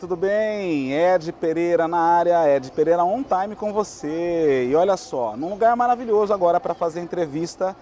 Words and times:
tudo 0.00 0.16
bem? 0.16 0.94
Ed 0.94 1.30
Pereira 1.30 1.86
na 1.86 1.98
área, 1.98 2.56
Ed 2.56 2.72
Pereira 2.72 3.04
on 3.04 3.22
time 3.22 3.54
com 3.54 3.70
você. 3.70 4.66
E 4.66 4.74
olha 4.74 4.96
só, 4.96 5.36
num 5.36 5.50
lugar 5.50 5.76
maravilhoso 5.76 6.32
agora 6.32 6.58
para 6.58 6.72
fazer 6.72 7.00
entrevista 7.00 7.76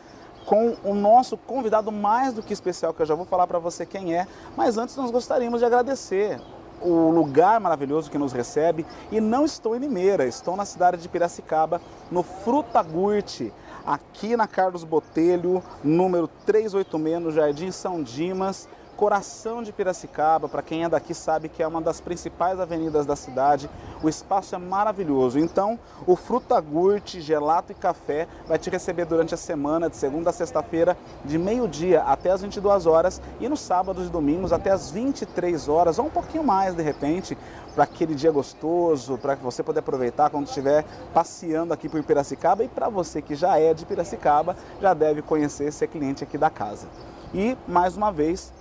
com 0.44 0.76
o 0.82 0.94
nosso 0.94 1.36
convidado 1.36 1.92
mais 1.92 2.32
do 2.32 2.42
que 2.42 2.52
especial, 2.52 2.92
que 2.92 3.00
eu 3.02 3.06
já 3.06 3.14
vou 3.14 3.24
falar 3.24 3.46
para 3.46 3.60
você 3.60 3.86
quem 3.86 4.16
é, 4.16 4.26
mas 4.56 4.76
antes 4.76 4.96
nós 4.96 5.12
gostaríamos 5.12 5.60
de 5.60 5.66
agradecer 5.66 6.40
o 6.82 7.10
lugar 7.10 7.60
maravilhoso 7.60 8.10
que 8.10 8.18
nos 8.18 8.32
recebe 8.32 8.84
e 9.12 9.20
não 9.20 9.44
estou 9.44 9.76
em 9.76 9.78
Limeira, 9.78 10.24
estou 10.24 10.56
na 10.56 10.64
cidade 10.64 11.00
de 11.00 11.08
Piracicaba, 11.08 11.80
no 12.10 12.24
Frutagurte, 12.24 13.52
aqui 13.86 14.36
na 14.36 14.48
Carlos 14.48 14.82
Botelho, 14.82 15.62
número 15.84 16.26
386, 16.44 17.22
no 17.22 17.30
Jardim 17.30 17.70
São 17.70 18.02
Dimas 18.02 18.68
coração 18.98 19.62
de 19.62 19.72
Piracicaba, 19.72 20.48
para 20.48 20.60
quem 20.60 20.82
é 20.82 20.88
daqui 20.88 21.14
sabe 21.14 21.48
que 21.48 21.62
é 21.62 21.66
uma 21.68 21.80
das 21.80 22.00
principais 22.00 22.58
avenidas 22.58 23.06
da 23.06 23.14
cidade. 23.14 23.70
O 24.02 24.08
espaço 24.08 24.56
é 24.56 24.58
maravilhoso. 24.58 25.38
Então, 25.38 25.78
o 26.04 26.16
Frutagurte, 26.16 27.20
Gelato 27.20 27.70
e 27.70 27.76
Café 27.76 28.26
vai 28.48 28.58
te 28.58 28.68
receber 28.68 29.04
durante 29.04 29.32
a 29.32 29.36
semana, 29.36 29.88
de 29.88 29.96
segunda 29.96 30.30
a 30.30 30.32
sexta-feira, 30.32 30.98
de 31.24 31.38
meio-dia 31.38 32.02
até 32.02 32.32
as 32.32 32.42
22 32.42 32.86
horas 32.86 33.22
e 33.38 33.48
nos 33.48 33.60
sábados 33.60 34.08
e 34.08 34.10
domingos 34.10 34.52
até 34.52 34.72
as 34.72 34.90
23 34.90 35.68
horas, 35.68 36.00
ou 36.00 36.06
um 36.06 36.10
pouquinho 36.10 36.42
mais 36.42 36.74
de 36.74 36.82
repente, 36.82 37.38
para 37.76 37.84
aquele 37.84 38.16
dia 38.16 38.32
gostoso, 38.32 39.16
para 39.16 39.36
você 39.36 39.62
poder 39.62 39.78
aproveitar 39.78 40.28
quando 40.28 40.48
estiver 40.48 40.84
passeando 41.14 41.72
aqui 41.72 41.88
por 41.88 42.02
Piracicaba 42.02 42.64
e 42.64 42.68
para 42.68 42.88
você 42.88 43.22
que 43.22 43.36
já 43.36 43.60
é 43.60 43.72
de 43.72 43.86
Piracicaba, 43.86 44.56
já 44.82 44.92
deve 44.92 45.22
conhecer 45.22 45.72
ser 45.72 45.86
cliente 45.86 46.24
aqui 46.24 46.36
da 46.36 46.50
casa. 46.50 46.88
E 47.32 47.56
mais 47.68 47.96
uma 47.96 48.10
vez, 48.10 48.52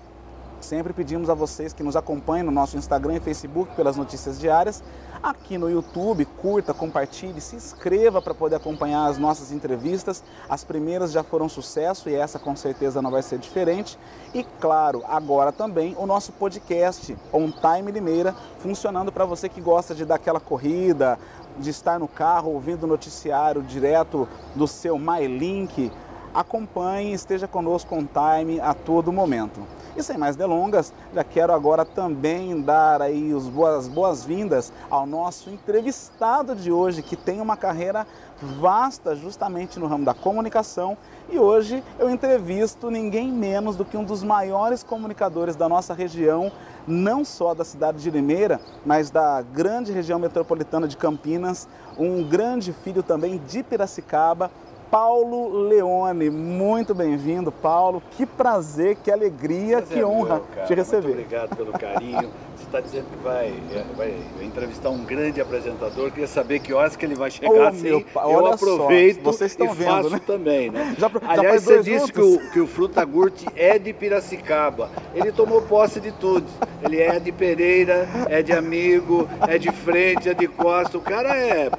Sempre 0.67 0.91
pedimos 0.91 1.29
a 1.29 1.33
vocês 1.33 1.71
que 1.71 1.81
nos 1.81 1.95
acompanhem 1.95 2.43
no 2.43 2.51
nosso 2.51 2.75
Instagram 2.75 3.15
e 3.15 3.19
Facebook 3.21 3.73
pelas 3.73 3.95
notícias 3.95 4.37
diárias. 4.37 4.83
Aqui 5.23 5.57
no 5.57 5.69
YouTube, 5.69 6.25
curta, 6.25 6.73
compartilhe, 6.73 7.39
se 7.39 7.55
inscreva 7.55 8.21
para 8.21 8.33
poder 8.33 8.57
acompanhar 8.57 9.05
as 9.05 9.17
nossas 9.17 9.53
entrevistas. 9.53 10.21
As 10.49 10.65
primeiras 10.65 11.13
já 11.13 11.23
foram 11.23 11.47
sucesso 11.47 12.09
e 12.09 12.15
essa 12.15 12.37
com 12.37 12.53
certeza 12.53 13.01
não 13.01 13.09
vai 13.09 13.21
ser 13.21 13.39
diferente. 13.39 13.97
E 14.33 14.43
claro, 14.59 15.05
agora 15.07 15.53
também 15.53 15.95
o 15.97 16.05
nosso 16.05 16.33
podcast 16.33 17.15
On 17.31 17.49
Time 17.49 17.89
Limeira, 17.89 18.35
funcionando 18.59 19.09
para 19.09 19.23
você 19.23 19.47
que 19.47 19.61
gosta 19.61 19.95
de 19.95 20.03
dar 20.03 20.15
aquela 20.15 20.41
corrida, 20.41 21.17
de 21.57 21.69
estar 21.69 21.97
no 21.97 22.09
carro 22.09 22.51
ouvindo 22.51 22.83
o 22.83 22.87
noticiário 22.87 23.63
direto 23.63 24.27
do 24.53 24.67
seu 24.67 24.99
MyLink. 24.99 25.93
Acompanhe, 26.33 27.13
esteja 27.13 27.47
conosco 27.47 27.95
on 27.95 28.05
time 28.05 28.59
a 28.59 28.73
todo 28.73 29.13
momento. 29.13 29.76
E 29.97 30.03
sem 30.03 30.15
mais 30.15 30.35
delongas, 30.35 30.93
já 31.11 31.23
quero 31.23 31.51
agora 31.51 31.83
também 31.83 32.61
dar 32.61 33.01
aí 33.01 33.33
as 33.35 33.47
boas, 33.47 33.87
boas-vindas 33.87 34.71
ao 34.91 35.07
nosso 35.07 35.49
entrevistado 35.49 36.55
de 36.55 36.71
hoje, 36.71 37.01
que 37.01 37.15
tem 37.15 37.41
uma 37.41 37.57
carreira 37.57 38.05
vasta 38.39 39.15
justamente 39.15 39.79
no 39.79 39.87
ramo 39.87 40.05
da 40.05 40.13
comunicação. 40.13 40.95
E 41.31 41.39
hoje 41.39 41.83
eu 41.97 42.11
entrevisto 42.11 42.91
ninguém 42.91 43.31
menos 43.31 43.75
do 43.75 43.83
que 43.83 43.97
um 43.97 44.03
dos 44.03 44.21
maiores 44.21 44.83
comunicadores 44.83 45.55
da 45.55 45.67
nossa 45.67 45.95
região, 45.95 46.51
não 46.85 47.25
só 47.25 47.55
da 47.55 47.65
cidade 47.65 47.97
de 47.97 48.11
Limeira, 48.11 48.61
mas 48.85 49.09
da 49.09 49.41
grande 49.41 49.91
região 49.91 50.19
metropolitana 50.19 50.87
de 50.87 50.95
Campinas, 50.95 51.67
um 51.97 52.23
grande 52.23 52.71
filho 52.71 53.01
também 53.01 53.41
de 53.47 53.63
Piracicaba, 53.63 54.51
Paulo 54.89 55.67
Leone. 55.67 56.29
Muito 56.29 56.95
bem-vindo, 56.95 57.51
Paulo. 57.51 58.01
Que 58.11 58.25
prazer, 58.25 58.97
que 59.03 59.11
alegria, 59.11 59.77
prazer 59.77 59.97
que 59.97 60.03
honra 60.03 60.41
meu, 60.55 60.65
te 60.65 60.73
receber. 60.73 61.07
Muito 61.07 61.25
obrigado 61.25 61.55
pelo 61.55 61.71
carinho. 61.73 62.29
Você 62.55 62.63
está 62.63 62.79
dizendo 62.79 63.05
que 63.05 63.23
vai, 63.23 63.47
é, 63.47 63.85
vai, 63.95 64.15
entrevistar 64.41 64.89
um 64.89 65.03
grande 65.03 65.39
apresentador. 65.39 66.09
Queria 66.11 66.27
saber 66.27 66.59
que 66.59 66.73
horas 66.73 66.95
que 66.95 67.05
ele 67.05 67.15
vai 67.15 67.29
chegar. 67.29 67.51
Oh, 67.51 67.67
assim, 67.67 67.83
meu, 67.83 68.05
eu 68.15 68.45
aproveito 68.47 69.23
só, 69.23 69.31
vocês 69.31 69.51
estão 69.51 69.67
e 69.67 69.75
vendo, 69.75 69.87
faço 69.87 70.09
né? 70.09 70.21
também, 70.25 70.69
né? 70.71 70.95
Já, 70.99 71.11
Aliás, 71.27 71.63
você 71.63 71.81
disse 71.83 72.11
que 72.11 72.21
o, 72.21 72.51
que 72.51 72.59
o 72.59 72.67
Fruta 72.67 73.03
Gurte 73.05 73.45
é 73.55 73.77
de 73.77 73.93
Piracicaba. 73.93 74.89
Ele 75.13 75.31
tomou 75.31 75.61
posse 75.61 75.99
de 75.99 76.11
tudo. 76.11 76.45
Ele 76.81 77.01
é 77.01 77.19
de 77.19 77.31
Pereira, 77.31 78.07
é 78.29 78.41
de 78.41 78.53
amigo, 78.53 79.27
é 79.47 79.57
de 79.57 79.71
frente, 79.71 80.29
é 80.29 80.33
de 80.33 80.47
costa. 80.47 80.97
O 80.97 81.01
cara 81.01 81.35
é 81.35 81.71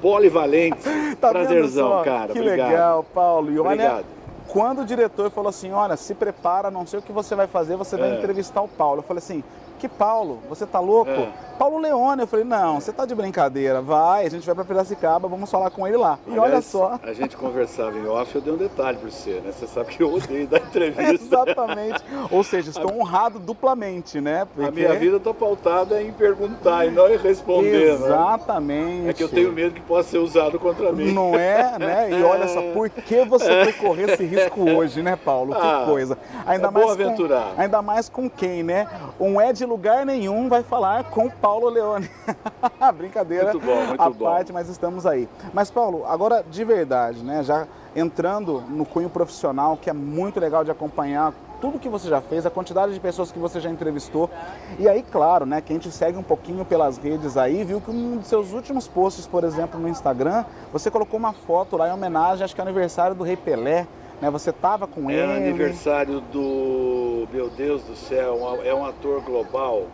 polivalente. 0.00 0.78
Tá 1.20 1.30
Prazerzão, 1.30 2.02
cara. 2.04 2.32
Que 2.32 2.38
Obrigado. 2.38 2.68
legal, 2.68 3.04
Paulo. 3.14 3.50
E 3.50 3.58
olha, 3.58 3.70
Obrigado. 3.70 4.04
quando 4.48 4.82
o 4.82 4.84
diretor 4.84 5.30
falou 5.30 5.48
assim, 5.48 5.72
olha, 5.72 5.96
se 5.96 6.14
prepara, 6.14 6.70
não 6.70 6.86
sei 6.86 6.98
o 6.98 7.02
que 7.02 7.10
você 7.10 7.34
vai 7.34 7.46
fazer, 7.46 7.74
você 7.76 7.96
vai 7.96 8.10
é. 8.10 8.18
entrevistar 8.18 8.60
o 8.60 8.68
Paulo. 8.68 8.98
Eu 8.98 9.02
falei 9.02 9.22
assim, 9.22 9.42
que 9.76 9.88
Paulo? 9.88 10.40
Você 10.48 10.66
tá 10.66 10.80
louco? 10.80 11.10
É. 11.10 11.46
Paulo 11.58 11.78
Leone. 11.78 12.22
Eu 12.22 12.26
falei, 12.26 12.44
não, 12.44 12.80
você 12.80 12.92
tá 12.92 13.04
de 13.04 13.14
brincadeira. 13.14 13.80
Vai, 13.80 14.26
a 14.26 14.30
gente 14.30 14.46
vai 14.46 14.54
para 14.54 14.64
Piracicaba, 14.64 15.28
vamos 15.28 15.50
falar 15.50 15.70
com 15.70 15.86
ele 15.86 15.96
lá. 15.96 16.18
E 16.26 16.30
Aliás, 16.32 16.52
olha 16.52 16.62
só. 16.62 17.00
A 17.02 17.12
gente 17.12 17.36
conversava 17.36 17.98
em 17.98 18.06
off, 18.06 18.34
eu 18.34 18.40
dei 18.40 18.52
um 18.52 18.56
detalhe 18.56 18.98
para 18.98 19.10
você, 19.10 19.40
né? 19.44 19.52
Você 19.52 19.66
sabe 19.66 19.90
que 19.90 20.02
eu 20.02 20.12
odeio 20.14 20.46
dar 20.46 20.58
entrevista. 20.66 21.12
Exatamente. 21.12 22.02
Ou 22.30 22.44
seja, 22.44 22.70
estou 22.70 22.90
a... 22.90 22.94
honrado 22.94 23.38
duplamente, 23.38 24.20
né? 24.20 24.46
Porque... 24.54 24.68
A 24.68 24.72
minha 24.72 24.94
vida 24.98 25.16
está 25.16 25.32
pautada 25.32 26.02
em 26.02 26.12
perguntar 26.12 26.86
e 26.86 26.90
não 26.90 27.08
em 27.08 27.16
responder. 27.16 27.98
Né? 27.98 28.06
Exatamente. 28.06 29.02
Né? 29.02 29.10
É 29.10 29.12
que 29.12 29.22
eu 29.22 29.28
tenho 29.28 29.52
medo 29.52 29.74
que 29.74 29.80
possa 29.80 30.10
ser 30.10 30.18
usado 30.18 30.58
contra 30.58 30.92
mim. 30.92 31.12
Não 31.12 31.34
é, 31.34 31.78
né? 31.78 32.10
E 32.10 32.22
olha 32.22 32.48
só, 32.48 32.60
por 32.72 32.88
que 32.90 33.24
você 33.24 33.64
foi 33.64 33.72
correr 33.72 34.10
esse 34.10 34.24
risco 34.24 34.68
hoje, 34.70 35.02
né, 35.02 35.16
Paulo? 35.16 35.54
Que 35.54 35.60
ah, 35.60 35.84
coisa. 35.86 36.18
Ainda 36.46 36.68
é 36.68 36.70
mais 36.70 36.90
aventurar. 36.90 37.54
Com, 37.54 37.60
ainda 37.60 37.82
mais 37.82 38.08
com 38.08 38.28
quem, 38.28 38.62
né? 38.62 38.86
Um 39.18 39.40
é 39.40 39.52
de 39.66 39.70
lugar 39.70 40.06
nenhum 40.06 40.48
vai 40.48 40.62
falar 40.62 41.10
com 41.10 41.28
Paulo 41.28 41.68
Leone. 41.68 42.08
Brincadeira 42.96 43.52
muito 43.52 43.66
bom, 43.66 43.84
muito 43.86 44.00
à 44.00 44.08
bom. 44.08 44.24
parte, 44.24 44.52
mas 44.52 44.68
estamos 44.68 45.04
aí. 45.04 45.28
Mas 45.52 45.70
Paulo, 45.70 46.06
agora 46.06 46.44
de 46.48 46.64
verdade, 46.64 47.22
né? 47.22 47.42
Já 47.42 47.66
entrando 47.94 48.62
no 48.68 48.86
cunho 48.86 49.10
profissional, 49.10 49.76
que 49.76 49.90
é 49.90 49.92
muito 49.92 50.38
legal 50.38 50.62
de 50.62 50.70
acompanhar 50.70 51.32
tudo 51.60 51.78
que 51.78 51.88
você 51.88 52.08
já 52.08 52.20
fez, 52.20 52.44
a 52.46 52.50
quantidade 52.50 52.92
de 52.94 53.00
pessoas 53.00 53.32
que 53.32 53.38
você 53.38 53.58
já 53.58 53.70
entrevistou. 53.70 54.30
E 54.78 54.86
aí, 54.88 55.02
claro, 55.02 55.46
né, 55.46 55.60
quem 55.60 55.78
te 55.78 55.90
segue 55.90 56.16
um 56.16 56.22
pouquinho 56.22 56.64
pelas 56.64 56.98
redes 56.98 57.36
aí, 57.36 57.64
viu 57.64 57.80
que 57.80 57.90
um 57.90 58.18
dos 58.18 58.28
seus 58.28 58.52
últimos 58.52 58.86
posts, 58.86 59.26
por 59.26 59.42
exemplo, 59.42 59.80
no 59.80 59.88
Instagram, 59.88 60.44
você 60.70 60.90
colocou 60.90 61.18
uma 61.18 61.32
foto 61.32 61.76
lá 61.76 61.88
em 61.88 61.92
homenagem, 61.92 62.44
acho 62.44 62.54
que 62.54 62.60
é 62.60 62.64
aniversário 62.64 63.16
do 63.16 63.24
Rei 63.24 63.36
Pelé. 63.36 63.86
Né, 64.20 64.30
você 64.30 64.50
estava 64.50 64.86
com 64.86 65.10
é 65.10 65.14
ele. 65.14 65.32
É 65.32 65.36
aniversário 65.36 66.20
do. 66.20 67.28
Meu 67.32 67.50
Deus 67.50 67.82
do 67.82 67.94
céu, 67.94 68.60
é 68.64 68.74
um 68.74 68.84
ator 68.84 69.20
global. 69.22 69.86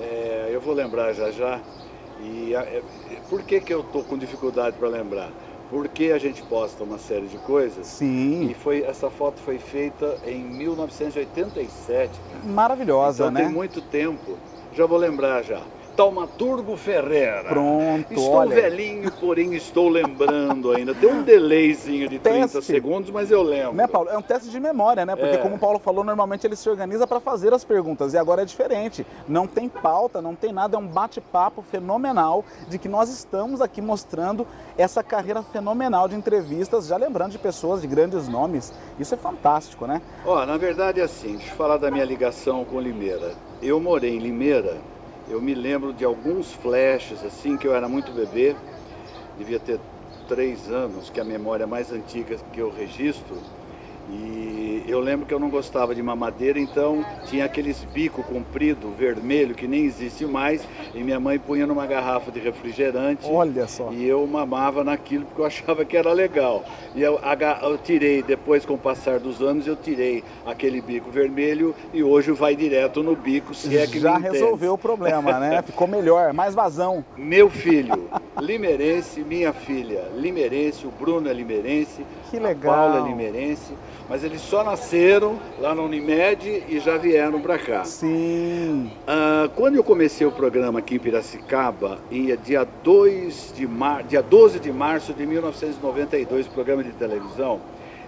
É, 0.00 0.50
eu 0.50 0.60
vou 0.60 0.74
lembrar 0.74 1.12
já 1.12 1.30
já. 1.30 1.60
E 2.20 2.54
é, 2.54 2.82
por 3.28 3.42
que, 3.42 3.60
que 3.60 3.72
eu 3.72 3.80
estou 3.80 4.04
com 4.04 4.16
dificuldade 4.16 4.76
para 4.76 4.88
lembrar? 4.88 5.30
Porque 5.70 6.12
a 6.12 6.18
gente 6.18 6.42
posta 6.42 6.84
uma 6.84 6.98
série 6.98 7.26
de 7.26 7.38
coisas. 7.38 7.86
Sim. 7.86 8.50
E 8.50 8.54
foi, 8.54 8.82
essa 8.82 9.08
foto 9.08 9.40
foi 9.40 9.58
feita 9.58 10.18
em 10.26 10.44
1987. 10.44 12.12
Maravilhosa, 12.44 13.24
então, 13.24 13.32
né? 13.32 13.44
Tem 13.44 13.50
muito 13.50 13.80
tempo. 13.80 14.36
Já 14.74 14.84
vou 14.84 14.98
lembrar 14.98 15.42
já. 15.42 15.62
Taumaturgo 15.96 16.76
Ferreira. 16.76 17.44
Pronto, 17.48 18.12
Estou 18.12 18.32
olha. 18.32 18.54
velhinho, 18.54 19.10
porém 19.12 19.54
estou 19.54 19.88
lembrando 19.88 20.72
ainda. 20.72 20.94
Tem 20.94 21.10
um 21.10 21.22
delayzinho 21.24 22.08
de 22.08 22.18
30 22.18 22.40
teste. 22.40 22.62
segundos, 22.62 23.10
mas 23.10 23.30
eu 23.30 23.42
lembro. 23.42 23.74
Né, 23.74 23.86
Paulo? 23.86 24.08
É 24.08 24.16
um 24.16 24.22
teste 24.22 24.48
de 24.50 24.58
memória, 24.58 25.04
né? 25.04 25.14
Porque 25.14 25.36
é. 25.36 25.38
como 25.38 25.56
o 25.56 25.58
Paulo 25.58 25.78
falou, 25.78 26.02
normalmente 26.02 26.46
ele 26.46 26.56
se 26.56 26.68
organiza 26.68 27.06
para 27.06 27.20
fazer 27.20 27.52
as 27.52 27.64
perguntas. 27.64 28.14
E 28.14 28.18
agora 28.18 28.42
é 28.42 28.44
diferente. 28.44 29.06
Não 29.28 29.46
tem 29.46 29.68
pauta, 29.68 30.22
não 30.22 30.34
tem 30.34 30.52
nada. 30.52 30.76
É 30.76 30.78
um 30.78 30.86
bate-papo 30.86 31.62
fenomenal 31.62 32.44
de 32.68 32.78
que 32.78 32.88
nós 32.88 33.10
estamos 33.10 33.60
aqui 33.60 33.80
mostrando 33.80 34.46
essa 34.76 35.02
carreira 35.02 35.42
fenomenal 35.42 36.08
de 36.08 36.14
entrevistas, 36.14 36.86
já 36.86 36.96
lembrando 36.96 37.32
de 37.32 37.38
pessoas 37.38 37.82
de 37.82 37.86
grandes 37.86 38.28
nomes. 38.28 38.72
Isso 38.98 39.14
é 39.14 39.18
fantástico, 39.18 39.86
né? 39.86 40.00
Ó, 40.24 40.44
na 40.46 40.56
verdade 40.56 41.00
é 41.00 41.04
assim, 41.04 41.36
deixa 41.36 41.52
eu 41.52 41.56
falar 41.56 41.76
da 41.76 41.90
minha 41.90 42.04
ligação 42.04 42.64
com 42.64 42.80
Limeira. 42.80 43.32
Eu 43.62 43.78
morei 43.78 44.16
em 44.16 44.18
Limeira 44.18 44.78
eu 45.28 45.40
me 45.40 45.54
lembro 45.54 45.92
de 45.92 46.04
alguns 46.04 46.52
flashes, 46.52 47.24
assim, 47.24 47.56
que 47.56 47.66
eu 47.66 47.74
era 47.74 47.88
muito 47.88 48.12
bebê, 48.12 48.54
devia 49.38 49.58
ter 49.58 49.78
três 50.28 50.70
anos, 50.70 51.10
que 51.10 51.18
é 51.18 51.22
a 51.22 51.26
memória 51.26 51.66
mais 51.66 51.92
antiga 51.92 52.36
que 52.52 52.60
eu 52.60 52.70
registro, 52.70 53.36
e 54.10 54.84
eu 54.86 55.00
lembro 55.00 55.26
que 55.26 55.32
eu 55.32 55.38
não 55.38 55.48
gostava 55.48 55.94
de 55.94 56.02
mamadeira, 56.02 56.58
então 56.58 57.04
tinha 57.26 57.44
aqueles 57.44 57.84
bico 57.92 58.22
comprido, 58.22 58.90
vermelho, 58.90 59.54
que 59.54 59.66
nem 59.66 59.84
existe 59.84 60.24
mais, 60.26 60.66
e 60.94 61.02
minha 61.02 61.20
mãe 61.20 61.38
punha 61.38 61.66
numa 61.66 61.86
garrafa 61.86 62.30
de 62.30 62.40
refrigerante. 62.40 63.26
Olha 63.26 63.66
só. 63.66 63.90
E 63.92 64.06
eu 64.06 64.26
mamava 64.26 64.84
naquilo 64.84 65.24
porque 65.24 65.40
eu 65.40 65.46
achava 65.46 65.84
que 65.84 65.96
era 65.96 66.12
legal. 66.12 66.64
E 66.94 67.02
eu, 67.02 67.18
eu 67.62 67.78
tirei, 67.78 68.22
depois 68.22 68.66
com 68.66 68.74
o 68.74 68.78
passar 68.78 69.18
dos 69.18 69.40
anos, 69.40 69.66
eu 69.66 69.76
tirei 69.76 70.22
aquele 70.44 70.80
bico 70.80 71.10
vermelho 71.10 71.74
e 71.92 72.02
hoje 72.02 72.32
vai 72.32 72.56
direto 72.56 73.02
no 73.02 73.14
bico, 73.14 73.54
se 73.54 73.76
é 73.76 73.86
que 73.86 74.00
Já 74.00 74.18
resolveu 74.18 74.74
o 74.74 74.78
problema, 74.78 75.38
né? 75.38 75.62
Ficou 75.66 75.86
melhor, 75.86 76.32
mais 76.32 76.54
vazão. 76.54 77.04
Meu 77.16 77.48
filho, 77.48 78.08
limerense, 78.40 79.20
minha 79.20 79.52
filha, 79.52 80.08
limerense, 80.16 80.86
o 80.86 80.90
Bruno 80.90 81.28
é 81.28 81.32
limerense, 81.32 82.04
que 82.32 82.38
legal. 82.42 82.72
a 82.72 82.76
Paula 82.76 83.06
é 83.06 83.10
limerense 83.10 83.72
mas 84.12 84.22
eles 84.24 84.42
só 84.42 84.62
nasceram 84.62 85.38
lá 85.58 85.74
na 85.74 85.80
Unimed 85.80 86.64
e 86.68 86.78
já 86.80 86.98
vieram 86.98 87.40
para 87.40 87.58
cá. 87.58 87.82
Sim. 87.84 88.90
Ah, 89.06 89.48
quando 89.54 89.76
eu 89.76 89.82
comecei 89.82 90.26
o 90.26 90.30
programa 90.30 90.80
aqui 90.80 90.96
em 90.96 90.98
Piracicaba, 90.98 91.98
ia 92.10 92.36
dia, 92.36 92.62
2 92.82 93.54
de 93.56 93.66
mar... 93.66 94.02
dia 94.02 94.22
12 94.22 94.60
de 94.60 94.70
março 94.70 95.14
de 95.14 95.24
1992, 95.24 96.46
programa 96.48 96.84
de 96.84 96.92
televisão, 96.92 97.58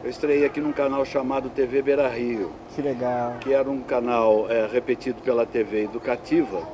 eu 0.02 0.10
estreiei 0.10 0.44
aqui 0.44 0.60
num 0.60 0.72
canal 0.72 1.06
chamado 1.06 1.48
TV 1.48 1.80
Beira 1.80 2.06
Rio. 2.06 2.50
Que 2.74 2.82
legal. 2.82 3.36
Que 3.40 3.54
era 3.54 3.70
um 3.70 3.80
canal 3.80 4.46
é, 4.50 4.66
repetido 4.70 5.22
pela 5.22 5.46
TV 5.46 5.84
Educativa. 5.84 6.68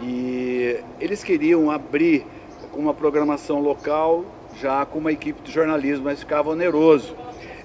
E 0.00 0.78
eles 0.98 1.22
queriam 1.22 1.70
abrir 1.70 2.24
com 2.70 2.80
uma 2.80 2.94
programação 2.94 3.60
local, 3.60 4.24
já 4.60 4.84
com 4.86 4.98
uma 4.98 5.12
equipe 5.12 5.42
de 5.42 5.52
jornalismo, 5.52 6.04
mas 6.04 6.20
ficava 6.20 6.50
oneroso. 6.50 7.16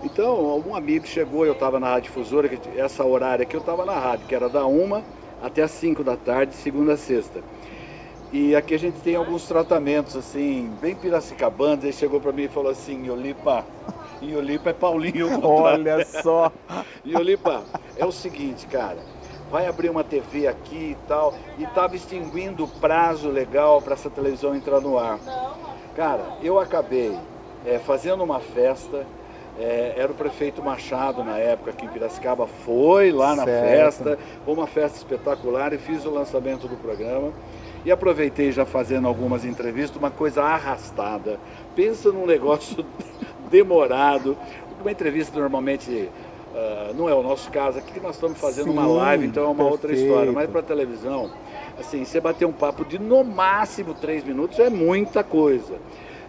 Então, 0.04 0.28
algum 0.28 0.76
amigo 0.76 1.08
chegou, 1.08 1.46
eu 1.46 1.54
estava 1.54 1.80
na 1.80 1.88
Rádio 1.88 2.12
Difusora, 2.12 2.50
essa 2.76 3.04
horária 3.04 3.44
aqui 3.44 3.56
eu 3.56 3.60
estava 3.60 3.86
na 3.86 3.98
rádio, 3.98 4.28
que 4.28 4.36
era 4.36 4.48
da 4.48 4.66
1 4.66 5.02
até 5.42 5.64
as 5.64 5.72
5 5.72 6.04
da 6.04 6.16
tarde, 6.16 6.54
segunda 6.56 6.94
a 6.94 6.98
sexta. 6.98 7.42
E 8.32 8.56
aqui 8.56 8.76
a 8.76 8.80
gente 8.80 9.00
tem 9.00 9.16
alguns 9.16 9.48
tratamentos, 9.48 10.16
assim, 10.16 10.70
bem 10.82 10.94
piracicabandos. 10.94 11.86
Ele 11.86 11.94
chegou 11.94 12.20
para 12.20 12.34
mim 12.34 12.44
e 12.44 12.48
falou 12.50 12.72
assim, 12.72 13.06
Iolipa, 13.06 13.66
Iolipa 14.22 14.70
é 14.70 14.74
Paulinho. 14.74 15.46
Olha 15.46 16.06
só. 16.06 16.52
Iolipa, 17.06 17.64
é 17.96 18.06
o 18.06 18.12
seguinte, 18.12 18.68
cara, 18.68 18.98
vai 19.50 19.66
abrir 19.66 19.90
uma 19.90 20.04
TV 20.04 20.46
aqui 20.46 20.92
e 20.92 20.98
tal, 21.08 21.34
e 21.58 21.64
estava 21.64 21.96
extinguindo 21.96 22.66
o 22.66 22.68
prazo 22.68 23.30
legal 23.30 23.82
para 23.82 23.94
essa 23.94 24.10
televisão 24.10 24.54
entrar 24.54 24.82
no 24.82 25.00
ar. 25.00 25.20
Cara, 25.98 26.38
eu 26.44 26.60
acabei 26.60 27.18
é, 27.66 27.80
fazendo 27.80 28.24
uma 28.24 28.40
festa, 28.40 29.04
é, 29.60 29.96
era 29.98 30.12
o 30.12 30.14
prefeito 30.14 30.62
Machado 30.62 31.24
na 31.24 31.40
época 31.40 31.72
aqui 31.72 31.88
em 31.88 31.90
Piracicaba, 31.90 32.46
foi 32.46 33.12
lá 33.12 33.36
na 33.36 33.46
certo. 33.46 33.68
festa, 33.68 34.20
foi 34.46 34.54
uma 34.54 34.68
festa 34.68 35.00
espetacular 35.00 35.74
e 35.74 35.80
fiz 35.80 36.06
o 36.06 36.12
lançamento 36.12 36.68
do 36.68 36.78
programa. 36.78 37.34
E 37.84 37.92
aproveitei 37.92 38.52
já 38.52 38.64
fazendo 38.64 39.08
algumas 39.08 39.44
entrevistas, 39.44 39.98
uma 39.98 40.12
coisa 40.12 40.44
arrastada. 40.44 41.40
Pensa 41.76 42.12
num 42.12 42.28
negócio 42.28 42.86
demorado. 43.50 44.38
Uma 44.80 44.92
entrevista 44.92 45.40
normalmente 45.40 46.12
uh, 46.54 46.94
não 46.94 47.10
é 47.10 47.16
o 47.16 47.24
nosso 47.24 47.50
caso, 47.50 47.80
aqui 47.80 47.94
que 47.94 48.00
nós 48.00 48.14
estamos 48.14 48.38
fazendo 48.38 48.66
Sim, 48.66 48.78
uma 48.78 48.86
live, 48.86 49.26
então 49.26 49.46
é 49.46 49.48
uma 49.48 49.56
perfeito. 49.56 49.72
outra 49.72 49.94
história. 49.94 50.32
Mas 50.32 50.48
para 50.48 50.62
televisão, 50.62 51.32
assim, 51.80 52.04
você 52.04 52.20
bater 52.20 52.46
um 52.46 52.52
papo 52.52 52.86
de 52.86 53.00
no 53.00 53.24
máximo 53.24 53.94
três 53.94 54.24
minutos 54.24 54.60
é 54.60 54.70
muita 54.70 55.24
coisa. 55.24 55.76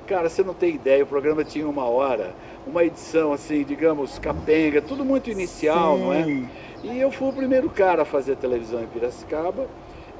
Cara, 0.07 0.29
você 0.29 0.43
não 0.43 0.55
tem 0.55 0.75
ideia, 0.75 1.05
o 1.05 1.07
programa 1.07 1.45
tinha 1.45 1.69
uma 1.69 1.85
hora 1.85 2.35
uma 2.69 2.85
edição 2.85 3.33
assim, 3.33 3.65
digamos, 3.65 4.19
capenga, 4.19 4.83
tudo 4.83 5.05
muito 5.05 5.31
inicial, 5.31 5.97
Sim. 5.97 6.03
não 6.03 6.13
é? 6.13 6.45
E 6.85 7.01
eu 7.01 7.11
fui 7.11 7.29
o 7.29 7.33
primeiro 7.33 7.69
cara 7.71 8.03
a 8.03 8.05
fazer 8.05 8.37
televisão 8.37 8.83
em 8.83 8.87
Piracicaba 8.87 9.67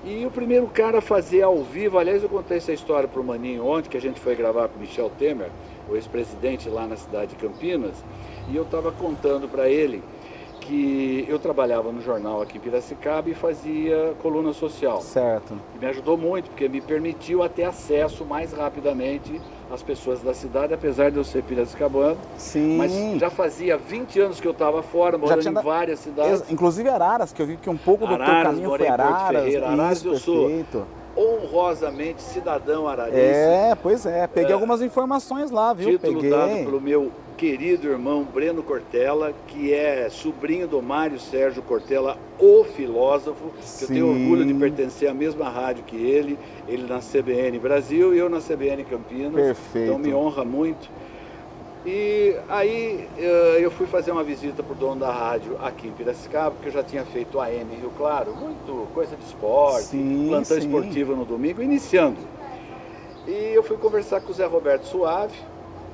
e 0.05 0.25
o 0.27 0.31
primeiro 0.31 0.67
cara 0.67 0.99
a 0.99 1.01
fazer 1.01 1.43
ao 1.43 1.63
vivo. 1.63 1.99
Aliás, 1.99 2.23
eu 2.23 2.29
contei 2.29 2.57
essa 2.57 2.73
história 2.73 3.09
para 3.09 3.21
o 3.21 3.25
Maninho 3.25 3.65
ontem, 3.67 3.89
que 3.89 3.97
a 3.97 4.01
gente 4.01 4.19
foi 4.19 4.35
gravar 4.35 4.69
com 4.69 4.81
Michel 4.81 5.11
Temer, 5.19 5.51
o 5.89 5.95
ex-presidente 5.95 6.69
lá 6.69 6.87
na 6.87 6.97
cidade 6.97 7.35
de 7.35 7.37
Campinas, 7.37 7.95
e 8.51 8.57
eu 8.57 8.63
estava 8.65 8.91
contando 8.91 9.49
para 9.49 9.69
ele 9.69 10.03
que 10.69 11.25
eu 11.27 11.39
trabalhava 11.39 11.91
no 11.91 12.03
jornal 12.03 12.43
aqui 12.43 12.59
em 12.59 12.61
Piracicaba 12.61 13.31
e 13.31 13.35
fazia 13.35 14.15
coluna 14.21 14.53
social. 14.53 15.01
Certo. 15.01 15.59
E 15.75 15.79
me 15.79 15.87
ajudou 15.87 16.19
muito, 16.19 16.51
porque 16.51 16.69
me 16.69 16.83
permitiu 16.83 17.49
ter 17.49 17.65
acesso 17.65 18.23
mais 18.27 18.53
rapidamente 18.53 19.41
às 19.73 19.83
pessoas 19.83 20.21
da 20.21 20.35
cidade, 20.35 20.75
apesar 20.75 21.11
de 21.11 21.17
eu 21.17 21.25
ser 21.25 21.43
piracicabano. 21.43 22.19
Sim. 22.37 22.77
Mas 22.77 22.93
já 23.19 23.31
fazia 23.31 23.79
20 23.79 24.21
anos 24.21 24.41
que 24.41 24.47
eu 24.47 24.53
estava 24.53 24.83
fora, 24.83 25.17
morando 25.17 25.41
tinha... 25.41 25.59
em 25.59 25.63
várias 25.63 26.01
cidades. 26.01 26.45
Inclusive 26.51 26.89
Araras, 26.91 27.33
que 27.33 27.41
eu 27.41 27.47
vi 27.47 27.57
que 27.57 27.71
um 27.71 27.77
pouco 27.77 28.07
do 28.07 28.13
Araras, 28.13 28.35
teu 28.35 28.45
caminho 28.45 28.77
foi 28.77 28.89
Araras. 28.89 29.43
Ferreira. 29.43 29.69
Araras 29.69 29.99
Isso, 29.99 30.09
eu 30.09 30.13
perfeito. 30.13 30.87
sou 31.17 31.25
honrosamente 31.25 32.23
cidadão 32.23 32.87
ararense. 32.87 33.19
É, 33.19 33.77
pois 33.83 34.05
é. 34.05 34.27
Peguei 34.27 34.51
é, 34.51 34.55
algumas 34.55 34.83
informações 34.83 35.51
lá, 35.51 35.73
viu? 35.73 35.91
Título 35.93 36.21
Peguei. 36.21 36.31
dado 36.31 36.51
pelo 36.51 36.81
meu 36.81 37.11
querido 37.39 37.87
irmão 37.87 38.25
Breno 38.25 38.65
Cortella, 38.65 39.33
que 39.47 39.73
é 39.73 40.09
sobrinho 40.11 40.67
do 40.67 40.83
Mário 40.83 41.21
Sérgio 41.21 41.63
Cortella, 41.63 42.19
o 42.37 42.65
filósofo, 42.65 43.53
que 43.79 43.85
eu 43.85 43.89
tenho 43.89 44.09
orgulho 44.09 44.45
de 44.45 44.53
pertencer 44.55 45.09
à 45.09 45.15
mesma 45.15 45.49
rádio 45.49 45.85
que 45.85 45.95
ele, 45.97 46.37
ele 46.67 46.83
na 46.83 46.99
CBN 46.99 47.57
Brasil 47.61 48.13
e 48.13 48.19
eu 48.19 48.29
na 48.29 48.41
CBN 48.41 48.83
Campinas. 48.83 49.35
Perfeito. 49.35 49.87
Então 49.87 49.99
me 50.01 50.13
honra 50.13 50.45
muito. 50.45 50.91
E 51.87 52.35
aí 52.49 53.09
eh, 53.17 53.59
eu 53.61 53.71
fui 53.71 53.87
fazer 53.87 54.11
uma 54.11 54.25
visita 54.25 54.61
para 54.61 54.73
o 54.73 54.77
dono 54.77 55.01
da 55.01 55.13
rádio 55.13 55.57
aqui 55.63 55.87
em 55.87 55.93
Piracicaba, 55.93 56.51
porque 56.51 56.71
eu 56.71 56.73
já 56.73 56.83
tinha 56.83 57.05
feito 57.05 57.39
a 57.39 57.53
M 57.53 57.73
Rio 57.77 57.93
Claro, 57.97 58.35
muito 58.35 58.89
coisa 58.93 59.15
de 59.15 59.25
esporte, 59.25 59.87
sim, 59.87 60.27
plantão 60.29 60.61
sim. 60.61 60.67
esportivo 60.67 61.15
no 61.15 61.25
domingo, 61.25 61.63
iniciando. 61.63 62.19
E 63.29 63.53
eu 63.55 63.63
fui 63.63 63.77
conversar 63.77 64.21
com 64.23 64.33
o 64.33 64.35
Zé 64.35 64.45
Roberto 64.45 64.87
Suave, 64.87 65.39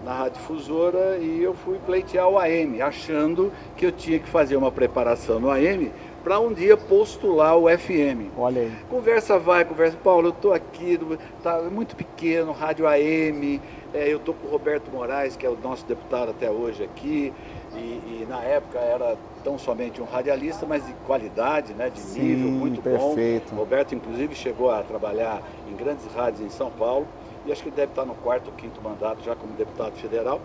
na 0.05 0.13
Rádio 0.13 0.41
Difusora 0.41 1.17
e 1.19 1.43
eu 1.43 1.55
fui 1.55 1.79
pleitear 1.79 2.29
o 2.29 2.39
AM, 2.39 2.81
achando 2.83 3.51
que 3.77 3.87
eu 3.87 3.93
tinha 3.93 4.19
que 4.19 4.29
fazer 4.29 4.57
uma 4.57 4.71
preparação 4.71 5.41
no 5.41 5.51
AM 5.51 5.91
para 6.23 6.39
um 6.39 6.53
dia 6.53 6.77
postular 6.77 7.57
o 7.57 7.67
FM. 7.67 8.33
Olha 8.37 8.63
aí. 8.63 8.73
Conversa 8.89 9.39
vai, 9.39 9.65
conversa, 9.65 9.97
Paulo, 10.03 10.29
eu 10.29 10.33
estou 10.33 10.53
aqui, 10.53 10.99
tá 11.43 11.63
muito 11.63 11.97
pequeno, 11.97 12.53
rádio 12.53 12.87
AM, 12.87 13.61
é, 13.93 14.13
eu 14.13 14.19
estou 14.19 14.35
com 14.35 14.47
o 14.47 14.51
Roberto 14.51 14.91
Moraes, 14.91 15.37
que 15.37 15.47
é 15.47 15.49
o 15.49 15.57
nosso 15.57 15.87
deputado 15.87 16.31
até 16.31 16.51
hoje 16.51 16.83
aqui, 16.83 17.33
e, 17.75 17.77
e, 17.77 18.27
na 18.29 18.43
época 18.43 18.79
era 18.79 19.17
tão 19.43 19.59
somente 19.59 20.01
um 20.01 20.05
radialista, 20.05 20.65
mas 20.65 20.87
de 20.87 20.93
qualidade, 21.07 21.75
né, 21.75 21.91
de 21.91 21.99
Sim, 21.99 22.21
nível 22.21 22.51
muito 22.51 22.81
perfeito. 22.81 23.51
bom. 23.51 23.57
Roberto, 23.57 23.95
inclusive, 23.95 24.35
chegou 24.35 24.71
a 24.71 24.83
trabalhar 24.83 25.43
em 25.69 25.75
grandes 25.75 26.07
rádios 26.15 26.41
em 26.41 26.51
São 26.51 26.71
Paulo 26.71 27.07
e 27.47 27.53
acho 27.53 27.63
que 27.63 27.69
ele 27.69 27.77
deve 27.77 27.93
estar 27.93 28.05
no 28.05 28.15
quarto 28.15 28.49
ou 28.49 28.53
quinto 28.55 28.81
mandato 28.83 29.23
já 29.23 29.35
como 29.35 29.53
deputado 29.55 29.93
federal, 29.97 30.41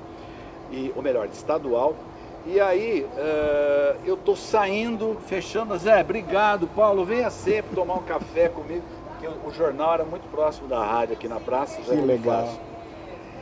e, 0.72 0.92
ou 0.96 1.02
melhor, 1.02 1.28
estadual. 1.28 1.96
E 2.46 2.60
aí 2.60 3.04
uh, 3.04 4.00
eu 4.06 4.16
estou 4.16 4.36
saindo, 4.36 5.18
fechando, 5.28 5.78
Zé, 5.78 6.02
obrigado, 6.02 6.68
Paulo, 6.68 7.04
venha 7.06 7.30
sempre 7.30 7.76
tomar 7.76 7.96
um 7.96 8.04
café 8.04 8.48
comigo, 8.48 8.84
porque 9.10 9.28
o, 9.28 9.52
jornal 9.52 9.94
era 9.96 10.06
muito 10.06 10.30
próximo 10.32 10.68
da 10.68 10.84
rádio 10.84 11.14
aqui 11.14 11.28
na 11.28 11.40
praça. 11.40 11.82
Que 11.82 11.92
legal. 11.92 12.46
Fácil. 12.46 12.60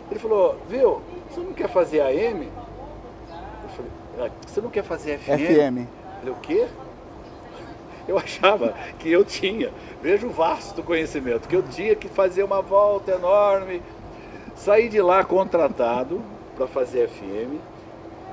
Ele 0.09 0.19
falou, 0.19 0.57
viu, 0.67 1.01
você 1.29 1.39
não 1.41 1.53
quer 1.53 1.69
fazer 1.69 2.01
AM? 2.01 2.43
Eu 2.43 3.69
falei, 3.69 3.91
ah, 4.19 4.29
você 4.45 4.61
não 4.61 4.69
quer 4.69 4.83
fazer 4.83 5.19
FM? 5.19 5.25
FM. 5.25 5.77
Eu 5.77 6.19
falei, 6.19 6.33
o 6.33 6.35
quê? 6.41 6.67
Eu 8.07 8.17
achava 8.17 8.73
que 8.99 9.11
eu 9.11 9.25
tinha, 9.25 9.69
veja 10.01 10.25
o 10.25 10.29
vasto 10.29 10.81
conhecimento, 10.81 11.47
que 11.47 11.55
eu 11.55 11.63
tinha 11.63 11.95
que 11.95 12.07
fazer 12.07 12.43
uma 12.43 12.61
volta 12.61 13.11
enorme. 13.11 13.81
Saí 14.55 14.89
de 14.89 15.01
lá 15.01 15.23
contratado 15.23 16.21
para 16.55 16.67
fazer 16.67 17.09
FM. 17.09 17.59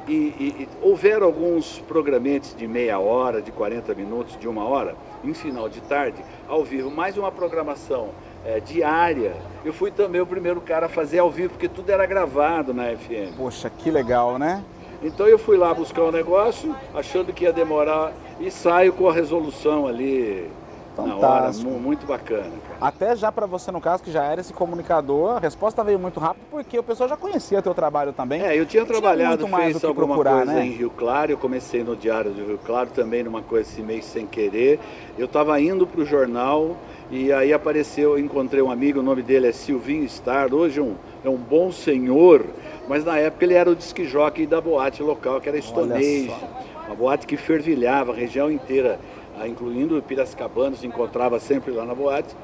E, 0.06 0.12
e, 0.12 0.56
e 0.60 0.68
houveram 0.82 1.26
alguns 1.26 1.78
programetes 1.88 2.54
de 2.54 2.66
meia 2.68 2.98
hora, 2.98 3.40
de 3.40 3.50
40 3.50 3.94
minutos, 3.94 4.38
de 4.38 4.46
uma 4.46 4.62
hora, 4.64 4.94
em 5.24 5.32
final 5.32 5.66
de 5.66 5.80
tarde, 5.80 6.22
ao 6.46 6.62
vivo, 6.62 6.90
mais 6.90 7.16
uma 7.16 7.32
programação 7.32 8.10
é, 8.44 8.60
diária. 8.60 9.34
Eu 9.64 9.72
fui 9.72 9.90
também 9.90 10.20
o 10.20 10.26
primeiro 10.26 10.60
cara 10.60 10.86
a 10.86 10.88
fazer 10.90 11.20
ao 11.20 11.30
vivo, 11.30 11.50
porque 11.50 11.68
tudo 11.68 11.90
era 11.90 12.04
gravado 12.04 12.74
na 12.74 12.94
FM. 12.94 13.34
Poxa, 13.36 13.70
que 13.70 13.90
legal, 13.90 14.38
né? 14.38 14.62
Então 15.02 15.26
eu 15.26 15.38
fui 15.38 15.56
lá 15.56 15.72
buscar 15.72 16.02
o 16.02 16.08
um 16.08 16.12
negócio, 16.12 16.74
achando 16.94 17.32
que 17.32 17.44
ia 17.44 17.52
demorar, 17.52 18.12
e 18.40 18.50
saio 18.50 18.92
com 18.92 19.08
a 19.08 19.12
resolução 19.12 19.86
ali 19.86 20.50
Fantástico. 20.96 21.64
na 21.68 21.70
hora, 21.70 21.80
muito 21.82 22.06
bacana. 22.06 22.42
Cara. 22.42 22.78
Até 22.80 23.16
já 23.16 23.32
para 23.32 23.46
você, 23.46 23.70
no 23.72 23.80
caso, 23.80 24.02
que 24.02 24.12
já 24.12 24.22
era 24.24 24.40
esse 24.40 24.52
comunicador, 24.52 25.36
a 25.36 25.38
resposta 25.40 25.82
veio 25.82 25.98
muito 25.98 26.20
rápido, 26.20 26.44
porque 26.50 26.78
o 26.78 26.82
pessoal 26.82 27.08
já 27.08 27.16
conhecia 27.16 27.60
teu 27.60 27.74
trabalho 27.74 28.12
também. 28.12 28.42
É, 28.42 28.58
eu 28.58 28.64
tinha 28.64 28.84
trabalhado, 28.86 29.44
tinha 29.44 29.56
fez 29.56 29.84
alguma 29.84 30.14
procurar, 30.14 30.36
coisa 30.36 30.52
né? 30.52 30.66
em 30.66 30.70
Rio 30.70 30.90
Claro, 30.90 31.32
eu 31.32 31.38
comecei 31.38 31.82
no 31.82 31.96
Diário 31.96 32.30
do 32.30 32.46
Rio 32.46 32.60
Claro, 32.64 32.90
também 32.94 33.24
numa 33.24 33.42
coisa 33.42 33.68
assim 33.68 33.82
meio 33.82 34.02
sem 34.02 34.26
querer. 34.26 34.78
Eu 35.18 35.26
estava 35.26 35.60
indo 35.60 35.86
para 35.86 36.00
o 36.00 36.04
jornal 36.04 36.76
E 37.10 37.32
aí 37.32 37.52
apareceu, 37.52 38.18
encontrei 38.18 38.62
um 38.62 38.70
amigo, 38.70 39.00
o 39.00 39.02
nome 39.02 39.22
dele 39.22 39.48
é 39.48 39.52
Silvinho 39.52 40.08
Star, 40.08 40.52
hoje 40.54 40.80
é 40.80 40.82
um, 40.82 40.94
é 41.24 41.28
um 41.28 41.36
bom 41.36 41.70
senhor, 41.70 42.46
mas 42.88 43.04
na 43.04 43.18
época 43.18 43.44
ele 43.44 43.54
era 43.54 43.70
o 43.70 43.76
disque 43.76 44.04
jockey 44.06 44.46
da 44.46 44.60
boate 44.60 45.02
local, 45.02 45.40
que 45.40 45.48
era 45.48 45.60
Stone 45.60 45.92
uma 46.86 46.94
boate 46.94 47.26
que 47.26 47.36
fervilhava 47.36 48.12
a 48.12 48.14
região 48.14 48.50
inteira, 48.50 48.98
incluindo 49.46 50.02
Piracicabana, 50.02 50.76
se 50.76 50.86
encontrava 50.86 51.38
sempre 51.40 51.72
lá 51.72 51.84
na 51.84 51.94
boate. 51.94 52.34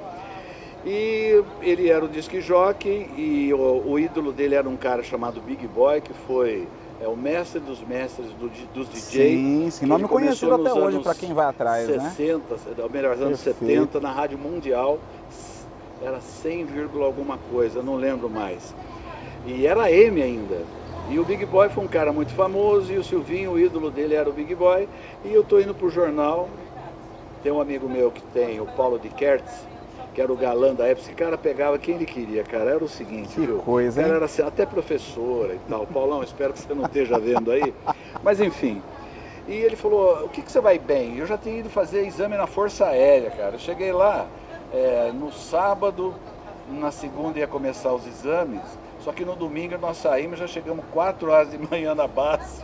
E 0.85 1.43
ele 1.61 1.91
era 1.91 2.05
o 2.05 2.09
disque 2.09 2.41
jockey 2.41 3.11
e 3.17 3.53
o, 3.53 3.83
o 3.87 3.99
ídolo 3.99 4.33
dele 4.33 4.55
era 4.55 4.69
um 4.69 4.77
cara 4.77 5.03
chamado 5.03 5.41
Big 5.41 5.67
Boy, 5.69 6.01
que 6.01 6.15
foi 6.27 6.67
é 7.01 7.09
o 7.09 7.17
mestre 7.17 7.61
dos 7.61 7.81
mestres 7.81 8.31
do, 8.35 8.49
dos 8.75 8.89
DJs. 8.89 9.03
Sim, 9.03 9.71
sim. 9.71 9.87
Nome 9.87 10.07
conhecido 10.07 10.55
até 10.55 10.73
hoje 10.73 11.01
para 11.01 11.15
quem 11.15 11.33
vai 11.33 11.47
atrás, 11.47 11.87
60, 11.87 12.55
né? 12.55 12.61
Ou 12.79 12.91
melhor, 12.91 13.15
anos 13.15 13.43
Perfeito. 13.43 13.93
70, 13.95 14.01
na 14.01 14.13
Rádio 14.13 14.39
Mundial, 14.39 14.99
era 16.03 16.21
100, 16.21 16.67
alguma 17.03 17.39
coisa, 17.51 17.83
não 17.83 17.97
lembro 17.97 18.29
mais. 18.29 18.75
E 19.47 19.67
era 19.67 19.91
M 19.91 20.23
ainda. 20.23 20.63
E 21.09 21.19
o 21.19 21.25
Big 21.25 21.45
Boy 21.47 21.69
foi 21.69 21.85
um 21.85 21.89
cara 21.89 22.13
muito 22.13 22.33
famoso, 22.33 22.93
e 22.93 22.99
o 22.99 23.05
Silvinho, 23.05 23.53
o 23.53 23.59
ídolo 23.59 23.91
dele 23.91 24.15
era 24.15 24.29
o 24.29 24.33
Big 24.33 24.55
Boy. 24.55 24.89
E 25.25 25.33
eu 25.33 25.41
estou 25.41 25.61
indo 25.61 25.75
para 25.75 25.87
o 25.87 25.91
jornal, 25.91 26.49
tem 27.43 27.51
um 27.51 27.61
amigo 27.61 27.89
meu 27.89 28.11
que 28.11 28.23
tem, 28.35 28.61
o 28.61 28.67
Paulo 28.67 28.99
de 28.99 29.09
Kertz, 29.09 29.67
que 30.15 30.21
era 30.21 30.33
o 30.33 30.37
galã 30.37 30.75
da 30.75 30.87
época, 30.87 31.07
esse 31.07 31.15
cara 31.15 31.39
pegava 31.39 31.79
quem 31.79 31.95
ele 31.95 32.07
queria, 32.07 32.43
cara. 32.45 32.71
Era 32.71 32.85
o 32.85 32.89
seguinte, 32.89 33.35
que 33.35 33.47
viu? 33.47 33.59
coisa, 33.59 34.03
hein? 34.03 34.09
era 34.09 34.25
assim, 34.25 34.43
até 34.43 34.67
professora 34.67 35.55
e 35.55 35.61
tal. 35.69 35.87
Paulão, 35.87 36.23
espero 36.23 36.53
que 36.53 36.61
você 36.61 36.75
não 36.75 36.85
esteja 36.85 37.19
vendo 37.19 37.51
aí. 37.51 37.73
Mas 38.23 38.41
enfim. 38.41 38.83
E 39.49 39.55
ele 39.55 39.77
falou, 39.77 40.25
o 40.25 40.29
que, 40.29 40.43
que 40.43 40.53
você 40.53 40.61
vai 40.61 40.79
bem? 40.79 41.19
Eu 41.19 41.27
já 41.27 41.39
tinha 41.39 41.59
ido 41.59 41.71
fazer 41.71 42.07
exame 42.07 42.37
na 42.37 42.47
Força 42.47 42.87
Aérea, 42.87 43.31
cara. 43.31 43.55
Eu 43.55 43.59
cheguei 43.59 43.93
lá 43.93 44.27
é, 44.73 45.11
no 45.13 45.33
sábado, 45.33 46.15
na 46.71 46.91
segunda 46.91 47.39
ia 47.39 47.47
começar 47.47 47.93
os 47.93 48.07
exames, 48.07 48.63
só 49.05 49.13
que 49.13 49.25
no 49.25 49.35
domingo 49.35 49.77
nós 49.79 49.97
saímos, 49.97 50.39
já 50.39 50.47
chegamos 50.47 50.85
4 50.93 51.31
horas 51.31 51.51
de 51.51 51.59
manhã 51.59 51.95
na 51.95 52.07
base 52.07 52.63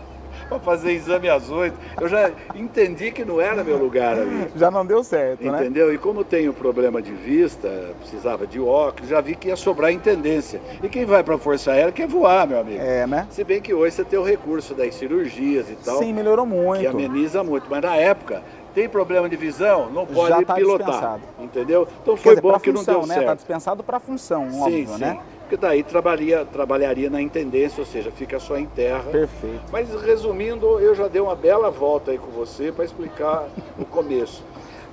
para 0.48 0.58
fazer 0.58 0.92
exame 0.92 1.28
às 1.28 1.50
oito. 1.50 1.76
Eu 2.00 2.08
já 2.08 2.30
entendi 2.54 3.10
que 3.10 3.24
não 3.24 3.40
era 3.40 3.64
meu 3.64 3.76
lugar 3.76 4.18
ali. 4.18 4.48
Já 4.54 4.70
não 4.70 4.84
deu 4.84 5.02
certo, 5.02 5.40
Entendeu? 5.40 5.52
né? 5.52 5.60
Entendeu? 5.60 5.94
E 5.94 5.98
como 5.98 6.22
tenho 6.24 6.52
problema 6.52 7.00
de 7.00 7.12
vista, 7.12 7.94
precisava 8.00 8.46
de 8.46 8.60
óculos, 8.60 9.08
já 9.08 9.20
vi 9.20 9.34
que 9.34 9.48
ia 9.48 9.56
sobrar 9.56 9.90
intendência. 9.92 10.60
E 10.82 10.88
quem 10.88 11.04
vai 11.04 11.22
para 11.24 11.34
a 11.36 11.38
Força 11.38 11.72
Aérea 11.72 11.90
quer 11.90 12.06
voar, 12.06 12.46
meu 12.46 12.60
amigo. 12.60 12.80
É, 12.80 13.06
né? 13.06 13.26
Se 13.30 13.42
bem 13.42 13.60
que 13.60 13.72
hoje 13.72 13.96
você 13.96 14.04
tem 14.04 14.18
o 14.18 14.24
recurso 14.24 14.74
das 14.74 14.94
cirurgias 14.94 15.70
e 15.70 15.74
tal. 15.76 15.98
Sim, 15.98 16.12
melhorou 16.12 16.46
muito. 16.46 16.80
Que 16.80 16.86
ameniza 16.86 17.42
muito. 17.42 17.66
Mas 17.70 17.82
na 17.82 17.96
época, 17.96 18.42
tem 18.74 18.88
problema 18.88 19.28
de 19.28 19.36
visão, 19.36 19.90
não 19.90 20.04
pode 20.04 20.44
tá 20.44 20.54
pilotar. 20.54 20.86
Dispensado. 20.86 21.22
Entendeu? 21.40 21.88
Então 22.02 22.14
foi 22.14 22.34
dizer, 22.34 22.42
bom 22.42 22.60
que 22.60 22.70
função, 22.70 22.94
não 22.94 23.00
deu 23.00 23.08
né? 23.08 23.14
certo. 23.14 23.22
Está 23.22 23.34
dispensado 23.34 23.82
para 23.82 23.98
função, 23.98 24.50
sim, 24.50 24.60
óbvio, 24.60 24.88
sim. 24.88 25.00
né? 25.00 25.18
Porque 25.46 25.56
daí 25.56 25.84
trabalharia, 25.84 26.44
trabalharia 26.44 27.08
na 27.08 27.22
intendência, 27.22 27.80
ou 27.80 27.86
seja, 27.86 28.10
fica 28.10 28.40
só 28.40 28.58
em 28.58 28.66
terra. 28.66 29.04
Perfeito. 29.04 29.62
Mas 29.70 29.88
resumindo, 30.02 30.80
eu 30.80 30.92
já 30.92 31.06
dei 31.06 31.22
uma 31.22 31.36
bela 31.36 31.70
volta 31.70 32.10
aí 32.10 32.18
com 32.18 32.32
você 32.32 32.72
para 32.72 32.84
explicar 32.84 33.48
o 33.78 33.84
começo. 33.84 34.42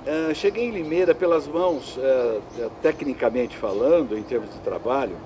Uh, 0.06 0.32
cheguei 0.36 0.66
em 0.66 0.70
Limeira 0.70 1.12
pelas 1.12 1.48
mãos, 1.48 1.96
uh, 1.96 2.70
tecnicamente 2.80 3.56
falando, 3.56 4.16
em 4.16 4.22
termos 4.22 4.48
de 4.50 4.60
trabalho, 4.60 5.16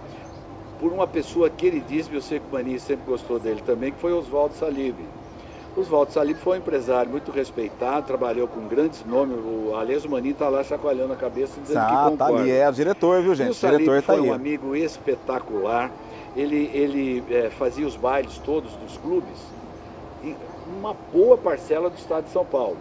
por 0.81 0.93
uma 0.93 1.07
pessoa 1.07 1.51
queridíssima, 1.51 2.17
eu 2.17 2.23
sei 2.23 2.41
que 2.41 2.47
o 2.51 2.53
Mani 2.53 2.81
sempre 2.81 3.05
gostou 3.05 3.39
dele 3.39 3.61
também, 3.67 3.93
que 3.93 4.01
foi 4.01 4.13
Oswaldo 4.15 4.55
Salib. 4.55 4.97
Oswaldo 5.81 6.13
Salib 6.13 6.37
foi 6.39 6.57
um 6.57 6.61
empresário 6.61 7.11
muito 7.11 7.31
respeitado, 7.31 8.07
trabalhou 8.07 8.49
com 8.49 8.67
grandes 8.67 9.05
nomes. 9.05 9.37
O 9.39 9.77
Aliás 9.77 10.05
Maninho 10.05 10.33
está 10.33 10.49
lá 10.49 10.63
chacoalhando 10.65 11.13
a 11.13 11.17
cabeça 11.17 11.61
dizendo 11.61 11.79
ah, 11.79 11.87
que 11.87 12.11
concorda. 12.11 12.35
Tá 12.35 12.41
ali, 12.41 12.51
é 12.51 12.69
o 12.69 12.73
diretor, 12.73 13.23
viu, 13.23 13.35
gente? 13.35 13.49
E 13.49 13.67
o, 13.67 13.69
o 13.69 13.73
diretor 13.73 14.03
tá 14.03 14.13
foi 14.15 14.23
aí. 14.23 14.31
um 14.31 14.33
amigo 14.33 14.75
espetacular. 14.75 15.91
Ele, 16.37 16.71
ele 16.75 17.25
é, 17.31 17.51
fazia 17.51 17.87
os 17.87 17.97
bailes 17.97 18.39
todos 18.39 18.73
dos 18.73 18.97
clubes 18.99 19.39
em 20.23 20.37
uma 20.79 20.95
boa 21.13 21.37
parcela 21.37 21.89
do 21.89 21.97
estado 21.97 22.25
de 22.25 22.31
São 22.31 22.45
Paulo. 22.45 22.77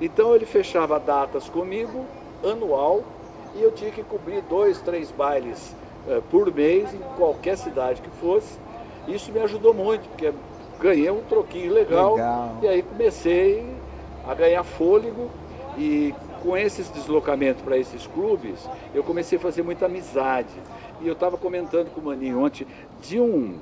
Então 0.00 0.34
ele 0.34 0.44
fechava 0.44 1.00
datas 1.00 1.48
comigo, 1.48 2.04
anual, 2.44 3.02
e 3.54 3.62
eu 3.62 3.72
tinha 3.72 3.90
que 3.90 4.02
cobrir 4.02 4.42
dois, 4.42 4.80
três 4.80 5.10
bailes 5.10 5.74
é, 6.08 6.20
por 6.30 6.52
mês 6.52 6.92
em 6.92 7.00
qualquer 7.16 7.56
cidade 7.56 8.02
que 8.02 8.10
fosse. 8.20 8.58
Isso 9.08 9.32
me 9.32 9.40
ajudou 9.40 9.72
muito, 9.72 10.08
porque 10.08 10.32
ganhei 10.80 11.10
um 11.10 11.22
troquinho 11.22 11.72
legal, 11.72 12.14
legal. 12.14 12.58
E 12.62 12.68
aí 12.68 12.82
comecei 12.82 13.66
a 14.26 14.34
ganhar 14.34 14.62
fôlego 14.64 15.30
e 15.78 16.14
com 16.42 16.56
esses 16.56 16.88
deslocamentos 16.88 17.62
para 17.62 17.76
esses 17.76 18.06
clubes, 18.06 18.68
eu 18.94 19.02
comecei 19.02 19.36
a 19.38 19.40
fazer 19.40 19.62
muita 19.62 19.86
amizade. 19.86 20.54
E 21.00 21.06
eu 21.06 21.12
estava 21.12 21.36
comentando 21.36 21.92
com 21.92 22.00
o 22.00 22.04
Maninho 22.04 22.42
ontem 22.42 22.66
de 23.02 23.20
um. 23.20 23.58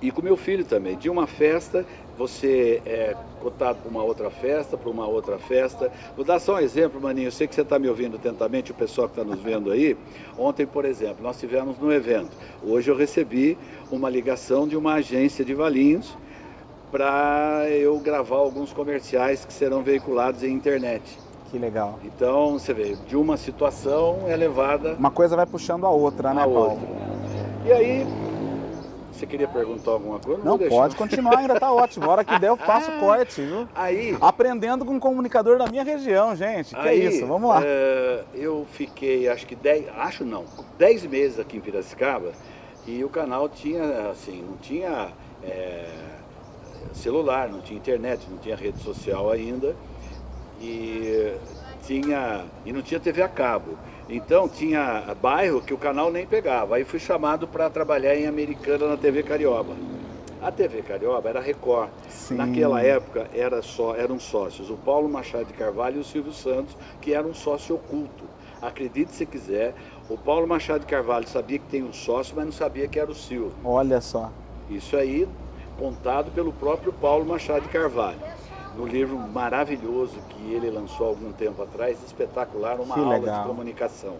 E 0.00 0.10
com 0.10 0.20
meu 0.20 0.36
filho 0.36 0.64
também, 0.64 0.96
de 0.96 1.08
uma 1.08 1.26
festa, 1.26 1.84
você 2.18 2.82
é 2.84 3.14
cotado 3.40 3.78
para 3.80 3.90
uma 3.90 4.02
outra 4.02 4.30
festa, 4.30 4.76
para 4.76 4.90
uma 4.90 5.06
outra 5.06 5.38
festa. 5.38 5.90
Vou 6.14 6.24
dar 6.24 6.38
só 6.38 6.56
um 6.56 6.58
exemplo, 6.58 7.00
Maninho. 7.00 7.28
Eu 7.28 7.32
sei 7.32 7.46
que 7.46 7.54
você 7.54 7.62
está 7.62 7.78
me 7.78 7.88
ouvindo 7.88 8.16
atentamente, 8.16 8.70
o 8.70 8.74
pessoal 8.74 9.08
que 9.08 9.18
está 9.18 9.24
nos 9.24 9.40
vendo 9.40 9.70
aí. 9.70 9.96
Ontem, 10.38 10.66
por 10.66 10.84
exemplo, 10.84 11.22
nós 11.22 11.38
tivemos 11.38 11.78
no 11.78 11.92
evento. 11.92 12.30
Hoje 12.62 12.90
eu 12.90 12.96
recebi 12.96 13.56
uma 13.90 14.10
ligação 14.10 14.66
de 14.68 14.76
uma 14.76 14.94
agência 14.94 15.44
de 15.44 15.54
Valinhos 15.54 16.16
para 16.90 17.64
eu 17.70 17.98
gravar 17.98 18.36
alguns 18.36 18.72
comerciais 18.72 19.44
que 19.44 19.52
serão 19.52 19.82
veiculados 19.82 20.42
em 20.42 20.52
internet. 20.52 21.18
Que 21.50 21.58
legal. 21.58 21.98
Então, 22.04 22.54
você 22.54 22.74
vê, 22.74 22.96
de 23.06 23.16
uma 23.16 23.36
situação 23.36 24.24
é 24.26 24.36
levada. 24.36 24.94
Uma 24.94 25.10
coisa 25.10 25.36
vai 25.36 25.46
puxando 25.46 25.86
a 25.86 25.90
outra, 25.90 26.34
né, 26.34 26.42
a 26.42 26.44
Paulo? 26.44 26.70
Outra. 26.70 26.88
E 27.64 27.72
aí, 27.72 28.06
você 29.18 29.26
queria 29.26 29.48
perguntar 29.48 29.92
alguma 29.92 30.18
coisa? 30.18 30.42
Não, 30.44 30.56
não 30.56 30.68
pode 30.68 30.96
continuar, 30.96 31.38
ainda 31.38 31.58
tá 31.58 31.72
ótimo. 31.72 32.06
A 32.06 32.08
hora 32.08 32.24
que 32.24 32.38
der 32.38 32.48
eu 32.48 32.56
faço 32.58 32.90
corte, 33.00 33.42
viu? 33.42 33.68
Aí. 33.74 34.16
Aprendendo 34.20 34.84
com 34.84 34.94
um 34.94 35.00
comunicador 35.00 35.58
da 35.58 35.66
minha 35.66 35.82
região, 35.82 36.34
gente. 36.36 36.74
Que 36.74 36.88
aí, 36.88 37.00
é 37.00 37.08
isso, 37.08 37.26
vamos 37.26 37.48
lá. 37.48 37.60
É, 37.64 38.24
eu 38.34 38.66
fiquei, 38.72 39.28
acho 39.28 39.46
que 39.46 39.54
10, 39.54 39.88
acho 39.96 40.24
não, 40.24 40.44
10 40.78 41.06
meses 41.06 41.38
aqui 41.38 41.56
em 41.56 41.60
Piracicaba 41.60 42.32
e 42.86 43.02
o 43.02 43.08
canal 43.08 43.48
tinha, 43.48 44.10
assim, 44.10 44.42
não 44.42 44.56
tinha 44.58 45.08
é, 45.42 45.86
celular, 46.92 47.48
não 47.48 47.60
tinha 47.60 47.76
internet, 47.76 48.26
não 48.30 48.38
tinha 48.38 48.54
rede 48.54 48.78
social 48.82 49.30
ainda. 49.30 49.74
E 50.60 51.34
tinha. 51.86 52.44
E 52.64 52.72
não 52.72 52.82
tinha 52.82 52.98
TV 52.98 53.22
a 53.22 53.28
cabo. 53.28 53.78
Então 54.08 54.48
tinha 54.48 55.14
bairro 55.20 55.60
que 55.60 55.74
o 55.74 55.78
canal 55.78 56.12
nem 56.12 56.26
pegava. 56.26 56.76
Aí 56.76 56.84
fui 56.84 57.00
chamado 57.00 57.48
para 57.48 57.68
trabalhar 57.68 58.14
em 58.14 58.26
Americana 58.26 58.86
na 58.86 58.96
TV 58.96 59.22
Carioba. 59.22 59.74
A 60.40 60.52
TV 60.52 60.82
Carioba 60.82 61.28
era 61.28 61.40
Record. 61.40 61.90
Sim. 62.08 62.34
Naquela 62.36 62.80
época 62.82 63.28
era 63.34 63.62
só, 63.62 63.96
eram 63.96 64.20
sócios 64.20 64.70
o 64.70 64.76
Paulo 64.76 65.08
Machado 65.08 65.46
de 65.46 65.54
Carvalho 65.54 65.96
e 65.96 66.00
o 66.00 66.04
Silvio 66.04 66.32
Santos, 66.32 66.76
que 67.00 67.12
era 67.12 67.26
um 67.26 67.34
sócio 67.34 67.74
oculto. 67.74 68.24
Acredite 68.62 69.12
se 69.12 69.26
quiser, 69.26 69.74
o 70.08 70.16
Paulo 70.16 70.46
Machado 70.46 70.80
de 70.80 70.86
Carvalho 70.86 71.26
sabia 71.28 71.58
que 71.58 71.66
tem 71.66 71.82
um 71.82 71.92
sócio, 71.92 72.34
mas 72.36 72.44
não 72.44 72.52
sabia 72.52 72.86
que 72.86 72.98
era 72.98 73.10
o 73.10 73.14
Silvio. 73.14 73.52
Olha 73.64 74.00
só. 74.00 74.30
Isso 74.70 74.96
aí 74.96 75.28
contado 75.78 76.30
pelo 76.30 76.52
próprio 76.52 76.92
Paulo 76.92 77.24
Machado 77.24 77.62
de 77.62 77.68
Carvalho. 77.68 78.18
No 78.76 78.86
livro 78.86 79.16
maravilhoso 79.16 80.18
que 80.28 80.52
ele 80.52 80.70
lançou 80.70 81.08
algum 81.08 81.32
tempo 81.32 81.62
atrás, 81.62 81.98
espetacular, 82.04 82.78
uma 82.80 82.94
que 82.94 83.00
aula 83.00 83.16
legal. 83.16 83.42
de 83.42 83.48
comunicação. 83.48 84.16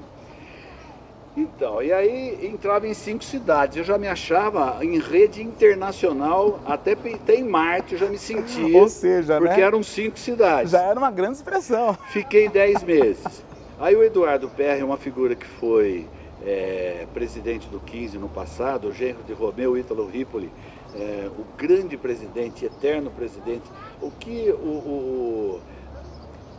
Então, 1.37 1.83
e 1.83 1.93
aí 1.93 2.47
entrava 2.47 2.89
em 2.89 2.95
cinco 2.95 3.23
cidades. 3.23 3.77
Eu 3.77 3.85
já 3.85 3.99
me 3.99 4.09
achava 4.09 4.83
em 4.83 4.99
rede 4.99 5.43
internacional, 5.43 6.59
até, 6.65 6.93
até 6.93 7.35
em 7.35 7.45
Marte 7.45 7.93
eu 7.93 7.99
já 7.99 8.07
me 8.07 8.17
sentia. 8.17 8.75
Ou 8.81 8.89
seja, 8.89 9.39
porque 9.39 9.57
né? 9.57 9.61
eram 9.61 9.83
cinco 9.83 10.19
cidades. 10.19 10.73
Já 10.73 10.81
era 10.81 10.99
uma 10.99 11.11
grande 11.11 11.37
expressão. 11.37 11.97
Fiquei 12.09 12.49
dez 12.49 12.83
meses. 12.83 13.45
Aí 13.79 13.95
o 13.95 14.03
Eduardo 14.03 14.49
Perry, 14.49 14.83
uma 14.83 14.97
figura 14.97 15.35
que 15.35 15.47
foi 15.47 16.07
é, 16.43 17.07
presidente 17.13 17.69
do 17.69 17.81
15 17.81 18.17
no 18.17 18.31
passado, 18.31 18.89
o 18.89 18.93
genro 18.93 19.23
de 19.27 19.35
Romeu 19.35 19.77
Ítalo 19.77 20.07
Ripoli, 20.07 20.51
é, 20.95 21.29
o 21.39 21.45
grande 21.59 21.99
presidente, 21.99 22.65
eterno 22.65 23.11
presidente, 23.11 23.65
o 24.01 24.11
que 24.11 24.51
o, 24.51 24.55
o, 24.55 25.61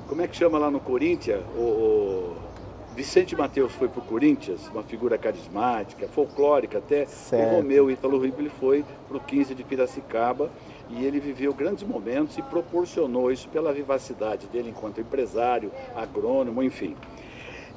como 0.07 0.21
é 0.21 0.27
que 0.27 0.35
chama 0.35 0.57
lá 0.57 0.71
no 0.71 0.79
Corinthians, 0.79 1.41
o, 1.55 1.59
o 1.59 2.35
Vicente 2.95 3.35
Mateus 3.35 3.71
foi 3.73 3.87
para 3.87 3.99
o 3.99 4.05
Corinthians, 4.05 4.67
uma 4.69 4.81
figura 4.81 5.17
carismática, 5.19 6.07
folclórica 6.07 6.79
até, 6.79 7.05
certo. 7.05 7.53
o 7.53 7.57
Romeu 7.57 7.91
Ítalo 7.91 8.19
Ripoli 8.19 8.49
foi 8.49 8.83
para 9.07 9.17
o 9.17 9.19
15 9.19 9.53
de 9.53 9.63
Piracicaba 9.63 10.49
e 10.89 11.05
ele 11.05 11.19
viveu 11.19 11.53
grandes 11.53 11.83
momentos 11.83 12.37
e 12.37 12.41
proporcionou 12.41 13.31
isso 13.31 13.47
pela 13.49 13.71
vivacidade 13.71 14.47
dele 14.47 14.69
enquanto 14.69 14.99
empresário, 14.99 15.71
agrônomo, 15.95 16.63
enfim. 16.63 16.95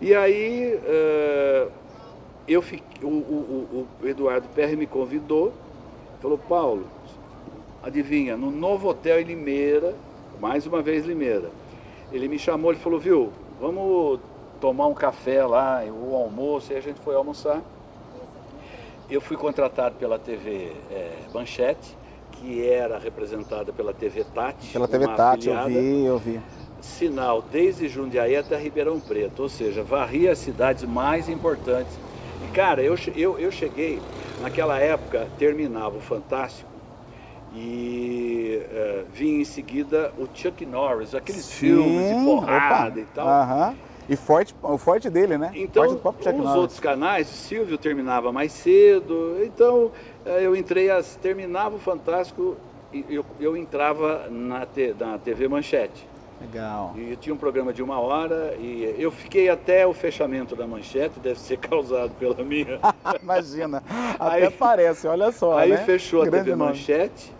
E 0.00 0.14
aí 0.14 0.75
uh, 0.75 1.71
eu 2.49 2.62
fiquei, 2.62 3.07
o, 3.07 3.09
o, 3.09 3.87
o, 4.02 4.09
Eduardo 4.09 4.49
Perry 4.55 4.75
me 4.75 4.87
convidou, 4.87 5.52
falou, 6.23 6.38
Paulo, 6.38 6.87
adivinha, 7.82 8.37
no 8.37 8.50
novo 8.50 8.88
hotel 8.88 9.20
em 9.20 9.25
Limeira, 9.25 9.94
mais 10.40 10.66
uma 10.66 10.82
vez 10.82 11.04
Limeira, 11.04 11.50
ele 12.12 12.28
me 12.28 12.38
chamou, 12.38 12.72
ele 12.72 12.80
falou, 12.80 12.99
viu, 12.99 13.32
vamos 13.60 14.20
tomar 14.60 14.87
um 14.87 14.94
café 14.94 15.44
lá, 15.44 15.82
o 15.84 16.14
almoço, 16.14 16.72
e 16.72 16.76
a 16.76 16.80
gente 16.80 17.00
foi 17.00 17.14
almoçar. 17.14 17.62
Eu 19.08 19.20
fui 19.20 19.37
contratado 19.37 19.96
pela 19.96 20.18
TV 20.18 20.72
é, 20.90 21.12
Manchete, 21.32 21.96
que 22.32 22.64
era 22.66 22.99
representada 22.99 23.72
pela 23.72 23.92
TV 23.92 24.25
Tati. 24.25 24.72
Pela 24.72 24.87
TV 24.87 25.06
Tati, 25.08 25.50
afiliada, 25.50 25.70
eu 25.70 25.82
vi, 25.82 26.04
eu 26.04 26.18
vi. 26.18 26.40
Sinal 26.80 27.42
desde 27.42 27.88
Jundiaí 27.88 28.37
até 28.37 28.56
Ribeirão 28.56 29.00
Preto, 29.00 29.42
ou 29.42 29.49
seja, 29.49 29.82
varria 29.82 30.32
as 30.32 30.38
cidades 30.38 30.84
mais 30.84 31.28
importantes. 31.28 31.99
E 32.44 32.52
cara, 32.52 32.82
eu, 32.82 32.94
eu, 33.16 33.38
eu 33.38 33.50
cheguei, 33.50 34.00
naquela 34.40 34.78
época 34.78 35.28
terminava 35.38 35.96
o 35.99 36.00
Fantástico 36.00 36.69
e 37.54 38.62
uh, 38.71 39.07
vinha 39.12 39.40
em 39.40 39.45
seguida 39.45 40.12
o 40.19 40.28
Chuck 40.33 40.64
Norris, 40.64 41.14
aqueles 41.14 41.45
Sim, 41.45 41.66
filmes 41.66 42.09
de 42.09 42.25
porrada 42.25 42.90
opa, 42.90 43.00
e 43.00 43.04
tal. 43.14 43.26
-huh. 43.26 43.75
E 44.09 44.16
forte, 44.16 44.54
o 44.61 44.76
forte 44.76 45.09
dele, 45.09 45.38
né? 45.38 45.52
Então, 45.54 45.87
os 45.87 46.54
outros 46.57 46.80
canais, 46.80 47.28
Silvio 47.28 47.78
terminava 47.78 48.33
mais 48.33 48.50
cedo, 48.50 49.37
então 49.45 49.92
eh, 50.26 50.40
eu 50.42 50.57
entrei, 50.57 50.90
as, 50.90 51.14
terminava 51.14 51.76
o 51.76 51.78
Fantástico 51.78 52.57
e 52.92 53.04
eu, 53.09 53.25
eu 53.38 53.57
entrava 53.57 54.26
na, 54.28 54.66
te, 54.66 54.92
na 54.99 55.16
TV 55.16 55.47
Manchete. 55.47 56.09
Legal. 56.40 56.95
E 56.97 57.14
tinha 57.16 57.33
um 57.35 57.38
programa 57.38 57.73
de 57.73 57.83
uma 57.83 58.00
hora 58.00 58.57
e 58.59 58.97
eu 58.99 59.12
fiquei 59.12 59.49
até 59.49 59.87
o 59.87 59.92
fechamento 59.92 60.57
da 60.57 60.66
manchete, 60.66 61.21
deve 61.21 61.38
ser 61.38 61.59
causado 61.61 62.11
pela 62.19 62.42
minha. 62.42 62.80
Imagina, 63.23 63.83
até 64.19 64.47
aí, 64.47 64.50
parece, 64.50 65.07
olha 65.07 65.30
só. 65.30 65.59
Aí 65.59 65.71
né? 65.71 65.76
fechou 65.78 66.23
Grande 66.23 66.37
a 66.37 66.40
TV 66.40 66.57
nome. 66.57 66.71
Manchete. 66.71 67.39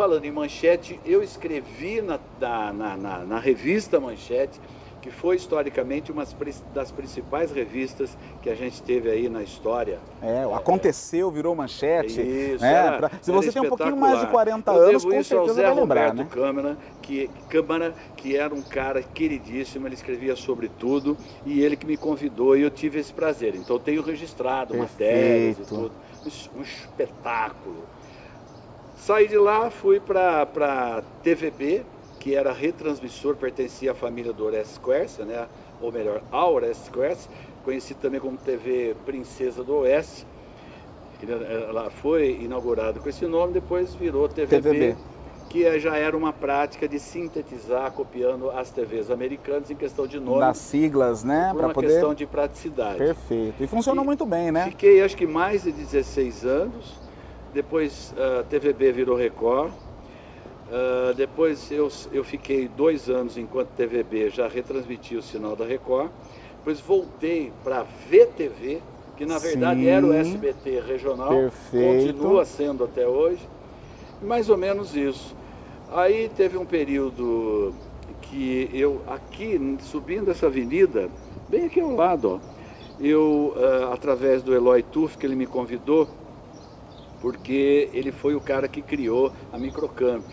Falando 0.00 0.24
em 0.24 0.30
manchete, 0.30 0.98
eu 1.04 1.22
escrevi 1.22 2.00
na, 2.00 2.18
na, 2.40 2.96
na, 2.96 3.18
na 3.18 3.38
revista 3.38 4.00
Manchete 4.00 4.58
que 5.02 5.10
foi 5.10 5.36
historicamente 5.36 6.10
uma 6.10 6.26
das 6.74 6.90
principais 6.90 7.50
revistas 7.52 8.16
que 8.42 8.48
a 8.48 8.54
gente 8.54 8.82
teve 8.82 9.10
aí 9.10 9.28
na 9.28 9.42
história. 9.42 9.98
É, 10.22 10.44
aconteceu, 10.54 11.30
virou 11.30 11.54
manchete. 11.54 12.18
Isso, 12.18 12.62
né? 12.62 12.72
era, 12.72 12.96
pra, 12.96 13.10
se 13.20 13.30
você 13.30 13.52
tem 13.52 13.60
um 13.60 13.68
pouquinho 13.68 13.96
mais 13.96 14.20
de 14.20 14.26
40 14.28 14.70
Eu 14.70 14.88
anos, 14.88 15.04
com 15.04 15.12
isso 15.12 15.28
certeza 15.28 15.50
ao 15.50 15.54
Zé 15.54 15.62
vai 15.62 15.74
lembrar, 15.74 16.08
Roberto 16.08 16.16
né? 16.16 16.26
Câmara, 16.30 16.78
que, 17.02 17.30
Câmara, 17.50 17.94
que 18.16 18.36
era 18.36 18.54
um 18.54 18.62
cara 18.62 19.02
queridíssimo, 19.02 19.86
ele 19.86 19.94
escrevia 19.94 20.34
sobre 20.34 20.70
tudo 20.78 21.14
e 21.44 21.62
ele 21.62 21.76
que 21.76 21.86
me 21.86 21.98
convidou 21.98 22.56
e 22.56 22.62
eu 22.62 22.70
tive 22.70 23.00
esse 23.00 23.12
prazer. 23.12 23.54
Então 23.54 23.76
eu 23.76 23.80
tenho 23.80 24.02
registrado 24.02 24.72
Perfeito. 24.74 24.92
matérias 24.92 25.58
e 25.58 25.62
tudo. 25.62 25.92
Um 26.56 26.62
espetáculo. 26.62 27.84
Saí 29.00 29.26
de 29.26 29.38
lá, 29.38 29.70
fui 29.70 29.98
para 29.98 30.42
a 30.42 31.02
TVB, 31.22 31.82
que 32.18 32.34
era 32.34 32.52
retransmissor, 32.52 33.34
pertencia 33.34 33.92
à 33.92 33.94
família 33.94 34.30
do 34.30 34.44
Orestes 34.44 34.76
Quercia, 34.76 35.24
né? 35.24 35.48
ou 35.80 35.90
melhor, 35.90 36.22
ao 36.30 36.52
Orestes 36.52 36.90
Quercia, 36.90 37.30
conhecido 37.64 37.98
também 37.98 38.20
como 38.20 38.36
TV 38.36 38.94
Princesa 39.06 39.64
do 39.64 39.74
Oeste. 39.76 40.26
Ela 41.26 41.88
foi 41.88 42.40
inaugurada 42.42 43.00
com 43.00 43.08
esse 43.08 43.26
nome, 43.26 43.54
depois 43.54 43.94
virou 43.94 44.28
TVB, 44.28 44.60
TVB, 44.60 44.96
que 45.48 45.80
já 45.80 45.96
era 45.96 46.14
uma 46.14 46.32
prática 46.32 46.86
de 46.86 46.98
sintetizar, 47.00 47.90
copiando 47.92 48.50
as 48.50 48.70
TVs 48.70 49.10
americanas 49.10 49.70
em 49.70 49.76
questão 49.76 50.06
de 50.06 50.20
nome. 50.20 50.40
Das 50.40 50.58
siglas, 50.58 51.24
né? 51.24 51.50
Por 51.54 51.64
uma 51.64 51.72
poder... 51.72 51.88
questão 51.88 52.12
de 52.12 52.26
praticidade. 52.26 52.98
Perfeito. 52.98 53.62
E 53.62 53.66
funcionou 53.66 54.04
e 54.04 54.06
muito 54.06 54.26
bem, 54.26 54.52
né? 54.52 54.66
Fiquei 54.66 55.02
acho 55.02 55.16
que 55.16 55.26
mais 55.26 55.62
de 55.62 55.72
16 55.72 56.44
anos, 56.44 57.00
depois 57.52 58.14
a 58.16 58.42
TVB 58.44 58.92
virou 58.92 59.16
Record, 59.16 59.72
Uh, 60.70 61.12
depois 61.14 61.68
eu, 61.72 61.90
eu 62.12 62.22
fiquei 62.22 62.68
dois 62.68 63.10
anos 63.10 63.36
enquanto 63.36 63.70
TVB 63.70 64.30
já 64.30 64.46
retransmitia 64.46 65.18
o 65.18 65.22
sinal 65.22 65.56
da 65.56 65.64
Record. 65.64 66.10
Depois 66.58 66.78
voltei 66.78 67.52
para 67.64 67.84
VTV, 68.08 68.80
que 69.16 69.26
na 69.26 69.38
verdade 69.38 69.80
Sim, 69.80 69.86
era 69.88 70.06
o 70.06 70.12
SBT 70.12 70.80
regional, 70.86 71.28
perfeito. 71.28 72.06
continua 72.06 72.44
sendo 72.44 72.84
até 72.84 73.04
hoje. 73.04 73.40
Mais 74.22 74.48
ou 74.48 74.56
menos 74.56 74.94
isso. 74.94 75.34
Aí 75.90 76.30
teve 76.36 76.56
um 76.56 76.64
período 76.64 77.74
que 78.22 78.70
eu, 78.72 79.00
aqui, 79.08 79.76
subindo 79.80 80.30
essa 80.30 80.46
avenida, 80.46 81.08
bem 81.48 81.64
aqui 81.64 81.80
ao 81.80 81.90
lado, 81.96 82.40
ó, 82.40 82.60
eu, 83.00 83.54
uh, 83.56 83.92
através 83.92 84.40
do 84.40 84.54
Eloy 84.54 84.84
Tuff, 84.84 85.18
que 85.18 85.26
ele 85.26 85.34
me 85.34 85.46
convidou, 85.46 86.06
porque 87.20 87.88
ele 87.92 88.12
foi 88.12 88.34
o 88.34 88.40
cara 88.40 88.68
que 88.68 88.82
criou 88.82 89.32
a 89.52 89.58
Microcamp 89.58 90.24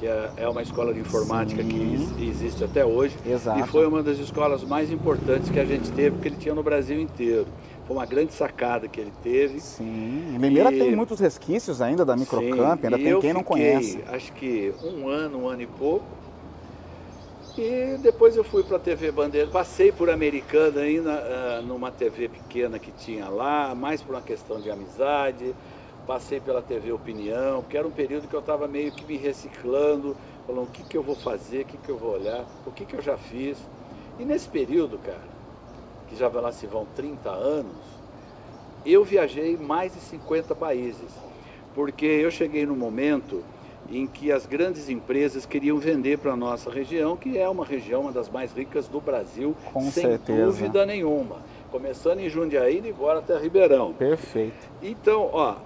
que 0.00 0.06
é, 0.06 0.30
é 0.38 0.48
uma 0.48 0.62
escola 0.62 0.94
de 0.94 0.98
informática 0.98 1.62
Sim. 1.62 1.68
que 2.16 2.26
existe 2.26 2.64
até 2.64 2.84
hoje. 2.84 3.14
Exato. 3.24 3.60
E 3.60 3.66
foi 3.68 3.86
uma 3.86 4.02
das 4.02 4.18
escolas 4.18 4.64
mais 4.64 4.90
importantes 4.90 5.50
que 5.50 5.60
a 5.60 5.64
gente 5.64 5.92
teve, 5.92 6.12
porque 6.12 6.28
ele 6.28 6.36
tinha 6.36 6.54
no 6.54 6.62
Brasil 6.62 6.98
inteiro. 6.98 7.46
Foi 7.86 7.96
uma 7.96 8.06
grande 8.06 8.32
sacada 8.32 8.88
que 8.88 8.98
ele 8.98 9.12
teve. 9.22 9.60
Sim. 9.60 10.38
Limeira 10.38 10.72
e... 10.72 10.78
tem 10.78 10.96
muitos 10.96 11.20
resquícios 11.20 11.82
ainda 11.82 12.02
da 12.02 12.16
Microcamp, 12.16 12.82
ainda 12.82 12.96
tem 12.96 13.20
quem 13.20 13.34
não 13.34 13.42
conhece. 13.42 14.02
Acho 14.08 14.32
que 14.32 14.72
um 14.82 15.06
ano, 15.06 15.42
um 15.42 15.48
ano 15.48 15.62
e 15.62 15.66
pouco. 15.66 16.06
E 17.58 17.98
depois 17.98 18.36
eu 18.36 18.44
fui 18.44 18.62
para 18.62 18.78
a 18.78 18.80
TV 18.80 19.10
Bandeira, 19.10 19.48
passei 19.48 19.92
por 19.92 20.08
Americana 20.08 20.80
ainda, 20.80 21.10
uh, 21.60 21.66
numa 21.66 21.90
TV 21.90 22.28
pequena 22.28 22.78
que 22.78 22.90
tinha 22.92 23.28
lá, 23.28 23.74
mais 23.74 24.00
por 24.00 24.14
uma 24.14 24.22
questão 24.22 24.60
de 24.60 24.70
amizade 24.70 25.54
passei 26.06 26.40
pela 26.40 26.62
TV 26.62 26.92
Opinião, 26.92 27.62
que 27.62 27.76
era 27.76 27.86
um 27.86 27.90
período 27.90 28.28
que 28.28 28.34
eu 28.34 28.40
estava 28.40 28.66
meio 28.66 28.92
que 28.92 29.04
me 29.04 29.16
reciclando, 29.16 30.16
falando 30.46 30.64
o 30.64 30.70
que, 30.70 30.82
que 30.82 30.96
eu 30.96 31.02
vou 31.02 31.14
fazer, 31.14 31.62
o 31.62 31.64
que, 31.66 31.76
que 31.76 31.88
eu 31.88 31.96
vou 31.96 32.12
olhar, 32.12 32.44
o 32.66 32.70
que, 32.70 32.84
que 32.84 32.94
eu 32.94 33.02
já 33.02 33.16
fiz. 33.16 33.58
E 34.18 34.24
nesse 34.24 34.48
período, 34.48 34.98
cara, 34.98 35.28
que 36.08 36.16
já 36.16 36.28
lá 36.28 36.52
se 36.52 36.66
vão 36.66 36.86
30 36.96 37.30
anos, 37.30 37.76
eu 38.84 39.04
viajei 39.04 39.56
mais 39.56 39.94
de 39.94 40.00
50 40.00 40.54
países, 40.54 41.12
porque 41.74 42.06
eu 42.06 42.30
cheguei 42.30 42.66
no 42.66 42.74
momento 42.74 43.44
em 43.90 44.06
que 44.06 44.30
as 44.30 44.46
grandes 44.46 44.88
empresas 44.88 45.44
queriam 45.44 45.78
vender 45.78 46.18
para 46.18 46.32
a 46.32 46.36
nossa 46.36 46.70
região, 46.70 47.16
que 47.16 47.36
é 47.36 47.48
uma 47.48 47.64
região 47.64 48.02
uma 48.02 48.12
das 48.12 48.28
mais 48.28 48.52
ricas 48.52 48.86
do 48.86 49.00
Brasil, 49.00 49.56
Com 49.72 49.82
sem 49.82 50.04
certeza. 50.04 50.44
dúvida 50.46 50.86
nenhuma. 50.86 51.38
Começando 51.70 52.20
em 52.20 52.28
Jundiaí 52.28 52.80
e 52.84 52.88
agora 52.90 53.18
até 53.18 53.36
Ribeirão. 53.38 53.92
Perfeito. 53.92 54.68
Então, 54.82 55.30
ó, 55.32 55.56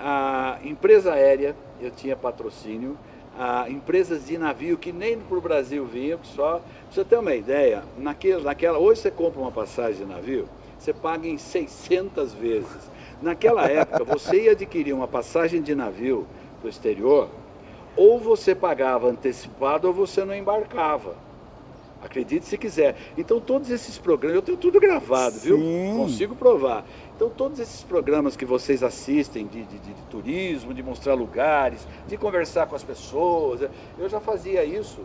a 0.00 0.58
empresa 0.64 1.12
aérea, 1.12 1.54
eu 1.80 1.90
tinha 1.90 2.16
patrocínio, 2.16 2.96
a 3.38 3.68
empresas 3.68 4.26
de 4.26 4.38
navio 4.38 4.78
que 4.78 4.92
nem 4.92 5.18
para 5.18 5.36
o 5.36 5.40
Brasil 5.40 5.84
vinham, 5.84 6.18
só, 6.22 6.54
pra 6.54 6.62
você 6.90 7.04
ter 7.04 7.18
uma 7.18 7.34
ideia, 7.34 7.84
naquele, 7.98 8.42
naquela, 8.42 8.78
hoje 8.78 9.02
você 9.02 9.10
compra 9.10 9.40
uma 9.40 9.52
passagem 9.52 10.06
de 10.06 10.12
navio, 10.12 10.48
você 10.78 10.92
paga 10.92 11.28
em 11.28 11.36
600 11.36 12.32
vezes. 12.32 12.90
Naquela 13.20 13.68
época, 13.68 14.02
você 14.02 14.44
ia 14.44 14.52
adquirir 14.52 14.94
uma 14.94 15.06
passagem 15.06 15.60
de 15.60 15.74
navio 15.74 16.26
para 16.58 16.68
o 16.68 16.70
exterior, 16.70 17.28
ou 17.94 18.18
você 18.18 18.54
pagava 18.54 19.08
antecipado 19.08 19.86
ou 19.86 19.92
você 19.92 20.24
não 20.24 20.34
embarcava. 20.34 21.14
Acredite 22.02 22.46
se 22.46 22.56
quiser. 22.56 22.96
Então 23.18 23.38
todos 23.38 23.70
esses 23.70 23.98
programas, 23.98 24.36
eu 24.36 24.42
tenho 24.42 24.56
tudo 24.56 24.80
gravado, 24.80 25.34
Sim. 25.34 25.48
viu? 25.48 25.96
Consigo 25.98 26.34
provar. 26.34 26.84
Então, 27.20 27.28
todos 27.28 27.60
esses 27.60 27.82
programas 27.82 28.34
que 28.34 28.46
vocês 28.46 28.82
assistem 28.82 29.46
de, 29.46 29.62
de, 29.64 29.78
de, 29.78 29.92
turismo, 30.08 30.72
de 30.72 30.82
mostrar 30.82 31.12
lugares, 31.12 31.86
de 32.08 32.16
conversar 32.16 32.66
com 32.66 32.74
as 32.74 32.82
pessoas, 32.82 33.68
eu 33.98 34.08
já 34.08 34.18
fazia 34.18 34.64
isso 34.64 35.00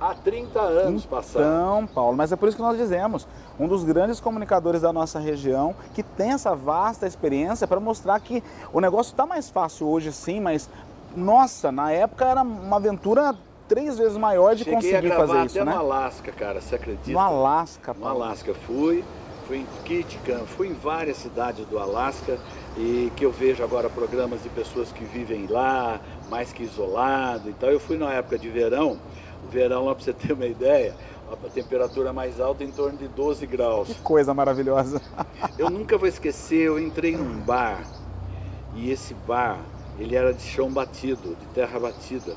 há 0.00 0.14
30 0.14 0.58
anos 0.58 1.04
então, 1.04 1.18
passados. 1.18 1.46
Então, 1.46 1.86
Paulo, 1.86 2.16
mas 2.16 2.32
é 2.32 2.36
por 2.36 2.48
isso 2.48 2.56
que 2.56 2.62
nós 2.62 2.78
dizemos, 2.78 3.28
um 3.60 3.68
dos 3.68 3.84
grandes 3.84 4.20
comunicadores 4.20 4.80
da 4.80 4.90
nossa 4.90 5.18
região, 5.18 5.76
que 5.92 6.02
tem 6.02 6.32
essa 6.32 6.54
vasta 6.54 7.06
experiência 7.06 7.66
para 7.66 7.78
mostrar 7.78 8.18
que 8.20 8.42
o 8.72 8.80
negócio 8.80 9.10
está 9.10 9.26
mais 9.26 9.50
fácil 9.50 9.86
hoje 9.86 10.14
sim, 10.14 10.40
mas, 10.40 10.70
nossa, 11.14 11.70
na 11.70 11.92
época 11.92 12.24
era 12.24 12.40
uma 12.40 12.76
aventura 12.76 13.36
três 13.68 13.98
vezes 13.98 14.16
maior 14.16 14.54
de 14.54 14.64
Cheguei 14.64 14.76
conseguir 14.76 15.12
a 15.12 15.16
fazer 15.16 15.44
isso, 15.44 15.58
até 15.58 15.64
né? 15.66 15.74
no 15.74 15.80
Alasca, 15.80 16.32
cara, 16.32 16.62
você 16.62 16.74
acredita? 16.76 17.10
No 17.10 17.18
Alasca, 17.18 17.94
Paulo. 17.94 18.18
No 18.18 18.24
Alasca, 18.24 18.54
fui 18.54 19.04
fui 19.46 19.58
em 19.58 19.66
Kitkan, 19.84 20.44
fui 20.46 20.68
em 20.68 20.72
várias 20.72 21.18
cidades 21.18 21.66
do 21.66 21.78
Alasca 21.78 22.38
e 22.76 23.12
que 23.16 23.24
eu 23.24 23.30
vejo 23.30 23.62
agora 23.62 23.88
programas 23.88 24.42
de 24.42 24.48
pessoas 24.48 24.90
que 24.90 25.04
vivem 25.04 25.46
lá, 25.46 26.00
mais 26.28 26.52
que 26.52 26.62
isolado 26.62 27.50
e 27.50 27.52
tal. 27.52 27.70
Eu 27.70 27.80
fui 27.80 27.96
na 27.96 28.12
época 28.12 28.38
de 28.38 28.48
verão, 28.48 28.98
o 29.44 29.48
verão 29.50 29.84
lá 29.84 29.94
para 29.94 30.04
você 30.04 30.12
ter 30.12 30.32
uma 30.32 30.46
ideia, 30.46 30.94
a 31.30 31.48
temperatura 31.48 32.12
mais 32.12 32.40
alta 32.40 32.64
em 32.64 32.70
torno 32.70 32.98
de 32.98 33.08
12 33.08 33.46
graus. 33.46 33.88
Que 33.88 33.94
coisa 34.00 34.32
maravilhosa. 34.32 35.00
eu 35.58 35.70
nunca 35.70 35.98
vou 35.98 36.08
esquecer, 36.08 36.66
eu 36.66 36.78
entrei 36.78 37.16
num 37.16 37.40
bar 37.40 37.82
e 38.74 38.90
esse 38.90 39.14
bar, 39.14 39.60
ele 39.98 40.16
era 40.16 40.32
de 40.32 40.42
chão 40.42 40.70
batido, 40.70 41.36
de 41.36 41.46
terra 41.54 41.78
batida. 41.78 42.34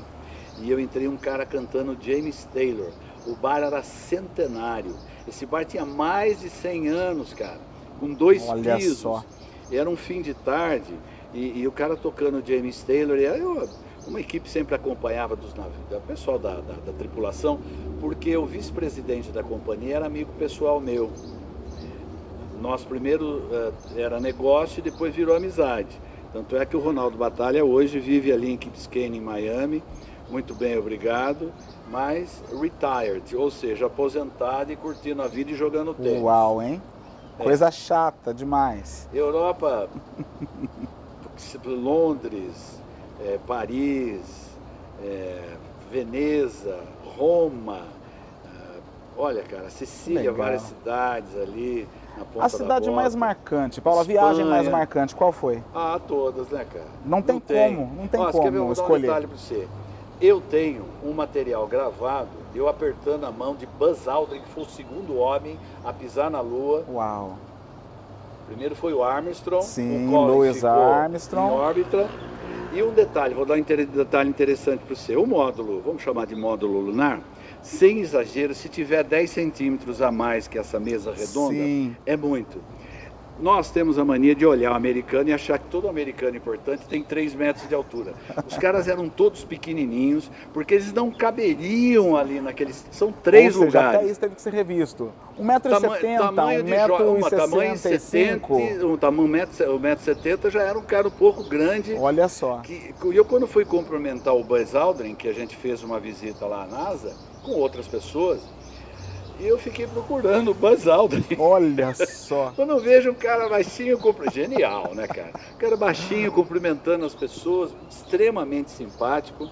E 0.60 0.70
eu 0.70 0.78
entrei 0.78 1.06
um 1.06 1.16
cara 1.16 1.46
cantando 1.46 1.96
James 2.00 2.46
Taylor. 2.52 2.90
O 3.26 3.34
bar 3.34 3.58
era 3.62 3.82
centenário. 3.82 4.94
Esse 5.28 5.44
bar 5.44 5.64
tinha 5.64 5.84
mais 5.84 6.40
de 6.40 6.48
100 6.48 6.88
anos, 6.88 7.34
cara, 7.34 7.60
com 8.00 8.12
dois 8.12 8.48
Olha 8.48 8.76
pisos. 8.76 8.98
Só. 8.98 9.24
Era 9.70 9.88
um 9.88 9.96
fim 9.96 10.22
de 10.22 10.32
tarde 10.32 10.94
e, 11.34 11.60
e 11.60 11.68
o 11.68 11.72
cara 11.72 11.96
tocando 11.96 12.42
James 12.46 12.82
Taylor. 12.82 13.18
E 13.18 13.26
aí 13.26 13.40
eu, 13.40 13.68
uma 14.06 14.20
equipe 14.20 14.48
sempre 14.48 14.74
acompanhava 14.74 15.36
dos 15.36 15.54
navios, 15.54 15.76
o 15.90 16.00
pessoal 16.00 16.38
da, 16.38 16.54
da, 16.54 16.74
da 16.86 16.92
tripulação, 16.92 17.60
porque 18.00 18.34
o 18.36 18.46
vice-presidente 18.46 19.30
da 19.30 19.42
companhia 19.42 19.96
era 19.96 20.06
amigo 20.06 20.32
pessoal 20.38 20.80
meu. 20.80 21.10
Nós 22.60 22.84
primeiro 22.84 23.42
uh, 23.50 23.72
era 23.96 24.18
negócio 24.18 24.80
e 24.80 24.82
depois 24.82 25.14
virou 25.14 25.36
amizade. 25.36 26.00
Tanto 26.32 26.56
é 26.56 26.64
que 26.66 26.76
o 26.76 26.80
Ronaldo 26.80 27.16
Batalha 27.16 27.64
hoje 27.64 27.98
vive 28.00 28.32
ali 28.32 28.50
em 28.50 28.56
Biscayne, 28.56 29.18
em 29.18 29.20
Miami, 29.20 29.82
muito 30.30 30.54
bem, 30.54 30.76
obrigado, 30.76 31.52
mas 31.90 32.42
retired, 32.60 33.34
ou 33.36 33.50
seja, 33.50 33.86
aposentado 33.86 34.72
e 34.72 34.76
curtindo 34.76 35.22
a 35.22 35.26
vida 35.26 35.50
e 35.50 35.54
jogando 35.54 35.94
tênis. 35.94 36.22
Uau, 36.22 36.62
hein? 36.62 36.82
É. 37.38 37.44
Coisa 37.44 37.70
chata 37.70 38.34
demais. 38.34 39.08
Europa, 39.12 39.88
Londres, 41.64 42.80
é, 43.24 43.38
Paris, 43.46 44.50
é, 45.02 45.40
Veneza, 45.90 46.78
Roma, 47.16 47.82
é, 48.44 48.78
olha, 49.16 49.42
cara, 49.42 49.70
Sicília, 49.70 50.20
Legal. 50.20 50.36
várias 50.36 50.62
cidades 50.62 51.36
ali. 51.36 51.88
A 52.40 52.48
cidade 52.48 52.90
mais 52.90 53.14
marcante, 53.14 53.80
Paulo, 53.80 54.00
a 54.00 54.02
viagem 54.02 54.44
mais 54.44 54.68
marcante, 54.68 55.14
qual 55.14 55.30
foi? 55.30 55.62
Ah, 55.72 56.00
todas, 56.04 56.48
né, 56.48 56.66
cara? 56.70 56.86
Não 57.04 57.22
tem, 57.22 57.34
não 57.36 57.40
tem. 57.40 57.76
como, 57.76 57.94
não 57.94 58.08
tem 58.08 58.20
Ó, 58.20 58.32
como 58.32 58.50
ver, 58.50 58.72
escolher. 58.72 58.98
Um 58.98 59.02
detalhe 59.02 59.26
pra 59.28 59.36
você. 59.36 59.68
Eu 60.20 60.40
tenho 60.40 60.84
um 61.04 61.12
material 61.12 61.66
gravado, 61.68 62.30
eu 62.52 62.68
apertando 62.68 63.24
a 63.24 63.30
mão 63.30 63.54
de 63.54 63.66
Buzz 63.66 64.08
Aldrin, 64.08 64.40
que 64.40 64.48
foi 64.48 64.64
o 64.64 64.68
segundo 64.68 65.16
homem 65.16 65.56
a 65.84 65.92
pisar 65.92 66.28
na 66.28 66.40
Lua. 66.40 66.84
Uau. 66.90 67.38
Primeiro 68.48 68.74
foi 68.74 68.92
o 68.92 69.04
Armstrong, 69.04 69.62
Sim, 69.64 70.08
o 70.08 70.20
Louis 70.26 70.64
Armstrong. 70.64 71.52
em 71.52 71.56
órbita. 71.56 72.08
E 72.72 72.82
um 72.82 72.90
detalhe, 72.92 73.32
vou 73.32 73.46
dar 73.46 73.56
um 73.56 73.62
detalhe 73.62 74.28
interessante 74.28 74.80
para 74.80 74.94
você. 74.96 75.16
O 75.16 75.24
módulo, 75.24 75.80
vamos 75.80 76.02
chamar 76.02 76.26
de 76.26 76.34
módulo 76.34 76.80
lunar, 76.80 77.20
sem 77.62 78.00
exagero, 78.00 78.54
se 78.54 78.68
tiver 78.68 79.04
10 79.04 79.30
centímetros 79.30 80.02
a 80.02 80.10
mais 80.10 80.48
que 80.48 80.58
essa 80.58 80.80
mesa 80.80 81.12
redonda, 81.12 81.54
Sim. 81.54 81.96
é 82.04 82.16
muito. 82.16 82.60
Nós 83.40 83.70
temos 83.70 83.98
a 83.98 84.04
mania 84.04 84.34
de 84.34 84.44
olhar 84.44 84.72
o 84.72 84.74
americano 84.74 85.30
e 85.30 85.32
achar 85.32 85.58
que 85.58 85.66
todo 85.68 85.88
americano 85.88 86.36
importante 86.36 86.86
tem 86.88 87.02
3 87.02 87.34
metros 87.34 87.68
de 87.68 87.74
altura. 87.74 88.12
Os 88.46 88.56
caras 88.56 88.88
eram 88.88 89.08
todos 89.08 89.44
pequenininhos, 89.44 90.28
porque 90.52 90.74
eles 90.74 90.92
não 90.92 91.10
caberiam 91.10 92.16
ali 92.16 92.40
naqueles... 92.40 92.84
São 92.90 93.12
três 93.12 93.54
Ou 93.54 93.64
seja, 93.64 93.78
lugares. 93.78 94.00
até 94.00 94.10
isso 94.10 94.20
teve 94.20 94.34
que 94.34 94.42
ser 94.42 94.52
revisto. 94.52 95.12
1,70m, 95.38 96.18
tamanho 96.18 96.64
1,65m. 96.64 97.30
Tamanho 97.30 97.78
70, 97.78 98.86
um 98.86 98.96
tamanho 98.96 99.28
1,70m 99.28 100.50
já 100.50 100.62
era 100.62 100.78
um 100.78 100.82
cara 100.82 101.06
um 101.06 101.12
pouco 101.12 101.44
grande. 101.44 101.94
Olha 101.94 102.28
só. 102.28 102.62
E 102.68 102.92
eu 103.14 103.24
quando 103.24 103.46
fui 103.46 103.64
cumprimentar 103.64 104.34
o 104.34 104.42
Buzz 104.42 104.74
Aldrin, 104.74 105.14
que 105.14 105.28
a 105.28 105.32
gente 105.32 105.54
fez 105.56 105.84
uma 105.84 106.00
visita 106.00 106.44
lá 106.46 106.64
à 106.64 106.66
NASA, 106.66 107.14
com 107.44 107.52
outras 107.52 107.86
pessoas, 107.86 108.40
e 109.40 109.46
eu 109.46 109.58
fiquei 109.58 109.86
procurando 109.86 110.50
o 110.50 110.54
Buzz 110.54 110.88
Aldrin. 110.88 111.36
Olha 111.38 111.94
só. 111.94 112.52
Quando 112.56 112.70
eu 112.70 112.80
vejo 112.80 113.10
um 113.10 113.14
cara 113.14 113.48
baixinho, 113.48 113.98
genial, 114.32 114.94
né, 114.94 115.06
cara? 115.06 115.32
Um 115.54 115.58
cara 115.58 115.76
baixinho, 115.76 116.32
cumprimentando 116.32 117.06
as 117.06 117.14
pessoas, 117.14 117.70
extremamente 117.90 118.70
simpático. 118.70 119.48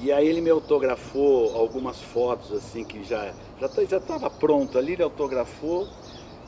E 0.00 0.10
aí 0.10 0.26
ele 0.26 0.40
me 0.40 0.50
autografou 0.50 1.56
algumas 1.56 2.00
fotos, 2.00 2.52
assim, 2.52 2.84
que 2.84 3.04
já 3.04 3.32
já 3.60 3.68
tá, 3.68 3.84
já 3.84 3.98
estava 3.98 4.28
pronto 4.28 4.76
ali, 4.76 4.94
ele 4.94 5.02
autografou. 5.02 5.86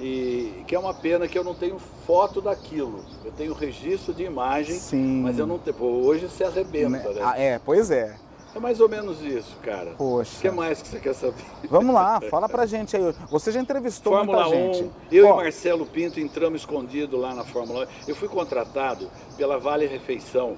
E 0.00 0.64
que 0.66 0.74
é 0.74 0.78
uma 0.78 0.92
pena 0.92 1.28
que 1.28 1.38
eu 1.38 1.44
não 1.44 1.54
tenho 1.54 1.78
foto 2.04 2.40
daquilo. 2.40 3.04
Eu 3.24 3.30
tenho 3.30 3.52
registro 3.52 4.12
de 4.12 4.24
imagem, 4.24 4.74
Sim. 4.74 5.22
mas 5.22 5.38
eu 5.38 5.46
não 5.46 5.56
tenho. 5.56 5.80
Hoje 5.80 6.28
se 6.28 6.42
arrebenta, 6.42 7.10
né? 7.10 7.20
Ah, 7.22 7.38
é, 7.38 7.60
pois 7.64 7.92
é. 7.92 8.16
É 8.54 8.60
mais 8.60 8.80
ou 8.80 8.88
menos 8.88 9.20
isso, 9.20 9.56
cara. 9.62 9.94
Poxa. 9.98 10.38
O 10.38 10.40
que 10.42 10.50
mais 10.50 10.80
que 10.80 10.86
você 10.86 11.00
quer 11.00 11.14
saber? 11.14 11.42
Vamos 11.68 11.92
lá, 11.92 12.20
fala 12.30 12.48
pra 12.48 12.66
gente 12.66 12.96
aí. 12.96 13.14
Você 13.28 13.50
já 13.50 13.60
entrevistou 13.60 14.12
Fórmula 14.12 14.44
muita 14.44 14.56
gente. 14.56 14.84
1, 14.84 14.90
eu 15.10 15.26
Ó, 15.26 15.40
e 15.40 15.44
Marcelo 15.44 15.84
Pinto 15.86 16.20
entramos 16.20 16.60
escondido 16.60 17.16
lá 17.16 17.34
na 17.34 17.44
Fórmula 17.44 17.88
1. 18.06 18.10
Eu 18.10 18.14
fui 18.14 18.28
contratado 18.28 19.10
pela 19.36 19.58
Vale 19.58 19.86
Refeição 19.86 20.56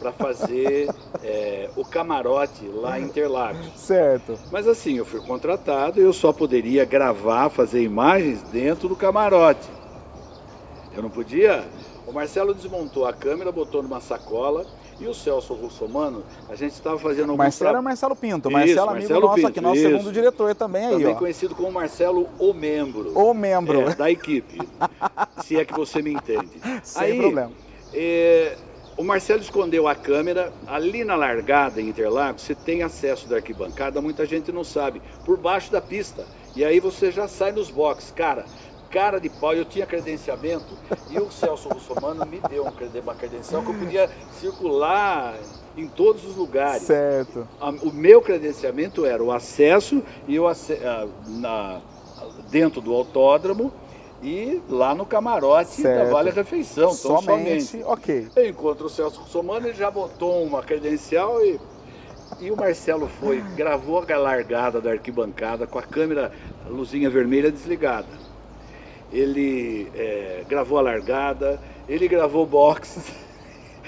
para 0.00 0.10
fazer 0.12 0.88
é, 1.22 1.70
o 1.76 1.84
camarote 1.84 2.66
lá 2.66 2.98
em 2.98 3.04
Interlagos. 3.04 3.70
Certo. 3.76 4.36
Mas 4.50 4.66
assim, 4.66 4.94
eu 4.94 5.04
fui 5.04 5.20
contratado 5.20 6.00
e 6.00 6.02
eu 6.02 6.12
só 6.12 6.32
poderia 6.32 6.84
gravar, 6.84 7.48
fazer 7.48 7.80
imagens 7.80 8.42
dentro 8.42 8.88
do 8.88 8.96
camarote. 8.96 9.68
Eu 10.96 11.02
não 11.02 11.10
podia. 11.10 11.64
O 12.08 12.12
Marcelo 12.12 12.52
desmontou 12.52 13.06
a 13.06 13.12
câmera, 13.12 13.52
botou 13.52 13.84
numa 13.84 14.00
sacola 14.00 14.66
e 15.00 15.06
o 15.06 15.14
Celso 15.14 15.54
Russomano, 15.54 16.22
a 16.48 16.54
gente 16.54 16.72
estava 16.72 16.98
fazendo 16.98 17.30
alguns... 17.30 17.38
Marcelo 17.38 17.76
é 17.76 17.80
Marcelo 17.80 18.16
Pinto, 18.16 18.50
Marcelo 18.50 18.70
isso, 18.70 18.80
amigo 18.80 18.98
Marcelo 18.98 19.20
nosso 19.20 19.36
Pinto, 19.36 19.48
aqui, 19.48 19.60
nosso 19.60 19.76
isso. 19.76 19.88
segundo 19.88 20.12
diretor 20.12 20.54
também 20.54 20.86
aí, 20.86 20.92
Também 20.92 21.14
ó. 21.14 21.18
conhecido 21.18 21.54
como 21.54 21.72
Marcelo 21.72 22.28
o 22.38 22.52
Membro. 22.52 23.18
O 23.18 23.32
Membro. 23.32 23.80
É, 23.80 23.94
da 23.94 24.10
equipe, 24.10 24.58
se 25.42 25.56
é 25.56 25.64
que 25.64 25.72
você 25.72 26.02
me 26.02 26.12
entende. 26.12 26.60
Sem 26.82 27.02
aí, 27.02 27.18
problema. 27.18 27.52
É, 27.94 28.56
o 28.96 29.02
Marcelo 29.02 29.40
escondeu 29.40 29.88
a 29.88 29.94
câmera 29.94 30.52
ali 30.66 31.04
na 31.04 31.16
largada 31.16 31.80
em 31.80 31.88
Interlagos, 31.88 32.42
você 32.42 32.54
tem 32.54 32.82
acesso 32.82 33.26
da 33.26 33.36
arquibancada, 33.36 34.00
muita 34.02 34.26
gente 34.26 34.52
não 34.52 34.62
sabe, 34.62 35.00
por 35.24 35.38
baixo 35.38 35.72
da 35.72 35.80
pista. 35.80 36.26
E 36.54 36.64
aí 36.64 36.80
você 36.80 37.10
já 37.10 37.26
sai 37.28 37.52
nos 37.52 37.70
boxes. 37.70 38.10
Cara, 38.10 38.44
cara 38.90 39.20
de 39.20 39.28
pau, 39.28 39.54
eu 39.54 39.64
tinha 39.64 39.86
credenciamento 39.86 40.76
e 41.10 41.18
o 41.18 41.30
Celso 41.30 41.68
Russomano 41.68 42.26
me 42.26 42.40
deu 42.50 42.64
uma 42.64 43.14
credencial 43.14 43.62
que 43.62 43.70
eu 43.70 43.74
podia 43.74 44.10
circular 44.32 45.34
em 45.76 45.86
todos 45.86 46.24
os 46.26 46.36
lugares. 46.36 46.82
Certo. 46.82 47.46
O 47.82 47.92
meu 47.92 48.20
credenciamento 48.20 49.06
era 49.06 49.22
o 49.22 49.30
acesso 49.30 50.02
e 50.26 50.38
o 50.38 50.46
na, 51.26 51.80
dentro 52.50 52.80
do 52.80 52.92
autódromo 52.92 53.72
e 54.22 54.60
lá 54.68 54.94
no 54.94 55.06
camarote 55.06 55.80
certo. 55.80 56.04
da 56.04 56.10
Vale 56.12 56.30
Refeição. 56.30 56.90
Então, 56.92 57.22
somente, 57.22 57.64
somente. 57.64 57.86
ok. 57.86 58.28
Eu 58.36 58.48
encontro 58.48 58.86
o 58.86 58.90
Celso 58.90 59.20
Russomano, 59.20 59.68
ele 59.68 59.76
já 59.76 59.90
botou 59.90 60.42
uma 60.42 60.62
credencial 60.62 61.42
e 61.44 61.58
e 62.40 62.50
o 62.50 62.56
Marcelo 62.56 63.08
foi, 63.08 63.40
gravou 63.56 63.98
a 63.98 64.16
largada 64.16 64.80
da 64.80 64.92
arquibancada 64.92 65.66
com 65.66 65.78
a 65.78 65.82
câmera, 65.82 66.32
a 66.64 66.68
luzinha 66.68 67.10
vermelha 67.10 67.50
desligada 67.50 68.06
ele 69.12 69.90
é, 69.94 70.44
gravou 70.48 70.78
a 70.78 70.82
largada, 70.82 71.60
ele 71.88 72.06
gravou 72.08 72.46
boxes. 72.46 73.04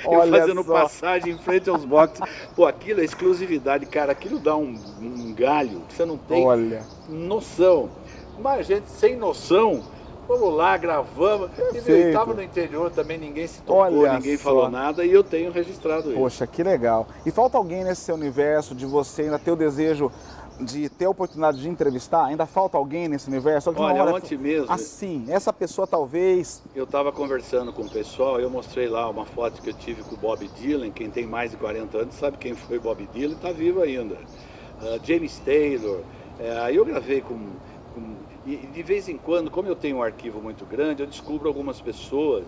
eu 0.05 0.31
fazendo 0.31 0.65
só. 0.65 0.73
passagem 0.73 1.33
em 1.33 1.39
frente 1.39 1.71
aos 1.71 1.85
boxes. 1.85 2.21
Pô, 2.57 2.67
aquilo 2.67 3.01
é 3.01 3.05
exclusividade, 3.05 3.87
cara. 3.87 4.13
Aquilo 4.13 4.39
dá 4.39 4.57
um, 4.57 4.75
um 5.01 5.33
galho 5.35 5.83
que 5.89 5.95
você 5.95 6.05
não 6.05 6.17
tem 6.17 6.45
Olha. 6.45 6.83
noção. 7.09 7.89
Mas 8.39 8.67
gente 8.67 8.89
sem 8.89 9.17
noção, 9.17 9.83
vamos 10.27 10.55
lá, 10.55 10.77
gravamos. 10.77 11.51
E 11.73 11.91
estava 11.91 12.35
no 12.35 12.43
interior 12.43 12.91
também, 12.91 13.19
ninguém 13.19 13.47
se 13.47 13.61
tocou, 13.61 13.83
Olha 13.83 14.15
ninguém 14.15 14.37
só. 14.37 14.45
falou 14.45 14.71
nada 14.71 15.05
e 15.05 15.13
eu 15.13 15.23
tenho 15.23 15.53
registrado 15.53 16.09
isso. 16.09 16.19
Poxa, 16.19 16.47
que 16.47 16.63
legal. 16.63 17.07
E 17.25 17.31
falta 17.31 17.57
alguém 17.57 17.85
nesse 17.85 18.03
seu 18.03 18.15
universo 18.15 18.75
de 18.75 18.87
você 18.87 19.23
ainda 19.23 19.39
ter 19.39 19.53
o 19.53 19.57
desejo 19.57 20.11
de 20.61 20.89
ter 20.89 21.07
a 21.07 21.11
oportunidade 21.11 21.61
de 21.61 21.69
entrevistar? 21.69 22.27
Ainda 22.27 22.47
falta 22.47 22.77
alguém 22.77 23.09
nesse 23.09 23.29
universo? 23.29 23.73
Olha, 23.77 24.03
hora... 24.03 24.15
ontem 24.15 24.37
mesmo. 24.37 24.71
Assim, 24.71 25.25
essa 25.29 25.53
pessoa 25.53 25.87
talvez. 25.87 26.63
Eu 26.75 26.85
estava 26.85 27.13
conversando 27.13 27.73
com 27.73 27.83
o 27.83 27.91
pessoal, 27.91 28.41
eu 28.41 28.51
mostrei 28.51 28.89
lá 28.89 29.09
uma 29.09 29.25
foto 29.25 29.61
que 29.63 29.71
eu 29.71 29.75
tive 29.75 30.03
com 30.03 30.15
o 30.15 30.19
Bob 30.19 30.47
Dylan. 30.49 30.91
Quem 30.91 31.11
tem 31.11 31.27
mais 31.27 31.51
de 31.51 31.57
40 31.57 31.99
anos 31.99 32.15
sabe 32.15 32.37
quem 32.39 32.55
foi 32.55 32.79
Bob 32.79 33.09
Dylan, 33.13 33.35
está 33.35 33.53
vivo 33.53 33.83
ainda. 33.83 34.15
Uh, 34.15 35.01
James 35.05 35.39
Taylor. 35.39 36.01
É, 36.39 36.59
aí 36.61 36.77
uh, 36.77 36.81
eu 36.81 36.85
gravei 36.85 37.21
com, 37.21 37.39
com. 37.95 38.17
E 38.45 38.57
de 38.57 38.83
vez 38.83 39.09
em 39.09 39.17
quando, 39.17 39.51
como 39.51 39.69
eu 39.69 39.77
tenho 39.77 39.99
um 39.99 40.03
arquivo 40.03 40.41
muito 40.41 40.65
grande, 40.65 41.03
eu 41.03 41.07
descubro 41.07 41.47
algumas 41.47 41.81
pessoas 41.81 42.45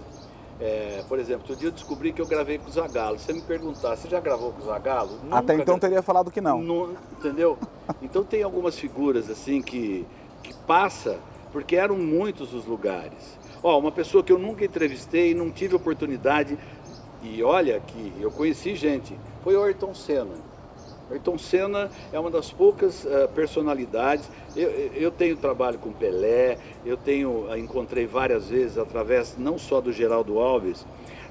é, 0.60 1.02
por 1.08 1.18
exemplo, 1.18 1.42
outro 1.42 1.56
dia 1.56 1.68
eu 1.68 1.72
descobri 1.72 2.12
que 2.12 2.20
eu 2.20 2.26
gravei 2.26 2.58
com 2.58 2.68
o 2.68 2.72
Zagalo. 2.72 3.18
Se 3.18 3.26
você 3.26 3.32
me 3.32 3.42
perguntar, 3.42 3.96
você 3.96 4.08
já 4.08 4.20
gravou 4.20 4.52
com 4.52 4.62
o 4.62 4.64
Zagalo? 4.66 5.18
Nunca 5.22 5.38
Até 5.38 5.54
então 5.54 5.78
teria 5.78 6.02
falado 6.02 6.30
que 6.30 6.40
não. 6.40 6.62
não 6.62 6.96
entendeu? 7.18 7.58
então 8.00 8.22
tem 8.22 8.42
algumas 8.42 8.78
figuras 8.78 9.28
assim 9.28 9.60
que, 9.60 10.06
que 10.42 10.54
passa, 10.66 11.18
porque 11.52 11.76
eram 11.76 11.96
muitos 11.96 12.54
os 12.54 12.64
lugares. 12.66 13.38
Ó, 13.62 13.78
uma 13.78 13.90
pessoa 13.90 14.22
que 14.22 14.32
eu 14.32 14.38
nunca 14.38 14.64
entrevistei, 14.64 15.34
não 15.34 15.50
tive 15.50 15.74
oportunidade, 15.74 16.58
e 17.22 17.42
olha 17.42 17.80
que 17.80 18.12
eu 18.20 18.30
conheci 18.30 18.76
gente, 18.76 19.18
foi 19.42 19.56
o 19.56 19.62
Ayrton 19.62 19.94
Senna. 19.94 20.53
Ayrton 21.10 21.38
Senna 21.38 21.90
é 22.12 22.18
uma 22.18 22.30
das 22.30 22.50
poucas 22.50 23.04
uh, 23.04 23.28
personalidades. 23.34 24.28
Eu, 24.56 24.70
eu, 24.70 25.10
tenho 25.10 25.36
trabalho 25.36 25.78
com 25.78 25.92
Pelé, 25.92 26.58
eu 26.84 26.96
tenho 26.96 27.46
uh, 27.48 27.56
encontrei 27.56 28.06
várias 28.06 28.48
vezes 28.48 28.78
através 28.78 29.36
não 29.36 29.58
só 29.58 29.80
do 29.80 29.92
Geraldo 29.92 30.38
Alves, 30.38 30.86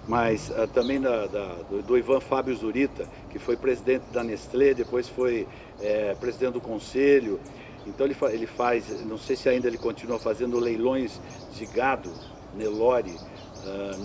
mas 0.08 0.50
uh, 0.50 0.68
também 0.68 1.02
da, 1.02 1.26
da, 1.26 1.56
do, 1.70 1.82
do, 1.82 1.98
Ivan 1.98 2.20
Fábio 2.20 2.56
Zurita, 2.56 3.08
que 3.30 3.40
foi 3.40 3.58
presidente 3.58 4.04
da 4.12 4.24
Nestlé, 4.24 4.74
depois 4.74 5.08
foi 5.10 5.48
é, 5.82 6.16
presidente 6.20 6.54
do 6.54 6.62
conselho. 6.62 7.40
Então 7.86 8.06
ele, 8.06 8.14
fa 8.14 8.32
ele 8.32 8.48
faz, 8.48 9.04
não 9.06 9.18
sei 9.18 9.36
se 9.36 9.50
ainda 9.50 9.68
ele 9.68 9.78
continua 9.78 10.20
fazendo 10.20 10.58
leilões 10.60 11.20
de 11.54 11.66
gado, 11.66 12.12
Nelore, 12.56 13.14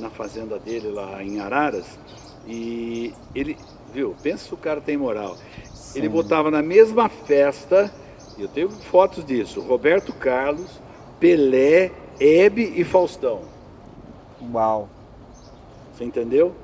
na 0.00 0.11
fazenda 0.11 0.59
dele 0.59 0.90
lá 0.90 1.22
em 1.22 1.38
Araras. 1.38 1.98
E 2.46 3.12
ele, 3.35 3.57
viu, 3.92 4.14
pensa 4.22 4.44
se 4.44 4.55
o 4.55 4.57
cara 4.57 4.81
tem 4.81 4.96
moral. 4.96 5.37
Sim. 5.72 5.98
Ele 5.98 6.09
botava 6.09 6.51
na 6.51 6.62
mesma 6.62 7.09
festa, 7.09 7.92
eu 8.38 8.48
tenho 8.48 8.70
fotos 8.70 9.24
disso, 9.24 9.61
Roberto 9.61 10.12
Carlos, 10.12 10.81
Pelé, 11.18 11.90
Hebe 12.20 12.72
e 12.77 12.85
Faustão. 12.85 13.42
Uau. 14.53 14.88
Você 15.92 16.05
entendeu? 16.05 16.55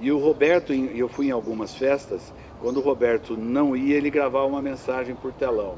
E 0.00 0.12
o 0.12 0.18
Roberto, 0.18 0.72
eu 0.72 1.08
fui 1.08 1.28
em 1.28 1.30
algumas 1.30 1.74
festas, 1.74 2.32
quando 2.60 2.78
o 2.78 2.80
Roberto 2.80 3.36
não 3.36 3.76
ia, 3.76 3.96
ele 3.96 4.10
gravava 4.10 4.46
uma 4.46 4.62
mensagem 4.62 5.14
por 5.14 5.32
telão. 5.32 5.76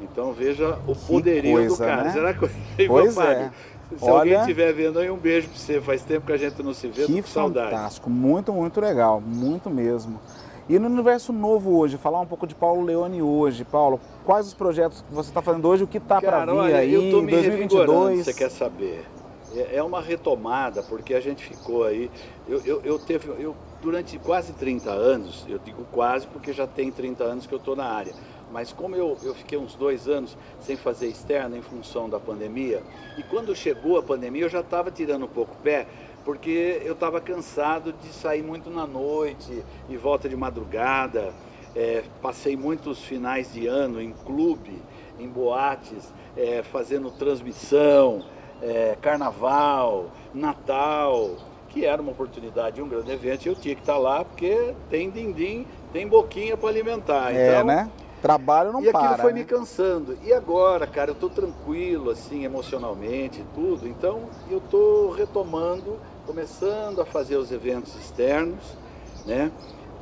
Então 0.00 0.32
veja 0.32 0.78
o 0.86 0.94
poderio 0.94 1.52
coisa, 1.52 1.76
do 1.76 1.78
cara. 1.78 2.04
Né? 2.04 2.12
Será 2.12 2.34
que 2.34 2.48
pois 2.86 3.16
é. 3.18 3.50
Se 3.96 4.04
Olha, 4.04 4.18
alguém 4.18 4.40
estiver 4.40 4.72
vendo 4.72 4.98
aí, 4.98 5.10
um 5.10 5.16
beijo 5.16 5.48
para 5.48 5.58
você. 5.58 5.80
Faz 5.80 6.02
tempo 6.02 6.26
que 6.26 6.32
a 6.32 6.36
gente 6.36 6.62
não 6.62 6.74
se 6.74 6.88
vê, 6.88 7.06
que 7.06 7.22
com 7.22 7.28
saudade. 7.28 7.70
fantástico, 7.70 8.10
muito, 8.10 8.52
muito 8.52 8.80
legal, 8.80 9.20
muito 9.20 9.70
mesmo. 9.70 10.20
E 10.68 10.78
no 10.78 10.86
universo 10.86 11.32
novo 11.32 11.78
hoje, 11.78 11.96
falar 11.96 12.20
um 12.20 12.26
pouco 12.26 12.46
de 12.46 12.54
Paulo 12.54 12.82
Leone 12.82 13.22
hoje. 13.22 13.64
Paulo, 13.64 13.98
quais 14.26 14.46
os 14.46 14.54
projetos 14.54 15.00
que 15.00 15.14
você 15.14 15.30
está 15.30 15.40
fazendo 15.40 15.66
hoje? 15.66 15.84
O 15.84 15.86
que 15.86 15.96
está 15.96 16.20
para 16.20 16.44
vir 16.44 16.52
olha, 16.52 16.76
aí 16.76 16.92
eu 16.92 17.10
tô 17.10 17.22
me 17.22 17.32
2022? 17.32 18.26
Você 18.26 18.34
quer 18.34 18.50
saber? 18.50 19.06
É, 19.54 19.76
é 19.76 19.82
uma 19.82 20.02
retomada, 20.02 20.82
porque 20.82 21.14
a 21.14 21.20
gente 21.20 21.42
ficou 21.42 21.84
aí. 21.84 22.10
Eu, 22.46 22.60
eu, 22.66 22.82
eu, 22.82 22.98
teve, 22.98 23.28
eu 23.42 23.56
durante 23.80 24.18
quase 24.18 24.52
30 24.52 24.90
anos, 24.90 25.46
eu 25.48 25.58
digo 25.58 25.86
quase 25.90 26.26
porque 26.26 26.52
já 26.52 26.66
tem 26.66 26.90
30 26.90 27.24
anos 27.24 27.46
que 27.46 27.54
eu 27.54 27.58
estou 27.58 27.74
na 27.74 27.86
área, 27.86 28.12
mas 28.52 28.72
como 28.72 28.96
eu, 28.96 29.16
eu 29.22 29.34
fiquei 29.34 29.58
uns 29.58 29.74
dois 29.74 30.08
anos 30.08 30.36
sem 30.60 30.76
fazer 30.76 31.06
externa 31.06 31.56
em 31.56 31.62
função 31.62 32.08
da 32.08 32.18
pandemia, 32.18 32.82
e 33.16 33.22
quando 33.22 33.54
chegou 33.54 33.98
a 33.98 34.02
pandemia 34.02 34.42
eu 34.42 34.48
já 34.48 34.60
estava 34.60 34.90
tirando 34.90 35.24
um 35.24 35.28
pouco 35.28 35.54
o 35.54 35.62
pé, 35.62 35.86
porque 36.24 36.82
eu 36.84 36.92
estava 36.92 37.20
cansado 37.20 37.92
de 37.92 38.08
sair 38.08 38.42
muito 38.42 38.68
na 38.68 38.86
noite 38.86 39.64
e 39.88 39.96
volta 39.96 40.28
de 40.28 40.36
madrugada. 40.36 41.32
É, 41.76 42.02
passei 42.20 42.56
muitos 42.56 43.02
finais 43.02 43.52
de 43.52 43.66
ano 43.66 44.00
em 44.00 44.12
clube, 44.12 44.82
em 45.18 45.28
boates, 45.28 46.12
é, 46.36 46.62
fazendo 46.62 47.10
transmissão, 47.10 48.24
é, 48.60 48.96
carnaval, 49.00 50.10
Natal, 50.34 51.36
que 51.68 51.84
era 51.84 52.00
uma 52.02 52.12
oportunidade, 52.12 52.82
um 52.82 52.88
grande 52.88 53.12
evento, 53.12 53.46
e 53.46 53.48
eu 53.48 53.54
tinha 53.54 53.74
que 53.74 53.82
estar 53.82 53.98
lá 53.98 54.24
porque 54.24 54.74
tem 54.90 55.10
din-din, 55.10 55.66
tem 55.92 56.06
boquinha 56.06 56.56
para 56.56 56.68
alimentar. 56.68 57.34
É, 57.34 57.52
então, 57.52 57.66
né? 57.66 57.90
Trabalho 58.20 58.72
não 58.72 58.82
e 58.82 58.90
para. 58.90 59.00
E 59.00 59.04
aquilo 59.04 59.22
foi 59.22 59.32
né? 59.32 59.40
me 59.40 59.44
cansando. 59.44 60.18
E 60.24 60.32
agora, 60.32 60.86
cara, 60.86 61.10
eu 61.10 61.14
estou 61.14 61.30
tranquilo, 61.30 62.10
assim, 62.10 62.44
emocionalmente 62.44 63.40
e 63.40 63.44
tudo. 63.54 63.86
Então, 63.86 64.22
eu 64.50 64.58
estou 64.58 65.10
retomando, 65.10 65.98
começando 66.26 67.00
a 67.00 67.04
fazer 67.04 67.36
os 67.36 67.52
eventos 67.52 67.94
externos, 67.94 68.76
né? 69.24 69.50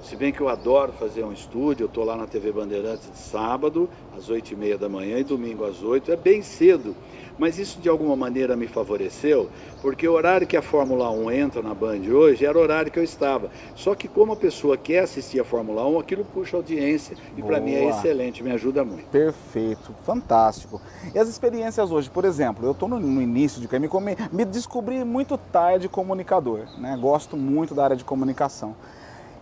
Se 0.06 0.14
bem 0.14 0.32
que 0.32 0.40
eu 0.40 0.48
adoro 0.48 0.92
fazer 0.92 1.24
um 1.24 1.32
estúdio, 1.32 1.82
eu 1.82 1.88
estou 1.88 2.04
lá 2.04 2.14
na 2.14 2.28
TV 2.28 2.52
Bandeirantes 2.52 3.10
de 3.10 3.18
sábado, 3.18 3.90
às 4.16 4.28
oito 4.30 4.52
e 4.52 4.56
meia 4.56 4.78
da 4.78 4.88
manhã, 4.88 5.18
e 5.18 5.24
domingo 5.24 5.64
às 5.64 5.82
oito, 5.82 6.12
é 6.12 6.16
bem 6.16 6.42
cedo. 6.42 6.94
Mas 7.36 7.58
isso 7.58 7.80
de 7.80 7.88
alguma 7.88 8.14
maneira 8.14 8.54
me 8.54 8.68
favoreceu, 8.68 9.50
porque 9.82 10.06
o 10.06 10.12
horário 10.12 10.46
que 10.46 10.56
a 10.56 10.62
Fórmula 10.62 11.10
1 11.10 11.32
entra 11.32 11.60
na 11.60 11.74
Band 11.74 12.02
hoje 12.08 12.46
era 12.46 12.56
o 12.56 12.60
horário 12.60 12.90
que 12.92 13.00
eu 13.00 13.02
estava. 13.02 13.50
Só 13.74 13.96
que 13.96 14.06
como 14.06 14.32
a 14.32 14.36
pessoa 14.36 14.76
quer 14.76 15.00
assistir 15.00 15.40
a 15.40 15.44
Fórmula 15.44 15.84
1, 15.84 15.98
aquilo 15.98 16.24
puxa 16.24 16.56
audiência 16.56 17.16
e 17.36 17.42
para 17.42 17.58
mim 17.58 17.74
é 17.74 17.88
excelente, 17.88 18.44
me 18.44 18.52
ajuda 18.52 18.84
muito. 18.84 19.08
Perfeito, 19.08 19.92
fantástico. 20.04 20.80
E 21.12 21.18
as 21.18 21.28
experiências 21.28 21.90
hoje, 21.90 22.08
por 22.08 22.24
exemplo, 22.24 22.64
eu 22.64 22.70
estou 22.70 22.88
no, 22.88 23.00
no, 23.00 23.20
início 23.20 23.60
de 23.60 23.68
me, 23.76 23.88
me 24.30 24.44
descobri 24.44 25.04
muito 25.04 25.36
tarde 25.36 25.88
comunicador, 25.88 26.60
né? 26.78 26.96
Gosto 26.96 27.36
muito 27.36 27.74
da 27.74 27.82
área 27.82 27.96
de 27.96 28.04
comunicação. 28.04 28.76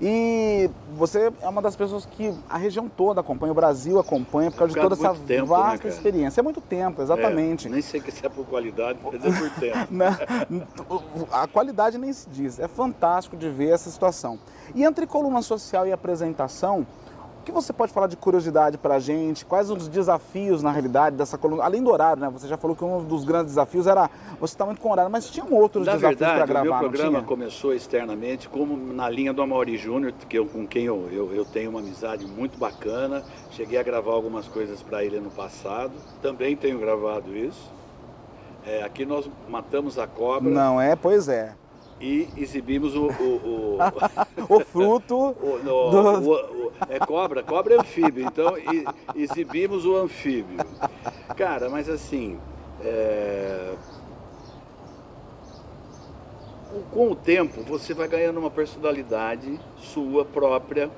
E 0.00 0.68
você 0.94 1.32
é 1.40 1.48
uma 1.48 1.62
das 1.62 1.76
pessoas 1.76 2.04
que 2.04 2.34
a 2.48 2.58
região 2.58 2.88
toda 2.88 3.20
acompanha, 3.20 3.52
o 3.52 3.54
Brasil 3.54 3.98
acompanha 3.98 4.50
por 4.50 4.58
causa 4.58 4.74
de 4.74 4.80
toda 4.80 4.94
essa 4.94 5.14
tempo, 5.14 5.42
né, 5.42 5.46
vasta 5.46 5.88
né, 5.88 5.94
experiência. 5.94 6.40
É 6.40 6.42
muito 6.42 6.60
tempo, 6.60 7.00
exatamente. 7.00 7.68
É, 7.68 7.70
nem 7.70 7.80
sei 7.80 8.00
se 8.00 8.26
é 8.26 8.28
por 8.28 8.44
qualidade, 8.46 8.98
mas 9.02 9.14
é 9.14 9.38
por 9.38 9.50
tempo. 9.50 9.78
a 11.32 11.46
qualidade 11.46 11.96
nem 11.96 12.12
se 12.12 12.28
diz. 12.28 12.58
É 12.58 12.66
fantástico 12.66 13.36
de 13.36 13.48
ver 13.48 13.70
essa 13.70 13.90
situação. 13.90 14.38
E 14.74 14.82
entre 14.82 15.06
coluna 15.06 15.42
social 15.42 15.86
e 15.86 15.92
apresentação, 15.92 16.86
que 17.44 17.52
você 17.52 17.72
pode 17.72 17.92
falar 17.92 18.06
de 18.06 18.16
curiosidade 18.16 18.78
para 18.78 18.96
a 18.96 18.98
gente? 18.98 19.44
Quais 19.44 19.70
os 19.70 19.88
desafios, 19.88 20.62
na 20.62 20.70
realidade, 20.70 21.16
dessa 21.16 21.38
coluna? 21.38 21.62
Além 21.62 21.82
do 21.82 21.90
horário, 21.90 22.20
né? 22.20 22.30
Você 22.30 22.48
já 22.48 22.56
falou 22.56 22.74
que 22.74 22.84
um 22.84 23.04
dos 23.04 23.24
grandes 23.24 23.52
desafios 23.52 23.86
era 23.86 24.10
você 24.40 24.54
estar 24.54 24.64
tá 24.64 24.66
muito 24.66 24.80
com 24.80 24.90
horário, 24.90 25.10
mas 25.10 25.30
tinham 25.30 25.52
outros 25.52 25.86
na 25.86 25.92
desafios 25.92 26.18
para 26.18 26.46
gravar, 26.46 26.60
o 26.62 26.64
meu 26.64 26.78
programa 26.78 27.22
começou 27.22 27.74
externamente, 27.74 28.48
como 28.48 28.76
na 28.76 29.08
linha 29.08 29.32
do 29.32 29.42
Amaury 29.42 29.76
Júnior, 29.76 30.12
que 30.28 30.38
eu, 30.38 30.46
com 30.46 30.66
quem 30.66 30.84
eu, 30.84 31.08
eu, 31.12 31.32
eu 31.34 31.44
tenho 31.44 31.70
uma 31.70 31.80
amizade 31.80 32.26
muito 32.26 32.58
bacana. 32.58 33.22
Cheguei 33.50 33.78
a 33.78 33.82
gravar 33.82 34.12
algumas 34.12 34.48
coisas 34.48 34.82
para 34.82 35.04
ele 35.04 35.20
no 35.20 35.30
passado. 35.30 35.92
Também 36.22 36.56
tenho 36.56 36.78
gravado 36.78 37.36
isso. 37.36 37.70
É, 38.66 38.82
aqui 38.82 39.04
nós 39.04 39.28
matamos 39.48 39.98
a 39.98 40.06
cobra. 40.06 40.50
Não 40.50 40.80
é? 40.80 40.96
Pois 40.96 41.28
é 41.28 41.54
e 42.00 42.28
exibimos 42.36 42.94
o. 42.94 43.06
O, 43.06 43.78
o, 44.48 44.56
o 44.56 44.60
fruto. 44.60 45.34
O, 45.44 45.58
no, 45.58 46.20
do... 46.20 46.63
é 46.88 46.98
cobra, 46.98 47.42
cobra 47.42 47.74
é 47.74 47.78
anfíbio, 47.78 48.26
então 48.26 48.54
exibimos 49.14 49.84
o 49.84 49.96
anfíbio. 49.96 50.58
Cara, 51.36 51.68
mas 51.68 51.88
assim. 51.88 52.38
É... 52.82 53.74
Com 56.90 57.12
o 57.12 57.14
tempo 57.14 57.62
você 57.62 57.94
vai 57.94 58.08
ganhando 58.08 58.38
uma 58.38 58.50
personalidade 58.50 59.60
sua 59.76 60.24
própria. 60.24 60.90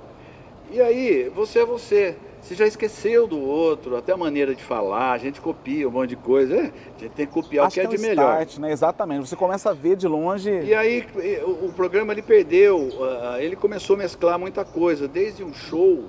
E 0.70 0.80
aí, 0.80 1.28
você 1.28 1.60
é 1.60 1.64
você. 1.64 2.16
Você 2.46 2.54
já 2.54 2.64
esqueceu 2.64 3.26
do 3.26 3.40
outro, 3.40 3.96
até 3.96 4.12
a 4.12 4.16
maneira 4.16 4.54
de 4.54 4.62
falar, 4.62 5.10
a 5.10 5.18
gente 5.18 5.40
copia 5.40 5.88
um 5.88 5.90
monte 5.90 6.10
de 6.10 6.16
coisa. 6.16 6.54
É, 6.54 6.60
a 6.60 7.00
gente 7.00 7.12
tem 7.12 7.26
que 7.26 7.32
copiar 7.32 7.66
Acho 7.66 7.72
o 7.72 7.80
que, 7.80 7.80
é, 7.80 7.90
é 7.92 7.96
de 7.96 7.98
melhor. 7.98 8.40
Start, 8.42 8.58
né? 8.58 8.70
Exatamente. 8.70 9.26
Você 9.26 9.34
começa 9.34 9.70
a 9.70 9.72
ver 9.72 9.96
de 9.96 10.06
longe. 10.06 10.48
E 10.48 10.72
aí 10.72 11.04
o, 11.44 11.72
programa 11.72 12.12
ele 12.12 12.22
perdeu, 12.22 12.78
uh, 12.78 13.40
ele 13.40 13.56
começou 13.56 13.96
a 13.96 13.98
mesclar 13.98 14.38
muita 14.38 14.64
coisa, 14.64 15.08
desde 15.08 15.42
um 15.42 15.52
show 15.52 16.04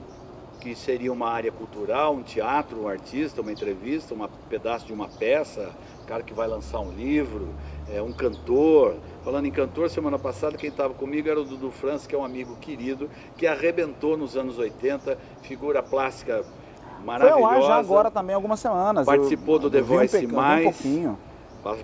que 0.62 0.76
seria 0.76 1.12
uma 1.12 1.28
área 1.28 1.52
cultural, 1.52 2.14
um 2.14 2.22
teatro, 2.22 2.84
um 2.84 2.88
artista, 2.88 3.42
uma 3.42 3.52
entrevista, 3.52 4.14
um 4.14 4.28
pedaço 4.48 4.86
de 4.86 4.94
uma 4.94 5.08
peça, 5.08 5.72
um 6.04 6.06
cara 6.06 6.22
que 6.22 6.36
vai 6.36 6.48
lançar 6.48 6.80
um 6.82 6.92
livro, 6.92 7.50
é, 7.92 8.00
um 8.00 8.14
cantor. 8.14 8.98
Falando 9.28 9.46
em 9.46 9.52
cantor, 9.52 9.90
semana 9.90 10.18
passada 10.18 10.56
quem 10.56 10.70
estava 10.70 10.94
comigo 10.94 11.28
era 11.28 11.38
o 11.38 11.44
Dudu 11.44 11.70
França, 11.70 12.08
que 12.08 12.16
é 12.16 12.18
um 12.18 12.24
amigo 12.24 12.56
querido, 12.62 13.10
que 13.36 13.46
arrebentou 13.46 14.16
nos 14.16 14.38
anos 14.38 14.58
80, 14.58 15.18
figura 15.42 15.84
plástica 15.84 16.46
maravilhosa. 17.04 17.42
Foi 17.42 17.44
ao 17.44 17.62
ar 17.62 17.62
já 17.62 17.76
agora 17.76 18.10
também, 18.10 18.34
algumas 18.34 18.58
semanas. 18.58 19.06
Participou 19.06 19.56
eu, 19.56 19.60
do 19.60 19.70
The 19.70 19.82
Voice 19.82 20.26
um 20.26 20.32
Mais. 20.32 20.86
Um 20.86 21.16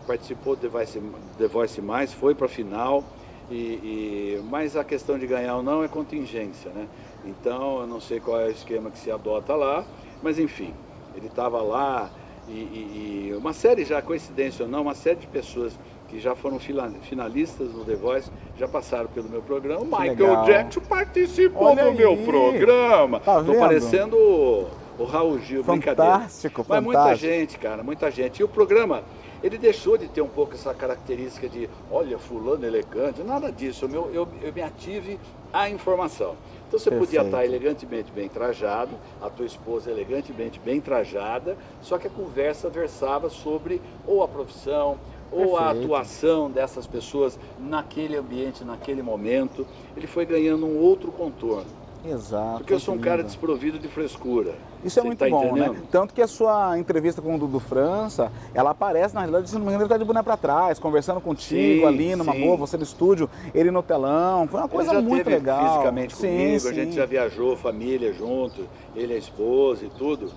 participou 0.07 0.55
do 0.55 0.61
The 0.61 0.67
Voice, 0.69 1.01
The 1.37 1.47
Voice 1.47 1.81
Mais, 1.81 2.13
foi 2.13 2.33
para 2.33 2.45
a 2.45 2.49
final. 2.49 3.03
E, 3.51 3.55
e, 3.55 4.43
mas 4.49 4.77
a 4.77 4.85
questão 4.85 5.19
de 5.19 5.27
ganhar 5.27 5.57
ou 5.57 5.61
não 5.61 5.83
é 5.83 5.89
contingência, 5.89 6.71
né? 6.71 6.87
Então 7.25 7.81
eu 7.81 7.87
não 7.87 7.99
sei 7.99 8.21
qual 8.21 8.39
é 8.39 8.45
o 8.45 8.51
esquema 8.51 8.89
que 8.89 8.97
se 8.97 9.11
adota 9.11 9.53
lá, 9.53 9.83
mas 10.21 10.39
enfim, 10.39 10.73
ele 11.13 11.27
estava 11.27 11.61
lá 11.61 12.09
e, 12.47 12.51
e, 12.51 13.27
e, 13.31 13.35
uma 13.35 13.53
série 13.53 13.85
já, 13.85 14.01
coincidência 14.01 14.65
ou 14.65 14.71
não, 14.71 14.83
uma 14.83 14.95
série 14.95 15.19
de 15.19 15.27
pessoas 15.27 15.77
que 16.13 16.19
já 16.19 16.35
foram 16.35 16.59
finalistas 16.59 17.73
no 17.73 17.83
The 17.83 17.95
Voice, 17.95 18.29
já 18.55 18.67
passaram 18.67 19.07
pelo 19.07 19.27
meu 19.27 19.41
programa. 19.41 19.81
O 19.81 19.85
Michael 19.85 20.09
legal. 20.11 20.45
Jackson 20.45 20.81
participou 20.81 21.69
Olha 21.69 21.83
do 21.85 21.89
aí. 21.89 21.95
meu 21.97 22.17
programa. 22.17 23.19
Tá 23.19 23.43
Tô 23.43 23.55
parecendo 23.55 24.15
o, 24.15 24.67
o 24.99 25.05
Raul 25.05 25.39
Gil, 25.39 25.63
fantástico, 25.63 25.71
brincadeira. 25.71 26.11
Fantástico, 26.13 26.65
Mas 26.69 26.83
muita 26.83 27.15
gente, 27.15 27.57
cara, 27.57 27.81
muita 27.83 28.11
gente. 28.11 28.39
E 28.41 28.43
o 28.43 28.47
programa, 28.47 29.03
ele 29.41 29.57
deixou 29.57 29.97
de 29.97 30.07
ter 30.07 30.21
um 30.21 30.27
pouco 30.27 30.53
essa 30.53 30.71
característica 30.71 31.49
de, 31.49 31.67
olha, 31.91 32.19
fulano 32.19 32.63
elegante, 32.63 33.23
nada 33.23 33.51
disso. 33.51 33.85
Eu, 33.85 33.91
eu, 33.91 34.13
eu, 34.13 34.27
eu 34.43 34.53
me 34.53 34.61
ative 34.61 35.19
à 35.51 35.67
informação. 35.67 36.35
Então 36.67 36.79
você 36.79 36.89
Perfeito. 36.89 37.07
podia 37.07 37.21
estar 37.25 37.45
elegantemente 37.45 38.11
bem 38.11 38.29
trajado, 38.29 38.95
a 39.21 39.29
tua 39.29 39.45
esposa 39.45 39.91
elegantemente 39.91 40.59
bem 40.59 40.79
trajada, 40.79 41.57
só 41.81 41.97
que 41.97 42.07
a 42.07 42.09
conversa 42.09 42.69
versava 42.69 43.29
sobre 43.29 43.81
ou 44.07 44.23
a 44.23 44.27
profissão, 44.27 44.97
ou 45.33 45.57
a 45.57 45.71
atuação 45.71 46.49
dessas 46.49 46.85
pessoas 46.85 47.39
naquele 47.59 48.15
ambiente, 48.15 48.63
naquele 48.63 49.01
momento, 49.01 49.65
ele 49.95 50.07
foi 50.07 50.25
ganhando 50.25 50.65
um 50.65 50.77
outro 50.77 51.11
contorno. 51.11 51.83
Exato. 52.05 52.57
Porque 52.57 52.73
eu 52.73 52.79
sou 52.79 52.95
um 52.95 52.99
cara 52.99 53.23
desprovido 53.23 53.79
de 53.79 53.87
frescura. 53.87 54.55
Isso 54.83 54.99
é 54.99 55.03
muito 55.03 55.19
tá 55.19 55.29
bom, 55.29 55.41
né? 55.43 55.49
entendendo? 55.51 55.73
né? 55.75 55.81
Tanto 55.89 56.13
que 56.13 56.21
a 56.21 56.27
sua 56.27 56.77
entrevista 56.77 57.21
com 57.21 57.35
o 57.35 57.39
Dudu 57.39 57.61
França, 57.61 58.29
ela 58.53 58.71
aparece, 58.71 59.15
na 59.15 59.21
realidade, 59.21 59.49
se 59.49 59.55
não 59.55 59.61
me 59.61 59.67
engano, 59.67 59.83
ele 59.83 59.89
tá 59.89 59.97
de 59.97 60.03
boné 60.03 60.21
pra 60.21 60.35
trás, 60.35 60.77
conversando 60.77 61.21
contigo 61.21 61.81
sim, 61.81 61.85
ali 61.85 62.15
numa 62.15 62.33
sim. 62.33 62.41
boa, 62.41 62.57
você 62.57 62.75
no 62.75 62.83
estúdio, 62.83 63.29
ele 63.55 63.71
no 63.71 63.81
telão. 63.81 64.47
Foi 64.47 64.59
uma 64.59 64.67
coisa 64.67 65.01
muito 65.01 65.29
legal. 65.29 65.71
fisicamente 65.71 66.15
comigo, 66.15 66.59
sim, 66.59 66.67
a 66.67 66.73
gente 66.73 66.95
já 66.95 67.05
viajou, 67.05 67.55
família 67.55 68.11
junto, 68.11 68.67
ele 68.93 69.13
a 69.13 69.17
esposa 69.17 69.85
e 69.85 69.89
tudo. 69.89 70.29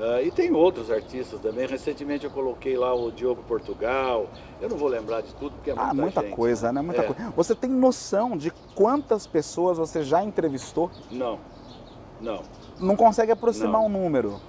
Uh, 0.00 0.26
e 0.26 0.30
tem 0.30 0.50
outros 0.50 0.90
artistas 0.90 1.38
também. 1.40 1.66
Recentemente 1.66 2.24
eu 2.24 2.30
coloquei 2.30 2.74
lá 2.74 2.94
o 2.94 3.12
Diogo 3.12 3.42
Portugal. 3.42 4.30
Eu 4.58 4.70
não 4.70 4.78
vou 4.78 4.88
lembrar 4.88 5.20
de 5.20 5.34
tudo, 5.34 5.52
porque 5.56 5.70
é 5.70 5.74
muita, 5.74 5.90
ah, 5.90 5.94
muita 5.94 6.22
gente, 6.22 6.34
coisa, 6.34 6.72
né? 6.72 6.80
Muita 6.80 7.02
é. 7.02 7.04
coisa. 7.04 7.30
Você 7.36 7.54
tem 7.54 7.68
noção 7.68 8.34
de 8.34 8.50
quantas 8.74 9.26
pessoas 9.26 9.76
você 9.76 10.02
já 10.02 10.24
entrevistou? 10.24 10.90
Não, 11.10 11.38
não. 12.18 12.42
Não 12.80 12.96
consegue 12.96 13.30
aproximar 13.30 13.82
não. 13.82 13.86
um 13.86 13.88
número? 13.90 14.40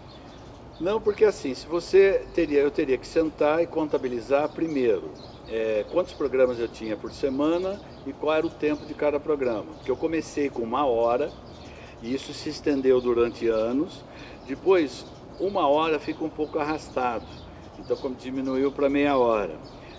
Não, 0.79 1.01
porque 1.01 1.25
assim, 1.25 1.53
se 1.53 1.67
você 1.67 2.25
teria, 2.33 2.61
eu 2.61 2.71
teria 2.71 2.97
que 2.97 3.05
sentar 3.05 3.61
e 3.61 3.67
contabilizar 3.67 4.47
primeiro 4.49 5.11
é, 5.49 5.85
quantos 5.91 6.13
programas 6.13 6.59
eu 6.59 6.67
tinha 6.69 6.95
por 6.95 7.11
semana 7.11 7.77
e 8.07 8.13
qual 8.13 8.33
era 8.33 8.47
o 8.47 8.49
tempo 8.49 8.85
de 8.85 8.93
cada 8.93 9.19
programa. 9.19 9.65
Porque 9.73 9.91
eu 9.91 9.97
comecei 9.97 10.49
com 10.49 10.61
uma 10.61 10.85
hora 10.85 11.29
e 12.01 12.13
isso 12.15 12.33
se 12.33 12.47
estendeu 12.47 13.01
durante 13.01 13.49
anos. 13.49 14.01
Depois, 14.47 15.05
uma 15.39 15.67
hora 15.67 15.99
fica 15.99 16.23
um 16.23 16.29
pouco 16.29 16.59
arrastado, 16.59 17.25
então 17.79 17.95
como 17.97 18.15
diminuiu 18.15 18.71
para 18.71 18.89
meia 18.89 19.17
hora. 19.17 19.55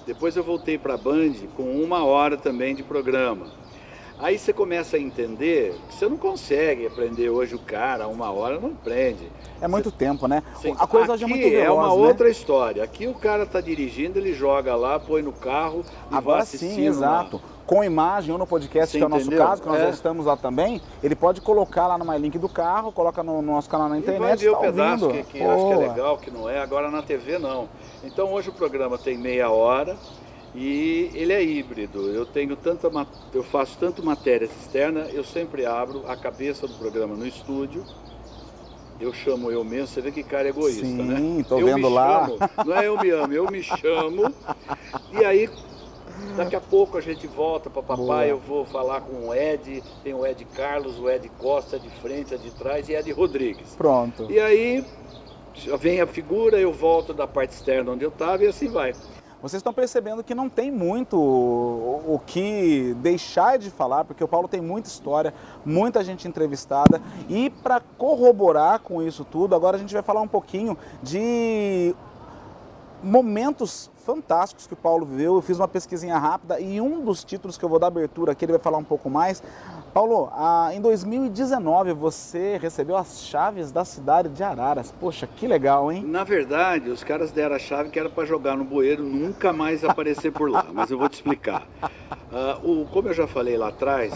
Depois 0.07 0.37
eu 0.37 0.43
voltei 0.43 0.79
para 0.79 0.95
a 0.95 0.99
Band 0.99 1.35
com 1.57 1.63
uma 1.83 2.05
hora 2.05 2.37
também 2.37 2.75
de 2.75 2.83
programa. 2.83 3.47
Aí 4.19 4.39
você 4.39 4.53
começa 4.53 4.97
a 4.97 5.01
entender 5.01 5.75
que 5.89 5.95
você 5.97 6.09
não 6.09 6.17
consegue 6.17 6.87
aprender 6.87 7.29
hoje 7.29 7.57
o 7.57 7.59
cara, 7.59 8.07
uma 8.07 8.31
hora 8.31 8.61
não 8.61 8.69
aprende. 8.69 9.29
É 9.61 9.67
muito 9.67 9.91
você... 9.91 9.97
tempo, 9.97 10.29
né? 10.29 10.45
Sim. 10.61 10.77
A 10.79 10.87
coisa 10.87 11.15
hoje 11.15 11.25
é 11.25 11.27
muito 11.27 11.43
veloz, 11.43 11.65
é 11.65 11.71
uma 11.71 11.89
né? 11.89 11.93
outra 12.09 12.31
história. 12.31 12.85
Aqui 12.85 13.09
o 13.09 13.15
cara 13.15 13.43
está 13.43 13.61
dirigindo, 13.61 14.21
ele 14.21 14.33
joga 14.33 14.77
lá, 14.77 15.01
põe 15.01 15.23
no 15.23 15.33
carro 15.33 15.85
e 16.11 16.15
Agora 16.15 16.37
vai 16.37 16.43
assistindo. 16.43 16.75
sim, 16.75 16.87
exato. 16.87 17.37
Lá. 17.37 17.52
Com 17.73 17.83
imagem 17.83 18.33
ou 18.33 18.39
no 18.39 18.47
podcast, 18.47 18.93
Você 18.93 18.99
que 18.99 19.03
é 19.03 19.07
o 19.07 19.09
nosso 19.09 19.27
entendeu? 19.27 19.47
caso, 19.47 19.63
que 19.63 19.69
nós 19.69 19.81
é. 19.81 19.85
já 19.85 19.91
estamos 19.91 20.27
lá 20.27 20.37
também, 20.37 20.79
ele 21.03 21.15
pode 21.15 21.41
colocar 21.41 21.87
lá 21.87 21.97
no 21.97 22.05
MyLink 22.05 22.39
do 22.39 22.49
carro, 22.49 22.93
coloca 22.93 23.23
no, 23.23 23.41
nosso 23.41 23.67
canal 23.71 23.89
na 23.89 23.97
internet. 23.97 24.21
E 24.21 24.23
vai 24.23 24.37
ver 24.37 24.51
tá 24.51 24.59
o 24.59 24.61
pedaço 24.61 25.05
ouvindo. 25.07 25.25
que, 25.25 25.39
que 25.39 25.43
acho 25.43 25.67
que 25.67 25.73
é 25.73 25.77
legal, 25.77 26.19
que 26.19 26.31
não 26.31 26.51
é. 26.51 26.59
Agora 26.59 26.91
na 26.91 27.01
TV 27.01 27.39
não. 27.39 27.71
Então 28.05 28.31
hoje 28.31 28.51
o 28.51 28.53
programa 28.53 28.99
tem 28.99 29.17
meia 29.17 29.49
hora 29.49 29.97
e 30.55 31.11
ele 31.15 31.33
é 31.33 31.43
híbrido. 31.43 32.11
Eu 32.11 32.27
tenho 32.27 32.55
tanta 32.57 32.91
eu 33.33 33.43
faço 33.43 33.79
tanto 33.79 34.05
matéria 34.05 34.45
externa, 34.45 35.07
eu 35.11 35.25
sempre 35.25 35.65
abro 35.65 36.05
a 36.07 36.15
cabeça 36.15 36.69
do 36.69 36.75
programa 36.75 37.17
no 37.17 37.27
estúdio. 37.27 37.87
Eu 39.01 39.15
chamo 39.15 39.51
eu 39.51 39.65
mesmo, 39.65 39.87
você 39.87 40.03
vê 40.03 40.13
que 40.13 40.23
cara 40.23 40.47
egoísta, 40.47 40.85
Sim, 40.85 41.03
né? 41.03 41.17
Sim, 41.17 41.45
tô 41.49 41.59
eu 41.59 41.65
vendo 41.65 41.89
lá. 41.89 42.27
Chamo, 42.27 42.39
não 42.67 42.77
é 42.77 42.87
eu 42.87 43.01
me 43.01 43.11
amo, 43.11 43.33
eu 43.33 43.51
me 43.51 43.63
chamo. 43.63 44.31
E 45.13 45.25
aí 45.25 45.47
Daqui 46.37 46.57
a 46.57 46.61
pouco 46.61 46.97
a 46.97 47.01
gente 47.01 47.27
volta 47.27 47.69
para 47.69 47.83
papai, 47.83 48.07
Boa. 48.07 48.27
eu 48.27 48.39
vou 48.39 48.65
falar 48.65 49.03
com 49.03 49.29
o 49.29 49.35
Ed, 49.35 49.83
tem 50.03 50.15
o 50.15 50.27
Ed 50.27 50.45
Carlos, 50.47 50.99
o 50.99 51.11
Ed 51.11 51.29
Costa 51.39 51.79
de 51.79 51.89
frente, 51.89 52.37
de 52.39 52.51
trás 52.53 52.89
e 52.89 52.95
Ed 52.95 53.11
Rodrigues. 53.13 53.75
Pronto. 53.77 54.31
E 54.31 54.41
aí 54.41 54.85
vem 55.79 56.01
a 56.01 56.07
figura, 56.07 56.59
eu 56.59 56.73
volto 56.73 57.13
da 57.13 57.27
parte 57.27 57.51
externa 57.51 57.93
onde 57.93 58.05
eu 58.05 58.09
estava 58.09 58.45
e 58.45 58.47
assim 58.47 58.69
vai. 58.69 58.95
Vocês 59.43 59.59
estão 59.59 59.73
percebendo 59.73 60.23
que 60.23 60.37
não 60.37 60.49
tem 60.49 60.71
muito 60.71 61.19
o, 61.19 62.21
que 62.25 62.95
deixar 62.99 63.59
de 63.59 63.71
falar, 63.71 64.05
porque 64.05 64.23
o 64.23 64.29
Paulo 64.29 64.47
tem 64.47 64.61
muita 64.61 64.89
história, 64.89 65.35
muita 65.65 66.05
gente 66.05 66.29
entrevistada. 66.29 67.03
E 67.29 67.51
para 67.51 67.81
corroborar 67.99 68.79
com 68.79 69.03
isso 69.03 69.25
tudo, 69.25 69.57
agora 69.57 69.77
a 69.77 69.81
gente 69.81 69.93
vai 69.93 70.03
falar 70.03 70.21
um 70.21 70.29
pouquinho 70.29 70.79
de 71.03 71.93
momentos 73.03 73.91
fantásticos 74.05 74.67
que 74.67 74.75
o 74.75 74.77
Paulo 74.77 75.07
viveu. 75.07 75.35
Eu 75.35 75.43
fiz 75.43 75.59
uma 75.59 75.69
pesquisinha 75.69 76.19
rápida 76.19 76.61
e 76.61 76.81
um 76.81 77.05
dos 77.05 77.25
títulos 77.25 77.57
que 77.57 77.65
eu 77.65 77.69
vou 77.69 77.79
dar 77.79 77.87
abertura 77.89 78.33
aqui, 78.33 78.45
ele 78.45 78.53
vai 78.53 78.61
falar 78.61 78.79
um 78.79 78.85
pouco 78.85 79.09
mais, 79.09 79.43
Paulo, 79.93 80.31
ah, 80.33 80.71
em 80.73 80.81
2019 80.81 81.93
você 81.93 82.57
recebeu 82.57 82.97
as 82.97 83.25
chaves 83.27 83.71
da 83.71 83.85
cidade 83.85 84.31
de 84.31 84.43
Araras. 84.43 84.91
Poxa, 84.99 85.27
que 85.27 85.47
legal, 85.47 85.93
hein? 85.93 86.03
Na 86.03 86.25
verdade, 86.25 86.89
os 86.89 87.05
caras 87.05 87.31
deram 87.31 87.57
a 87.57 87.59
chave 87.59 87.91
que 87.91 87.99
era 87.99 88.09
para 88.09 88.25
jogar 88.25 88.57
no 88.57 88.65
bueiro, 88.65 89.03
nunca 89.03 89.53
mais 89.53 89.85
aparecer 89.85 90.33
por 90.33 90.51
lá. 90.51 90.65
Mas 90.73 90.91
eu 90.91 90.97
vou 90.97 91.11
te 91.11 91.15
explicar. 91.15 91.67
Ah, 92.33 92.59
o, 92.65 92.87
como 92.87 93.09
eu 93.09 93.15
já 93.15 93.27
falei 93.27 93.59
lá 93.59 93.69
atrás, 93.69 94.15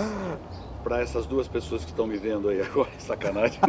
para 0.82 1.02
essas 1.02 1.26
duas 1.26 1.46
pessoas 1.46 1.84
que 1.84 1.90
estão 1.90 2.06
me 2.06 2.16
vendo 2.16 2.48
aí 2.48 2.62
agora, 2.62 2.88
sacanagem. 2.98 3.60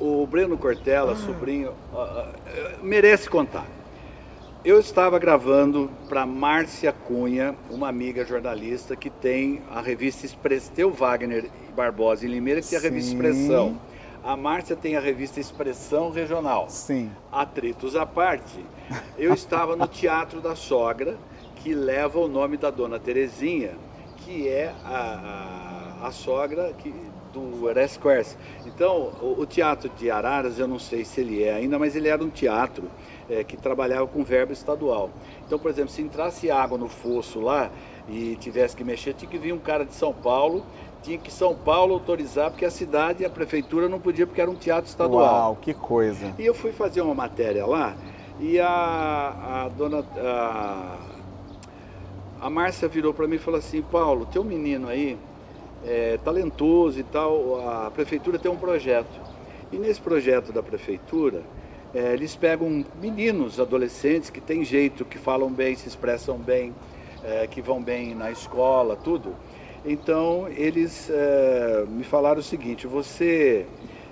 o 0.00 0.26
Breno 0.26 0.56
Cortella, 0.56 1.14
sobrinho, 1.16 1.72
uh, 1.92 1.96
uh, 1.96 2.82
merece 2.82 3.28
contar. 3.28 3.66
Eu 4.64 4.80
estava 4.80 5.20
gravando 5.20 5.88
para 6.08 6.26
Márcia 6.26 6.92
Cunha, 6.92 7.54
uma 7.70 7.88
amiga 7.88 8.24
jornalista 8.24 8.96
que 8.96 9.08
tem 9.08 9.62
a 9.70 9.80
revista 9.80 10.26
Expressão, 10.26 10.90
Wagner 10.90 11.48
Barbosa 11.76 12.26
em 12.26 12.28
Limeira, 12.28 12.60
que 12.60 12.68
tem 12.68 12.78
a 12.78 12.82
revista 12.82 13.12
Expressão. 13.14 13.80
A 14.22 14.36
Márcia 14.36 14.74
tem 14.74 14.96
a 14.96 15.00
revista 15.00 15.38
Expressão 15.38 16.10
Regional. 16.10 16.68
Sim. 16.68 17.08
Atritos 17.30 17.94
à 17.94 18.04
parte, 18.04 18.66
eu 19.16 19.32
estava 19.32 19.76
no 19.76 19.86
Teatro 19.86 20.40
da 20.40 20.56
Sogra, 20.56 21.16
que 21.56 21.72
leva 21.72 22.18
o 22.18 22.26
nome 22.26 22.56
da 22.56 22.68
dona 22.68 22.98
Terezinha, 22.98 23.76
que 24.18 24.48
é 24.48 24.74
a, 24.84 25.98
a, 26.02 26.08
a 26.08 26.10
sogra 26.10 26.74
que, 26.76 26.92
do 27.38 27.68
Eres 27.68 27.98
Então, 28.66 29.12
o, 29.20 29.36
o, 29.38 29.46
Teatro 29.46 29.90
de 29.96 30.10
Araras, 30.10 30.58
eu 30.58 30.66
não 30.66 30.78
sei 30.78 31.04
se 31.04 31.20
ele 31.20 31.42
é 31.42 31.54
ainda, 31.54 31.78
mas 31.78 31.96
ele 31.96 32.08
era 32.08 32.22
um 32.22 32.30
teatro 32.30 32.84
é, 33.28 33.44
que 33.44 33.56
trabalhava 33.56 34.06
com 34.06 34.22
verba 34.22 34.52
estadual. 34.52 35.10
Então, 35.46 35.58
por 35.58 35.70
exemplo, 35.70 35.90
se 35.90 36.02
entrasse 36.02 36.50
água 36.50 36.76
no 36.76 36.88
fosso 36.88 37.40
lá 37.40 37.70
e 38.08 38.36
tivesse 38.36 38.76
que 38.76 38.84
mexer, 38.84 39.14
tinha 39.14 39.30
que 39.30 39.38
vir 39.38 39.52
um 39.52 39.58
cara 39.58 39.84
de 39.84 39.94
São 39.94 40.12
Paulo, 40.12 40.64
tinha 41.02 41.18
que 41.18 41.32
São 41.32 41.54
Paulo 41.54 41.94
autorizar, 41.94 42.50
porque 42.50 42.64
a 42.64 42.70
cidade 42.70 43.22
e 43.22 43.26
a 43.26 43.30
prefeitura 43.30 43.88
não 43.88 44.00
podia, 44.00 44.26
porque 44.26 44.40
era 44.40 44.50
um 44.50 44.56
teatro 44.56 44.88
estadual. 44.88 45.34
Uau, 45.34 45.58
que 45.60 45.72
coisa! 45.72 46.34
E 46.38 46.44
eu 46.44 46.54
fui 46.54 46.72
fazer 46.72 47.00
uma 47.00 47.14
matéria 47.14 47.64
lá 47.64 47.96
e 48.40 48.58
a, 48.58 49.64
a 49.64 49.68
dona. 49.68 50.04
A, 50.16 50.98
a 52.40 52.48
Márcia 52.48 52.86
virou 52.86 53.12
para 53.12 53.26
mim 53.26 53.36
e 53.36 53.38
falou 53.38 53.58
assim: 53.58 53.82
Paulo, 53.82 54.26
teu 54.26 54.44
menino 54.44 54.88
aí 54.88 55.18
é 55.86 56.18
talentoso 56.24 56.98
e 56.98 57.02
tal, 57.02 57.68
a 57.68 57.90
prefeitura 57.90 58.38
tem 58.38 58.50
um 58.50 58.56
projeto. 58.56 59.20
E 59.70 59.76
nesse 59.76 60.00
projeto 60.00 60.52
da 60.52 60.62
prefeitura, 60.62 61.42
é, 61.94 62.12
eles 62.12 62.36
pegam 62.36 62.84
meninos, 63.00 63.58
adolescentes 63.58 64.30
que 64.30 64.40
têm 64.40 64.64
jeito, 64.64 65.04
que 65.04 65.18
falam 65.18 65.50
bem, 65.50 65.74
se 65.74 65.88
expressam 65.88 66.36
bem, 66.36 66.74
é, 67.24 67.46
que 67.46 67.60
vão 67.60 67.82
bem 67.82 68.14
na 68.14 68.30
escola, 68.30 68.96
tudo. 68.96 69.34
Então 69.84 70.48
eles 70.48 71.08
é, 71.10 71.84
me 71.88 72.04
falaram 72.04 72.40
o 72.40 72.42
seguinte: 72.42 72.86
você 72.86 73.66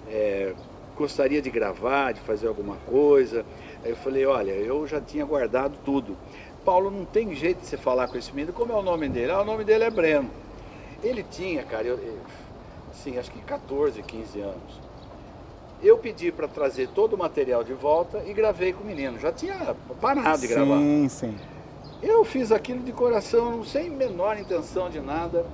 é, 0.08 0.54
gostaria 0.96 1.42
de 1.42 1.50
gravar, 1.50 2.12
de 2.12 2.20
fazer 2.20 2.48
alguma 2.48 2.76
coisa? 2.86 3.44
Aí 3.84 3.90
eu 3.90 3.96
falei: 3.96 4.24
olha, 4.24 4.52
eu 4.52 4.86
já 4.86 5.00
tinha 5.00 5.24
guardado 5.24 5.78
tudo. 5.84 6.16
Paulo, 6.64 6.90
não 6.90 7.04
tem 7.04 7.34
jeito 7.34 7.60
de 7.60 7.66
você 7.66 7.76
falar 7.76 8.08
com 8.08 8.18
esse 8.18 8.32
menino. 8.32 8.52
Como 8.52 8.72
é 8.72 8.76
o 8.76 8.82
nome 8.82 9.08
dele? 9.08 9.30
Ah, 9.30 9.42
o 9.42 9.44
nome 9.44 9.64
dele 9.64 9.84
é 9.84 9.90
Breno. 9.90 10.30
Ele 11.06 11.24
tinha, 11.30 11.62
cara, 11.62 11.86
eu, 11.86 12.18
assim, 12.90 13.18
acho 13.18 13.30
que 13.30 13.40
14, 13.40 14.02
15 14.02 14.40
anos 14.40 14.86
eu 15.82 15.98
pedi 15.98 16.32
para 16.32 16.48
trazer 16.48 16.88
todo 16.88 17.14
o 17.14 17.18
material 17.18 17.62
de 17.62 17.72
volta 17.72 18.22
e 18.26 18.32
gravei 18.32 18.72
com 18.72 18.82
o 18.82 18.86
menino. 18.86 19.18
Já 19.18 19.32
tinha 19.32 19.74
parado 20.00 20.40
de 20.40 20.46
gravar. 20.46 20.78
Sim, 20.78 21.08
sim. 21.08 21.36
Eu 22.02 22.24
fiz 22.24 22.52
aquilo 22.52 22.80
de 22.80 22.92
coração, 22.92 23.64
sem 23.64 23.90
menor 23.90 24.38
intenção 24.38 24.88
de 24.90 25.00
nada. 25.00 25.46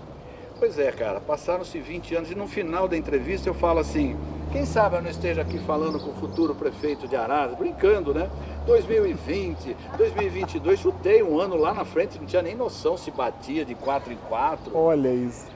Pois 0.62 0.79
é, 0.79 0.92
cara, 0.92 1.18
passaram-se 1.18 1.77
20 1.81 2.14
anos 2.14 2.31
e 2.31 2.37
no 2.37 2.46
final 2.46 2.87
da 2.87 2.96
entrevista 2.96 3.48
eu 3.48 3.53
falo 3.53 3.81
assim: 3.81 4.16
quem 4.53 4.64
sabe 4.64 4.94
eu 4.94 5.03
não 5.03 5.11
esteja 5.11 5.42
aqui 5.42 5.59
falando 5.59 5.98
com 5.98 6.11
o 6.11 6.14
futuro 6.14 6.55
prefeito 6.55 7.09
de 7.09 7.16
Araras, 7.16 7.59
brincando, 7.59 8.14
né? 8.14 8.31
2020, 8.64 9.77
2022, 9.99 10.78
chutei 10.78 11.20
um 11.20 11.41
ano 11.41 11.57
lá 11.57 11.74
na 11.74 11.84
frente, 11.84 12.16
não 12.16 12.26
tinha 12.26 12.43
nem 12.43 12.55
noção 12.55 12.97
se 12.97 13.11
batia 13.11 13.64
de 13.64 13.74
4 13.74 14.12
em 14.12 14.16
4. 14.28 14.70
Olha 14.72 15.12
isso. 15.12 15.51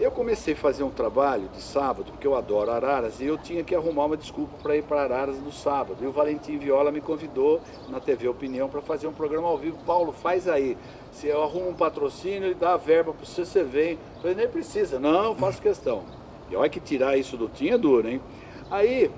Eu 0.00 0.10
comecei 0.10 0.54
a 0.54 0.56
fazer 0.56 0.82
um 0.82 0.90
trabalho 0.90 1.48
de 1.54 1.62
sábado, 1.62 2.10
porque 2.10 2.26
eu 2.26 2.34
adoro 2.34 2.72
Araras, 2.72 3.20
e 3.20 3.26
eu 3.26 3.38
tinha 3.38 3.62
que 3.62 3.72
arrumar 3.72 4.06
uma 4.06 4.16
desculpa 4.16 4.56
para 4.60 4.76
ir 4.76 4.82
para 4.82 5.02
Araras 5.02 5.38
no 5.38 5.52
sábado. 5.52 5.98
E 6.02 6.06
o 6.08 6.10
Valentim 6.10 6.58
Viola 6.58 6.90
me 6.90 7.00
convidou 7.00 7.60
na 7.88 8.00
TV 8.00 8.26
Opinião 8.26 8.68
para 8.68 8.82
fazer 8.82 9.06
um 9.06 9.12
programa 9.12 9.46
ao 9.46 9.56
vivo. 9.56 9.78
Paulo, 9.86 10.10
faz 10.10 10.48
aí. 10.48 10.76
Se 11.12 11.28
eu 11.28 11.42
arrumo 11.42 11.68
um 11.68 11.74
patrocínio, 11.74 12.44
ele 12.48 12.54
dá 12.54 12.74
a 12.74 12.76
verba 12.76 13.12
para 13.12 13.24
você, 13.24 13.44
você 13.44 13.62
vem. 13.62 13.92
Eu 13.92 14.20
falei, 14.22 14.36
nem 14.36 14.48
precisa. 14.48 14.98
Não, 14.98 15.36
faço 15.36 15.62
questão. 15.62 16.02
E 16.50 16.56
olha 16.56 16.68
que 16.68 16.80
tirar 16.80 17.16
isso 17.16 17.36
do 17.36 17.48
tinha 17.48 17.74
é 17.74 17.78
duro, 17.78 18.08
hein? 18.08 18.20
Aí, 18.70 19.10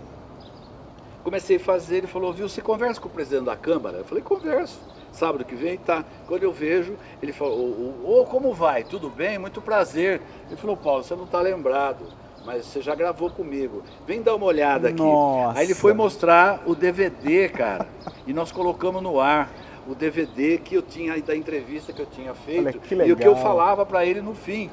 comecei 1.22 1.56
a 1.56 1.60
fazer, 1.60 1.98
ele 1.98 2.06
falou, 2.06 2.32
viu, 2.32 2.48
você 2.48 2.60
conversa 2.60 3.00
com 3.00 3.08
o 3.08 3.10
presidente 3.10 3.46
da 3.46 3.56
Câmara? 3.56 3.98
Eu 3.98 4.04
falei, 4.04 4.22
converso 4.22 4.78
sábado 5.14 5.44
que 5.44 5.54
vem, 5.54 5.78
tá. 5.78 6.04
Quando 6.26 6.42
eu 6.42 6.52
vejo, 6.52 6.94
ele 7.22 7.32
falou, 7.32 7.58
ô, 8.04 8.20
ô, 8.20 8.24
como 8.24 8.52
vai? 8.52 8.84
Tudo 8.84 9.08
bem? 9.08 9.38
Muito 9.38 9.60
prazer. 9.60 10.20
Ele 10.48 10.56
falou, 10.56 10.76
Paulo, 10.76 11.02
você 11.02 11.14
não 11.14 11.24
está 11.24 11.40
lembrado, 11.40 12.04
mas 12.44 12.66
você 12.66 12.82
já 12.82 12.94
gravou 12.94 13.30
comigo. 13.30 13.82
Vem 14.06 14.20
dar 14.20 14.34
uma 14.34 14.46
olhada 14.46 14.88
aqui. 14.88 15.00
Nossa. 15.00 15.58
Aí 15.58 15.66
ele 15.66 15.74
foi 15.74 15.92
mostrar 15.92 16.62
o 16.66 16.74
DVD, 16.74 17.48
cara, 17.48 17.86
e 18.26 18.32
nós 18.32 18.52
colocamos 18.52 19.02
no 19.02 19.20
ar 19.20 19.50
o 19.86 19.94
DVD 19.94 20.58
que 20.58 20.74
eu 20.74 20.82
tinha 20.82 21.20
da 21.20 21.36
entrevista 21.36 21.92
que 21.92 22.00
eu 22.00 22.06
tinha 22.06 22.34
feito 22.34 22.80
e 23.04 23.12
o 23.12 23.16
que 23.16 23.26
eu 23.26 23.36
falava 23.36 23.84
para 23.84 24.04
ele 24.04 24.20
no 24.20 24.34
fim. 24.34 24.70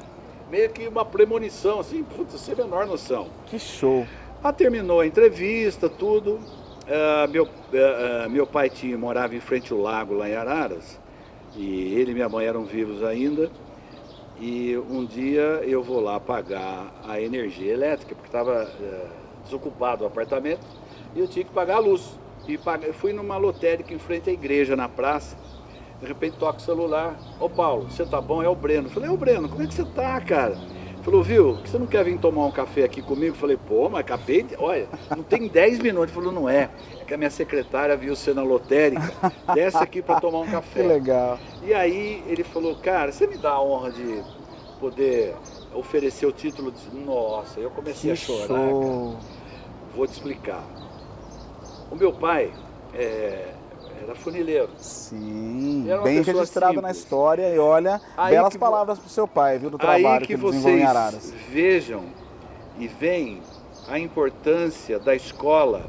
Meio 0.50 0.68
que 0.70 0.86
uma 0.86 1.04
premonição, 1.04 1.80
assim, 1.80 2.02
puta, 2.02 2.36
sem 2.36 2.52
a 2.54 2.56
menor 2.58 2.86
noção. 2.86 3.28
Que 3.46 3.58
show. 3.58 4.06
Ah, 4.44 4.52
terminou 4.52 5.00
a 5.00 5.06
entrevista, 5.06 5.88
tudo. 5.88 6.32
Uh, 6.82 7.30
meu, 7.30 7.44
uh, 7.44 7.46
uh, 7.46 8.30
meu 8.30 8.46
pai 8.46 8.68
tinha, 8.68 8.98
morava 8.98 9.34
em 9.34 9.40
frente 9.40 9.72
ao 9.72 9.78
lago 9.78 10.14
lá 10.14 10.28
em 10.28 10.34
Araras, 10.34 11.00
e 11.56 11.94
ele 11.94 12.10
e 12.10 12.14
minha 12.14 12.28
mãe 12.28 12.44
eram 12.44 12.64
vivos 12.64 13.02
ainda. 13.02 13.50
E 14.40 14.76
um 14.90 15.06
dia 15.06 15.62
eu 15.62 15.82
vou 15.82 16.00
lá 16.00 16.18
pagar 16.18 16.92
a 17.08 17.20
energia 17.20 17.72
elétrica, 17.72 18.14
porque 18.14 18.28
estava 18.28 18.68
desocupado 19.44 20.04
o 20.04 20.06
apartamento, 20.06 20.66
e 21.14 21.20
eu 21.20 21.28
tinha 21.28 21.44
que 21.44 21.52
pagar 21.52 21.76
a 21.76 21.78
luz. 21.80 22.18
E 22.46 22.58
paguei, 22.58 22.92
fui 22.92 23.12
numa 23.12 23.36
lotérica 23.36 23.94
em 23.94 23.98
frente 23.98 24.28
à 24.28 24.32
igreja, 24.32 24.74
na 24.76 24.88
praça. 24.88 25.36
De 26.00 26.06
repente 26.06 26.36
toca 26.36 26.58
o 26.58 26.62
celular. 26.62 27.16
Ô 27.38 27.48
Paulo, 27.48 27.88
você 27.88 28.04
tá 28.04 28.20
bom? 28.20 28.42
É 28.42 28.48
o 28.48 28.54
Breno. 28.56 28.90
falei, 28.90 29.08
ô 29.08 29.16
Breno, 29.16 29.48
como 29.48 29.62
é 29.62 29.66
que 29.66 29.74
você 29.74 29.84
tá, 29.84 30.20
cara? 30.20 30.56
Falou, 31.02 31.22
viu, 31.22 31.54
você 31.54 31.78
não 31.78 31.86
quer 31.86 32.04
vir 32.04 32.16
tomar 32.18 32.46
um 32.46 32.50
café 32.52 32.84
aqui 32.84 33.02
comigo? 33.02 33.34
falei, 33.36 33.56
pô, 33.56 33.88
mas 33.88 34.00
acabei 34.00 34.42
de... 34.42 34.56
Olha, 34.56 34.88
não 35.16 35.22
tem 35.24 35.46
10 35.48 35.78
minutos. 35.80 36.10
Ele 36.14 36.20
falou, 36.20 36.32
não 36.32 36.48
é. 36.48 36.70
É 37.00 37.04
que 37.04 37.14
a 37.14 37.16
minha 37.16 37.30
secretária 37.30 37.96
viu 37.96 38.14
você 38.14 38.32
na 38.32 38.42
lotérica. 38.42 39.12
Desce 39.54 39.78
aqui 39.78 40.00
para 40.02 40.20
tomar 40.20 40.40
um 40.40 40.46
café. 40.50 40.80
Que 40.82 40.86
legal. 40.86 41.38
E 41.62 41.72
aí 41.74 42.22
ele 42.26 42.44
falou, 42.44 42.74
cara, 42.76 43.10
você 43.12 43.26
me 43.26 43.36
dá 43.36 43.50
a 43.50 43.62
honra 43.62 43.90
de 43.92 44.22
poder 44.80 45.34
oferecer 45.74 46.26
o 46.26 46.32
título? 46.32 46.72
De... 46.72 46.96
Nossa, 47.04 47.58
eu 47.60 47.70
comecei 47.70 48.10
que 48.10 48.10
a 48.12 48.16
chorar, 48.16 48.46
show. 48.46 49.12
cara. 49.18 49.24
Vou 49.96 50.06
te 50.06 50.12
explicar. 50.12 50.62
O 51.92 51.94
meu 51.94 52.10
pai 52.10 52.50
é, 52.94 53.52
era 54.02 54.14
funileiro. 54.14 54.70
Sim, 54.78 55.86
bem 56.02 56.22
registrado 56.22 56.72
simples. 56.72 56.82
na 56.82 56.90
história 56.90 57.54
e 57.54 57.58
olha, 57.58 58.00
aí 58.16 58.34
belas 58.34 58.56
palavras 58.56 58.98
para 58.98 59.06
o 59.06 59.10
seu 59.10 59.28
pai, 59.28 59.58
viu, 59.58 59.68
do 59.68 59.76
trabalho 59.76 60.26
que, 60.26 60.28
que 60.28 60.36
vocês 60.36 60.64
em 60.64 60.84
Araras. 60.84 61.30
vejam 61.50 62.04
e 62.78 62.88
veem 62.88 63.42
a 63.86 63.98
importância 63.98 64.98
da 64.98 65.14
escola 65.14 65.84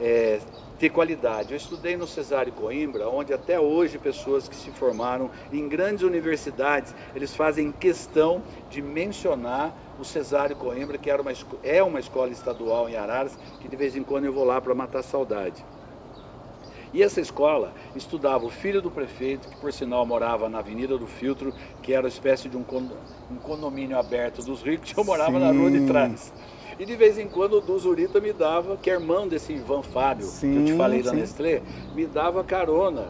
é, 0.00 0.40
ter 0.76 0.90
qualidade. 0.90 1.52
Eu 1.52 1.56
estudei 1.56 1.96
no 1.96 2.08
Cesário 2.08 2.52
Coimbra, 2.52 3.08
onde 3.08 3.32
até 3.32 3.60
hoje 3.60 3.96
pessoas 3.96 4.48
que 4.48 4.56
se 4.56 4.72
formaram 4.72 5.30
em 5.52 5.68
grandes 5.68 6.02
universidades, 6.02 6.92
eles 7.14 7.32
fazem 7.32 7.70
questão 7.70 8.42
de 8.68 8.82
mencionar 8.82 9.72
o 9.98 10.04
Cesário 10.04 10.56
Coimbra, 10.56 10.98
que 10.98 11.10
era 11.10 11.22
uma, 11.22 11.32
é 11.62 11.82
uma 11.82 12.00
escola 12.00 12.30
estadual 12.30 12.88
em 12.88 12.96
Araras, 12.96 13.38
que 13.60 13.68
de 13.68 13.76
vez 13.76 13.96
em 13.96 14.02
quando 14.02 14.24
eu 14.24 14.32
vou 14.32 14.44
lá 14.44 14.60
para 14.60 14.74
matar 14.74 15.02
saudade. 15.02 15.64
E 16.94 17.02
essa 17.02 17.20
escola 17.20 17.72
estudava 17.96 18.46
o 18.46 18.50
filho 18.50 18.80
do 18.80 18.88
prefeito, 18.88 19.48
que 19.48 19.56
por 19.56 19.72
sinal 19.72 20.06
morava 20.06 20.48
na 20.48 20.60
Avenida 20.60 20.96
do 20.96 21.08
Filtro, 21.08 21.52
que 21.82 21.92
era 21.92 22.02
uma 22.02 22.08
espécie 22.08 22.48
de 22.48 22.56
um, 22.56 22.62
condomínio 23.42 23.98
aberto 23.98 24.42
dos 24.42 24.62
ricos, 24.62 24.92
eu 24.96 25.04
morava 25.04 25.32
Sim. 25.32 25.38
na 25.40 25.50
rua 25.50 25.70
de 25.72 25.86
trás. 25.86 26.32
E 26.78 26.84
de 26.84 26.96
vez 26.96 27.18
em 27.18 27.28
quando 27.28 27.54
o 27.54 27.60
do 27.60 27.76
Zurita 27.78 28.20
me 28.20 28.32
dava, 28.32 28.76
que 28.76 28.90
é 28.90 28.94
irmão 28.94 29.26
desse 29.26 29.52
Ivan 29.52 29.82
Fábio, 29.82 30.26
sim, 30.26 30.52
que 30.52 30.58
eu 30.58 30.64
te 30.66 30.72
falei 30.74 31.02
da 31.02 31.12
Nestlé, 31.12 31.62
me 31.94 32.06
dava 32.06 32.42
carona. 32.42 33.08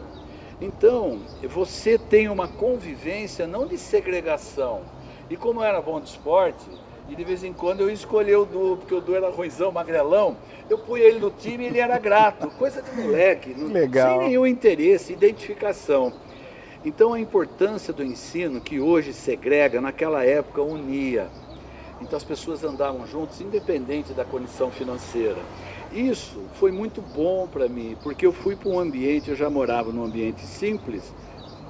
Então, 0.61 1.19
você 1.43 1.97
tem 1.97 2.29
uma 2.29 2.47
convivência 2.47 3.45
não 3.45 3.67
de 3.67 3.77
segregação, 3.77 4.81
e 5.29 5.35
como 5.35 5.61
eu 5.61 5.63
era 5.63 5.81
bom 5.81 5.99
de 5.99 6.09
esporte, 6.09 6.65
e 7.07 7.15
de 7.15 7.23
vez 7.23 7.43
em 7.43 7.53
quando 7.53 7.81
eu 7.81 7.89
escolhi 7.89 8.35
o 8.35 8.45
Du, 8.45 8.77
porque 8.77 8.95
o 8.95 9.01
Du 9.01 9.15
era 9.15 9.29
ruizão, 9.29 9.71
magrelão, 9.71 10.35
eu 10.69 10.77
pus 10.77 10.99
ele 10.99 11.19
no 11.19 11.29
time 11.29 11.63
e 11.63 11.67
ele 11.67 11.79
era 11.79 11.99
grato. 11.99 12.47
Coisa 12.57 12.81
de 12.81 12.91
moleque, 12.99 13.53
Legal. 13.53 14.19
sem 14.19 14.29
nenhum 14.29 14.45
interesse, 14.45 15.13
identificação. 15.13 16.11
Então 16.83 17.13
a 17.13 17.19
importância 17.19 17.93
do 17.93 18.03
ensino, 18.03 18.59
que 18.59 18.79
hoje 18.79 19.13
segrega, 19.13 19.79
naquela 19.79 20.23
época 20.23 20.61
unia. 20.61 21.27
Então 22.01 22.17
as 22.17 22.23
pessoas 22.23 22.63
andavam 22.63 23.05
juntos, 23.07 23.39
independente 23.39 24.13
da 24.13 24.25
condição 24.25 24.69
financeira. 24.69 25.37
Isso 25.91 26.41
foi 26.55 26.71
muito 26.71 27.01
bom 27.01 27.47
para 27.47 27.67
mim, 27.67 27.95
porque 28.03 28.25
eu 28.25 28.33
fui 28.33 28.55
para 28.55 28.69
um 28.69 28.79
ambiente, 28.79 29.29
eu 29.29 29.35
já 29.35 29.49
morava 29.49 29.91
num 29.91 30.03
ambiente 30.03 30.41
simples, 30.41 31.13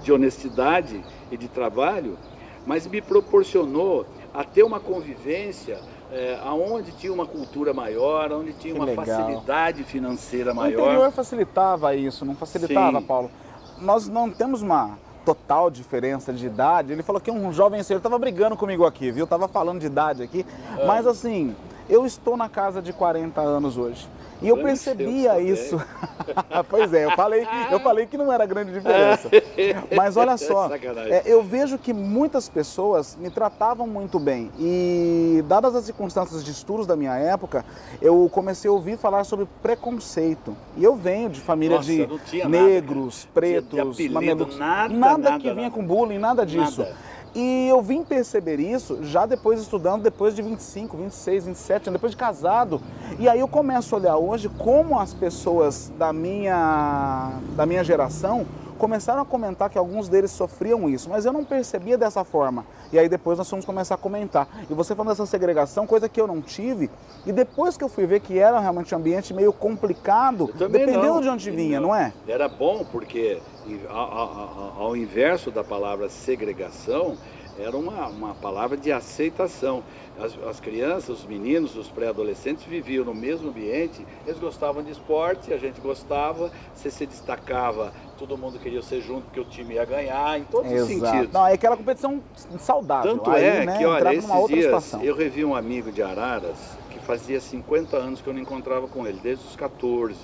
de 0.02 0.12
honestidade 0.12 1.04
e 1.32 1.38
de 1.38 1.48
trabalho, 1.48 2.18
mas 2.66 2.88
me 2.88 3.02
proporcionou 3.02 4.06
a 4.34 4.44
ter 4.44 4.64
uma 4.64 4.80
convivência 4.80 5.80
é, 6.12 6.40
aonde 6.44 6.92
tinha 6.94 7.12
uma 7.12 7.26
cultura 7.26 7.74
maior, 7.74 8.32
onde 8.32 8.54
tinha 8.54 8.74
que 8.74 8.80
uma 8.80 8.86
legal. 8.86 9.06
facilidade 9.06 9.84
financeira 9.84 10.54
maior. 10.54 10.82
O 10.82 10.86
interior 10.86 11.12
facilitava 11.12 11.96
isso, 11.96 12.26
não 12.26 12.36
facilitava, 12.36 13.00
Sim. 13.00 13.06
Paulo? 13.06 13.32
Nós 13.80 14.08
não 14.08 14.30
temos 14.30 14.62
uma 14.62 14.98
total 15.26 15.72
diferença 15.72 16.32
de 16.32 16.46
idade. 16.46 16.94
Ele 16.94 17.02
falou 17.02 17.20
que 17.20 17.32
um 17.32 17.52
jovem 17.52 17.82
senhor 17.82 17.98
estava 17.98 18.18
brigando 18.20 18.56
comigo 18.56 18.86
aqui, 18.86 19.12
viu? 19.12 19.26
Tava 19.26 19.48
falando 19.48 19.80
de 19.80 19.88
idade 19.88 20.22
aqui, 20.22 20.46
é. 20.78 20.86
mas 20.86 21.08
assim, 21.08 21.56
eu 21.90 22.06
estou 22.06 22.38
na 22.38 22.48
casa 22.48 22.82
de 22.82 22.94
40 22.94 23.42
anos 23.42 23.78
hoje. 23.78 24.08
E 24.42 24.50
eu 24.50 24.58
percebia 24.58 25.40
isso. 25.40 25.82
pois 26.70 26.94
é, 26.94 27.06
eu 27.06 27.12
falei, 27.12 27.48
eu 27.72 27.80
falei 27.80 28.06
que 28.06 28.18
não 28.18 28.32
era 28.32 28.46
grande 28.46 28.74
diferença. 28.74 29.30
Mas 29.96 30.18
olha 30.18 30.38
só, 30.38 30.70
é, 31.10 31.24
eu 31.26 31.44
vejo 31.44 31.78
que 31.78 31.94
muitas 31.94 32.50
pessoas 32.50 33.18
me 33.20 33.30
tratavam 33.30 33.88
muito 33.88 34.20
bem. 34.20 34.52
E 34.60 35.44
dadas 35.48 35.76
as 35.76 35.86
circunstâncias 35.86 36.44
de 36.44 36.52
estudos 36.52 36.86
da 36.86 36.96
minha 36.96 37.16
época, 37.16 37.66
eu 38.02 38.30
comecei 38.32 38.70
a 38.70 38.74
ouvir 38.74 38.98
falar 38.98 39.24
sobre 39.24 39.48
preconceito. 39.62 40.56
E 40.76 40.84
eu 40.84 40.96
venho 40.96 41.30
de 41.30 41.40
família 41.40 41.78
Nossa, 41.78 41.90
de 41.90 42.48
negros, 42.48 43.24
nada, 43.24 43.34
pretos, 43.34 43.98
de 43.98 44.10
mamelucos. 44.10 44.58
Nada, 44.58 44.94
nada, 44.94 45.30
nada, 45.30 45.40
que 45.40 45.54
vinha 45.54 45.72
com 45.72 45.86
bullying, 45.86 46.18
nada 46.20 46.46
disso. 46.46 46.82
Nada. 46.82 47.15
E 47.36 47.68
eu 47.68 47.82
vim 47.82 48.02
perceber 48.02 48.62
isso 48.62 49.04
já 49.04 49.26
depois 49.26 49.60
estudando, 49.60 50.04
depois 50.04 50.34
de 50.34 50.42
25, 50.42 50.96
26, 50.96 51.46
27 51.48 51.90
anos, 51.90 52.00
depois 52.00 52.12
de 52.12 52.18
casado. 52.18 52.82
E 53.20 53.28
aí 53.28 53.42
eu 53.42 53.48
começo 53.48 53.94
a 53.94 54.00
olhar 54.00 54.18
hoje 54.18 54.48
como 54.48 54.98
as 54.98 55.14
pessoas 55.14 55.92
da 55.98 56.14
minha, 56.14 57.34
da 57.58 57.66
minha 57.66 57.84
geração 57.84 58.46
começaram 58.78 59.22
a 59.22 59.26
comentar 59.26 59.70
que 59.70 59.78
alguns 59.78 60.10
deles 60.10 60.32
sofriam 60.32 60.90
isso, 60.90 61.10
mas 61.10 61.26
eu 61.26 61.34
não 61.34 61.44
percebia 61.44 61.98
dessa 61.98 62.24
forma. 62.24 62.66
E 62.92 63.00
aí 63.00 63.10
depois 63.10 63.38
nós 63.38 63.50
fomos 63.50 63.66
começar 63.66 63.96
a 63.96 63.98
comentar. 63.98 64.48
E 64.70 64.74
você 64.74 64.94
falando 64.94 65.10
dessa 65.10 65.26
segregação, 65.26 65.88
coisa 65.88 66.08
que 66.08 66.20
eu 66.20 66.28
não 66.28 66.42
tive, 66.42 66.90
e 67.26 67.32
depois 67.32 67.78
que 67.78 67.84
eu 67.84 67.90
fui 67.90 68.06
ver 68.06 68.20
que 68.20 68.38
era 68.38 68.60
realmente 68.60 68.94
um 68.94 68.98
ambiente 68.98 69.34
meio 69.34 69.52
complicado, 69.52 70.50
dependendo 70.54 71.04
não. 71.04 71.22
de 71.22 71.30
onde 71.30 71.52
vinha, 71.52 71.80
não. 71.80 71.90
não 71.90 71.96
é? 71.96 72.14
Era 72.28 72.48
bom 72.48 72.86
porque 72.92 73.42
ao, 73.90 74.96
inverso 74.96 75.52
da 75.52 75.64
palavra 75.64 76.10
segregação, 76.10 77.18
era 77.58 77.76
uma, 77.76 78.08
uma 78.08 78.36
palavra 78.36 78.76
de 78.76 78.92
aceitação. 78.92 79.84
As, 80.20 80.38
as 80.48 80.60
crianças, 80.60 81.20
os 81.20 81.26
meninos, 81.26 81.76
os 81.76 81.90
pré-adolescentes 81.90 82.64
viviam 82.66 83.04
no 83.04 83.14
mesmo 83.14 83.50
ambiente, 83.50 84.06
eles 84.26 84.40
gostavam 84.40 84.84
de 84.84 84.92
esporte, 84.92 85.54
a 85.54 85.58
gente 85.58 85.80
gostava, 85.82 86.52
você 86.74 86.90
se 86.90 87.06
destacava, 87.06 87.94
todo 88.18 88.38
mundo 88.38 88.60
queria 88.60 88.82
ser 88.82 89.02
junto 89.02 89.24
porque 89.24 89.40
o 89.40 89.46
time 89.46 89.76
ia 89.76 89.86
ganhar, 89.86 90.40
em 90.40 90.44
todos 90.46 90.72
Exato. 90.72 90.84
os 90.84 91.10
sentidos. 91.10 91.34
Não, 91.34 91.48
é 91.48 91.54
aquela 91.54 91.78
competição 91.78 92.22
saudável. 92.60 93.18
Tanto 93.18 93.30
Aí, 93.30 93.44
é 93.44 93.66
né, 93.66 93.78
que, 93.78 93.86
olha, 93.86 94.14
esses 94.14 94.48
dias 94.48 94.66
situação. 94.66 95.04
eu 95.04 95.16
revi 95.16 95.44
um 95.44 95.56
amigo 95.56 95.92
de 95.92 96.02
Araras 96.02 96.78
que 96.90 97.00
fazia 97.00 97.40
50 97.40 97.98
anos 97.98 98.22
que 98.22 98.28
eu 98.28 98.34
não 98.34 98.42
encontrava 98.42 98.88
com 98.88 99.06
ele, 99.06 99.20
desde 99.22 99.46
os 99.46 99.56
14 99.56 100.16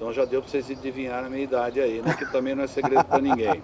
então 0.00 0.14
já 0.14 0.24
deu 0.24 0.40
para 0.40 0.50
vocês 0.50 0.70
adivinhar 0.70 1.22
a 1.22 1.28
minha 1.28 1.44
idade 1.44 1.78
aí, 1.78 2.00
né? 2.00 2.14
que 2.14 2.24
também 2.32 2.54
não 2.54 2.64
é 2.64 2.66
segredo 2.66 3.04
para 3.04 3.20
ninguém. 3.20 3.62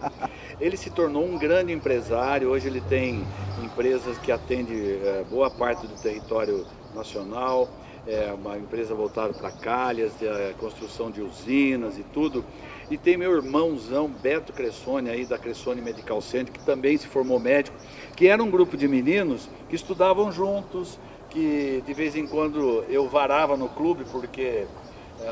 Ele 0.60 0.76
se 0.76 0.90
tornou 0.90 1.24
um 1.24 1.38
grande 1.38 1.72
empresário, 1.72 2.50
hoje 2.50 2.68
ele 2.68 2.82
tem 2.82 3.26
empresas 3.64 4.18
que 4.18 4.30
atendem 4.30 4.76
é, 4.76 5.24
boa 5.30 5.50
parte 5.50 5.86
do 5.86 5.94
território 5.94 6.66
nacional, 6.94 7.70
é 8.06 8.30
uma 8.34 8.58
empresa 8.58 8.94
voltada 8.94 9.32
para 9.32 9.50
calhas, 9.50 10.12
de, 10.20 10.26
é, 10.26 10.54
construção 10.60 11.10
de 11.10 11.22
usinas 11.22 11.96
e 11.96 12.02
tudo. 12.02 12.44
E 12.90 12.98
tem 12.98 13.16
meu 13.16 13.34
irmãozão 13.34 14.06
Beto 14.06 14.52
Cressone 14.52 15.08
aí 15.08 15.24
da 15.24 15.38
Cressone 15.38 15.80
Medical 15.80 16.20
Center, 16.20 16.52
que 16.52 16.66
também 16.66 16.98
se 16.98 17.06
formou 17.06 17.40
médico, 17.40 17.78
que 18.14 18.28
era 18.28 18.42
um 18.42 18.50
grupo 18.50 18.76
de 18.76 18.86
meninos 18.86 19.48
que 19.70 19.74
estudavam 19.74 20.30
juntos, 20.30 20.98
que 21.30 21.82
de 21.86 21.94
vez 21.94 22.14
em 22.14 22.26
quando 22.26 22.84
eu 22.90 23.08
varava 23.08 23.56
no 23.56 23.70
clube 23.70 24.04
porque 24.12 24.66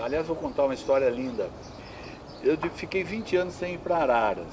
aliás, 0.03 0.27
vou 0.27 0.37
contar 0.37 0.65
uma 0.65 0.75
história 0.75 1.09
linda. 1.09 1.49
Eu 2.43 2.59
fiquei 2.75 3.03
20 3.03 3.37
anos 3.37 3.55
sem 3.55 3.75
ir 3.75 3.79
para 3.79 3.97
Araras. 3.97 4.53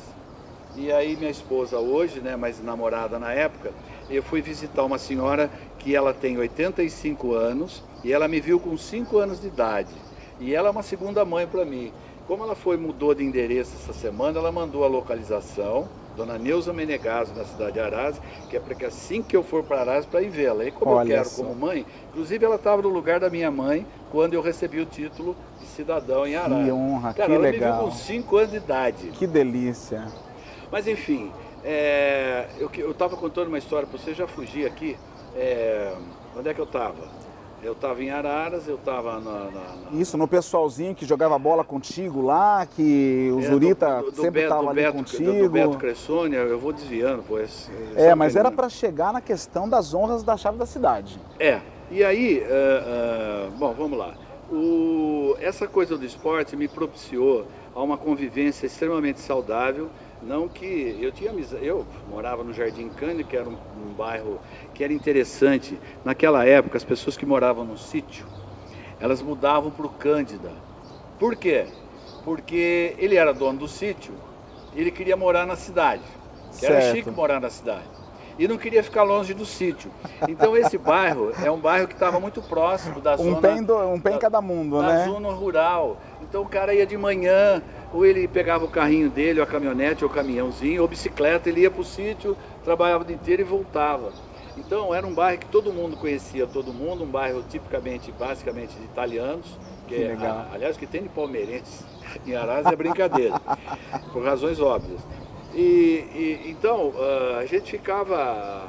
E 0.75 0.91
aí 0.91 1.17
minha 1.17 1.29
esposa 1.29 1.77
hoje, 1.79 2.21
né, 2.21 2.35
mas 2.37 2.63
namorada 2.63 3.19
na 3.19 3.33
época, 3.33 3.71
eu 4.09 4.23
fui 4.23 4.41
visitar 4.41 4.83
uma 4.83 4.97
senhora 4.97 5.49
que 5.77 5.93
ela 5.95 6.13
tem 6.13 6.37
85 6.37 7.33
anos 7.33 7.83
e 8.03 8.13
ela 8.13 8.27
me 8.27 8.39
viu 8.39 8.59
com 8.59 8.77
5 8.77 9.17
anos 9.17 9.41
de 9.41 9.47
idade. 9.47 9.93
E 10.39 10.55
ela 10.55 10.69
é 10.69 10.71
uma 10.71 10.83
segunda 10.83 11.25
mãe 11.25 11.45
para 11.45 11.65
mim. 11.65 11.91
Como 12.27 12.43
ela 12.43 12.55
foi 12.55 12.77
mudou 12.77 13.13
de 13.13 13.23
endereço 13.23 13.75
essa 13.75 13.93
semana, 13.93 14.39
ela 14.39 14.51
mandou 14.51 14.85
a 14.85 14.87
localização 14.87 15.89
Dona 16.15 16.37
Neuza 16.37 16.73
Menegaso, 16.73 17.33
na 17.33 17.45
cidade 17.45 17.73
de 17.73 17.79
Arás, 17.79 18.21
que 18.49 18.57
é 18.57 18.59
para 18.59 18.75
que 18.75 18.85
assim 18.85 19.21
que 19.21 19.35
eu 19.35 19.43
for 19.43 19.63
para 19.63 19.81
Arás, 19.81 20.05
para 20.05 20.21
ir 20.21 20.29
vê-la. 20.29 20.65
E 20.65 20.71
como 20.71 20.91
Olha 20.91 21.07
eu 21.07 21.15
quero 21.17 21.29
só. 21.29 21.43
como 21.43 21.55
mãe, 21.55 21.85
inclusive 22.09 22.45
ela 22.45 22.55
estava 22.55 22.81
no 22.81 22.89
lugar 22.89 23.19
da 23.19 23.29
minha 23.29 23.49
mãe 23.49 23.85
quando 24.11 24.33
eu 24.33 24.41
recebi 24.41 24.79
o 24.79 24.85
título 24.85 25.35
de 25.59 25.65
cidadão 25.65 26.27
em 26.27 26.35
Arás. 26.35 26.65
Que 26.65 26.71
honra, 26.71 27.13
Cara, 27.13 27.29
que 27.29 27.35
ela 27.35 27.41
legal. 27.41 27.73
me 27.73 27.79
viu 27.79 27.91
com 27.91 27.95
5 27.95 28.37
anos 28.37 28.51
de 28.51 28.57
idade. 28.57 29.07
Que 29.11 29.25
delícia. 29.25 30.05
Mas 30.71 30.87
enfim, 30.87 31.31
é, 31.63 32.47
eu 32.59 32.91
estava 32.91 33.15
contando 33.15 33.47
uma 33.47 33.57
história 33.57 33.87
para 33.87 33.97
você, 33.97 34.13
já 34.13 34.27
fugi 34.27 34.65
aqui. 34.65 34.97
É, 35.35 35.93
onde 36.37 36.49
é 36.49 36.53
que 36.53 36.59
eu 36.59 36.65
estava? 36.65 37.21
Eu 37.63 37.73
estava 37.73 38.03
em 38.03 38.09
Araras, 38.09 38.67
eu 38.67 38.75
estava 38.75 39.19
na, 39.19 39.31
na, 39.31 39.51
na, 39.51 39.91
Isso, 39.91 40.17
no 40.17 40.27
pessoalzinho 40.27 40.95
que 40.95 41.05
jogava 41.05 41.37
bola 41.37 41.63
contigo 41.63 42.19
lá, 42.19 42.65
que 42.65 43.29
o 43.31 43.39
é, 43.39 43.43
Zurita 43.43 44.01
do, 44.01 44.11
do, 44.11 44.21
sempre 44.21 44.41
estava 44.41 44.67
ali 44.67 44.81
Beto, 44.81 44.97
contigo. 44.97 45.31
Do, 45.31 45.43
do 45.43 45.49
Beto 45.49 45.77
Cressônia, 45.77 46.37
eu 46.37 46.59
vou 46.59 46.73
desviando, 46.73 47.23
pois. 47.27 47.69
É, 47.95 48.15
mas 48.15 48.35
era 48.35 48.49
para 48.49 48.67
chegar 48.67 49.13
na 49.13 49.21
questão 49.21 49.69
das 49.69 49.93
honras 49.93 50.23
da 50.23 50.35
chave 50.35 50.57
da 50.57 50.65
cidade. 50.65 51.19
É, 51.39 51.61
e 51.91 52.03
aí, 52.03 52.39
uh, 52.39 53.47
uh, 53.47 53.51
bom, 53.51 53.73
vamos 53.73 53.97
lá. 53.97 54.15
O, 54.51 55.35
essa 55.39 55.67
coisa 55.67 55.97
do 55.97 56.05
esporte 56.05 56.55
me 56.55 56.67
propiciou 56.67 57.45
a 57.75 57.81
uma 57.81 57.97
convivência 57.97 58.65
extremamente 58.65 59.19
saudável 59.19 59.89
não 60.21 60.47
que 60.47 60.97
eu 61.01 61.11
tinha 61.11 61.31
eu 61.61 61.85
morava 62.07 62.43
no 62.43 62.53
Jardim 62.53 62.89
Cândido, 62.89 63.27
que 63.27 63.35
era 63.35 63.49
um, 63.49 63.53
um, 63.53 63.93
bairro 63.93 64.39
que 64.73 64.83
era 64.83 64.93
interessante. 64.93 65.77
Naquela 66.05 66.45
época, 66.45 66.77
as 66.77 66.83
pessoas 66.83 67.17
que 67.17 67.25
moravam 67.25 67.65
no 67.65 67.77
sítio, 67.77 68.25
elas 68.99 69.21
mudavam 69.21 69.71
para 69.71 69.85
o 69.85 69.89
Cândida. 69.89 70.51
Por 71.19 71.35
quê? 71.35 71.65
Porque 72.23 72.95
ele 72.99 73.15
era 73.15 73.33
dono 73.33 73.59
do 73.59 73.67
sítio, 73.67 74.13
ele 74.75 74.91
queria 74.91 75.17
morar 75.17 75.47
na 75.47 75.55
cidade. 75.55 76.03
Era 76.61 76.93
chique 76.93 77.09
morar 77.09 77.39
na 77.39 77.49
cidade. 77.49 78.00
E 78.37 78.47
não 78.47 78.57
queria 78.57 78.83
ficar 78.83 79.03
longe 79.03 79.33
do 79.33 79.45
sítio. 79.45 79.91
Então 80.27 80.55
esse 80.55 80.77
bairro 80.77 81.31
é 81.43 81.51
um 81.51 81.59
bairro 81.59 81.87
que 81.87 81.93
estava 81.93 82.19
muito 82.19 82.41
próximo 82.41 82.99
da 82.99 83.13
um 83.13 83.17
zona. 83.17 83.41
Pé 83.41 83.61
do, 83.61 83.77
um 83.77 83.99
pé 83.99 84.13
em 84.13 84.19
cada 84.19 84.41
mundo, 84.41 84.81
da 84.81 84.87
né? 84.87 84.97
Da 84.99 85.05
zona 85.05 85.29
rural. 85.29 85.97
Então 86.21 86.41
o 86.41 86.47
cara 86.47 86.73
ia 86.73 86.85
de 86.85 86.97
manhã, 86.97 87.61
ou 87.93 88.05
ele 88.05 88.27
pegava 88.27 88.65
o 88.65 88.69
carrinho 88.69 89.09
dele, 89.09 89.39
ou 89.39 89.43
a 89.43 89.47
caminhonete, 89.47 90.03
ou 90.03 90.09
o 90.09 90.13
caminhãozinho, 90.13 90.81
ou 90.81 90.87
bicicleta, 90.87 91.49
ele 91.49 91.61
ia 91.61 91.71
para 91.71 91.81
o 91.81 91.85
sítio, 91.85 92.37
trabalhava 92.63 93.03
o 93.03 93.07
dia 93.07 93.15
inteiro 93.15 93.41
e 93.41 93.45
voltava. 93.45 94.11
Então 94.57 94.93
era 94.93 95.05
um 95.05 95.13
bairro 95.13 95.39
que 95.39 95.47
todo 95.47 95.71
mundo 95.71 95.95
conhecia 95.97 96.45
todo 96.45 96.73
mundo, 96.73 97.03
um 97.03 97.07
bairro 97.07 97.43
tipicamente, 97.49 98.11
basicamente 98.11 98.75
de 98.75 98.83
italianos, 98.83 99.57
que, 99.87 99.95
que 99.95 100.03
é, 100.03 100.27
a, 100.27 100.47
aliás, 100.53 100.77
que 100.77 100.85
tem 100.85 101.03
de 101.03 101.09
palmeirense 101.09 101.83
em 102.25 102.35
Arás 102.35 102.65
é 102.65 102.75
brincadeira, 102.75 103.39
por 104.11 104.23
razões 104.23 104.59
óbvias. 104.59 105.01
E, 105.53 106.05
e 106.13 106.49
então 106.49 106.89
uh, 106.89 107.37
a 107.39 107.45
gente 107.45 107.71
ficava 107.71 108.63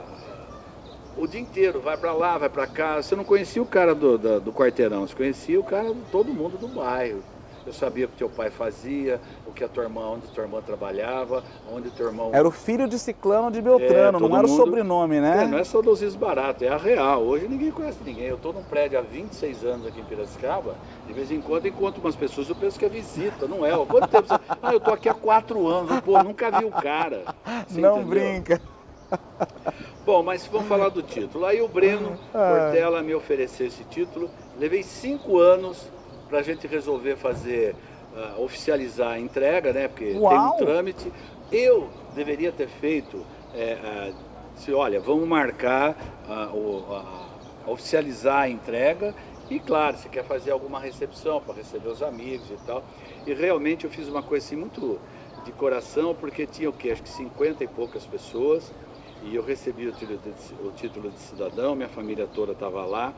o 1.16 1.26
dia 1.26 1.41
inteiro, 1.41 1.80
vai 1.80 1.97
para 1.97 2.12
lá, 2.12 2.39
vai 2.39 2.49
para 2.49 2.66
cá. 2.66 3.03
Você 3.03 3.14
não 3.14 3.24
conhecia 3.24 3.62
o 3.62 3.66
cara 3.66 3.95
do, 3.95 4.18
do, 4.18 4.41
do 4.41 4.53
quarteirão, 4.53 5.07
você 5.07 5.14
conhecia 5.14 5.61
o 5.61 5.64
cara, 5.64 5.95
todo 6.11 6.33
mundo 6.33 6.59
do 6.59 6.68
bairro. 6.68 7.22
Eu 7.64 7.72
sabia 7.72 8.07
o 8.07 8.09
que 8.09 8.16
teu 8.16 8.28
pai 8.28 8.51
fazia, 8.51 9.20
o 9.53 9.55
que 9.55 9.62
a 9.62 9.68
tua 9.68 9.84
irmã, 9.84 10.00
onde 10.07 10.26
tua 10.28 10.44
irmã 10.44 10.61
trabalhava, 10.61 11.44
onde 11.70 11.90
teu 11.90 12.07
irmão. 12.07 12.30
Era 12.32 12.48
o 12.48 12.50
filho 12.50 12.88
de 12.88 12.98
Ciclano 12.98 13.50
de 13.50 13.61
Beltrano, 13.61 14.18
é, 14.18 14.20
não 14.20 14.36
era 14.36 14.48
mundo... 14.48 14.53
o 14.53 14.57
sobrenome, 14.57 15.20
né? 15.20 15.44
É, 15.44 15.46
não 15.46 15.59
é 15.59 15.64
saudosismo 15.64 16.18
barato, 16.18 16.64
é 16.64 16.68
a 16.68 16.76
real. 16.76 17.22
Hoje 17.22 17.46
ninguém 17.46 17.70
conhece 17.70 17.98
ninguém. 18.05 18.24
Eu 18.24 18.36
estou 18.36 18.53
num 18.53 18.64
prédio 18.64 18.98
há 18.98 19.03
26 19.03 19.64
anos 19.64 19.86
aqui 19.86 20.00
em 20.00 20.05
Piracicaba, 20.05 20.74
de 21.07 21.12
vez 21.12 21.30
em 21.30 21.40
quando 21.40 21.68
encontro 21.68 22.00
umas 22.00 22.16
pessoas, 22.16 22.48
eu 22.48 22.57
penso 22.57 22.78
que 22.78 22.84
é 22.84 22.88
visita, 22.88 23.46
não 23.46 23.64
é? 23.64 23.72
Quanto 23.86 24.09
tempo 24.09 24.26
você. 24.26 24.40
Ah, 24.62 24.72
eu 24.72 24.78
estou 24.78 24.94
aqui 24.94 25.09
há 25.09 25.14
quatro 25.14 25.68
anos, 25.68 26.00
pô, 26.00 26.22
nunca 26.22 26.50
vi 26.50 26.64
o 26.64 26.70
cara. 26.70 27.22
Você 27.68 27.80
não 27.80 28.00
entendeu? 28.00 28.09
brinca. 28.09 28.61
Bom, 30.07 30.22
mas 30.22 30.46
vamos 30.46 30.66
falar 30.66 30.88
do 30.88 31.03
título. 31.03 31.44
Aí 31.44 31.61
o 31.61 31.68
Breno 31.68 32.18
Portela 32.32 33.03
me 33.03 33.14
ofereceu 33.14 33.66
esse 33.66 33.84
título. 33.84 34.30
Levei 34.59 34.82
cinco 34.82 35.38
anos 35.38 35.90
para 36.28 36.38
a 36.38 36.42
gente 36.42 36.66
resolver 36.66 37.16
fazer, 37.16 37.76
uh, 38.14 38.42
oficializar 38.42 39.12
a 39.12 39.18
entrega, 39.18 39.72
né? 39.72 39.88
Porque 39.88 40.12
Uau. 40.12 40.30
tem 40.30 40.38
um 40.38 40.66
trâmite. 40.66 41.12
Eu 41.50 41.88
deveria 42.14 42.52
ter 42.52 42.68
feito, 42.68 43.24
é, 43.54 44.10
uh, 44.10 44.14
se 44.56 44.72
olha, 44.72 45.00
vamos 45.00 45.26
marcar, 45.28 45.96
uh, 46.28 47.70
oficializar 47.70 48.42
a 48.42 48.48
entrega 48.48 49.14
e 49.50 49.58
claro, 49.58 49.98
se 49.98 50.08
quer 50.08 50.24
fazer 50.24 50.50
alguma 50.50 50.80
recepção 50.80 51.40
para 51.40 51.54
receber 51.54 51.88
os 51.88 52.02
amigos 52.02 52.50
e 52.50 52.66
tal. 52.66 52.82
E 53.26 53.34
realmente 53.34 53.84
eu 53.84 53.90
fiz 53.90 54.08
uma 54.08 54.22
coisa 54.22 54.46
assim 54.46 54.56
muito 54.56 54.98
de 55.44 55.52
coração, 55.52 56.14
porque 56.14 56.46
tinha 56.46 56.70
o 56.70 56.72
quê? 56.72 56.90
Acho 56.90 57.02
que 57.02 57.08
50 57.08 57.64
e 57.64 57.66
poucas 57.66 58.06
pessoas. 58.06 58.72
E 59.24 59.36
eu 59.36 59.44
recebi 59.44 59.86
o 59.86 59.92
título 59.92 60.18
de, 60.18 60.66
o 60.66 60.72
título 60.72 61.10
de 61.10 61.20
cidadão, 61.20 61.76
minha 61.76 61.88
família 61.88 62.26
toda 62.26 62.52
estava 62.52 62.84
lá 62.84 63.14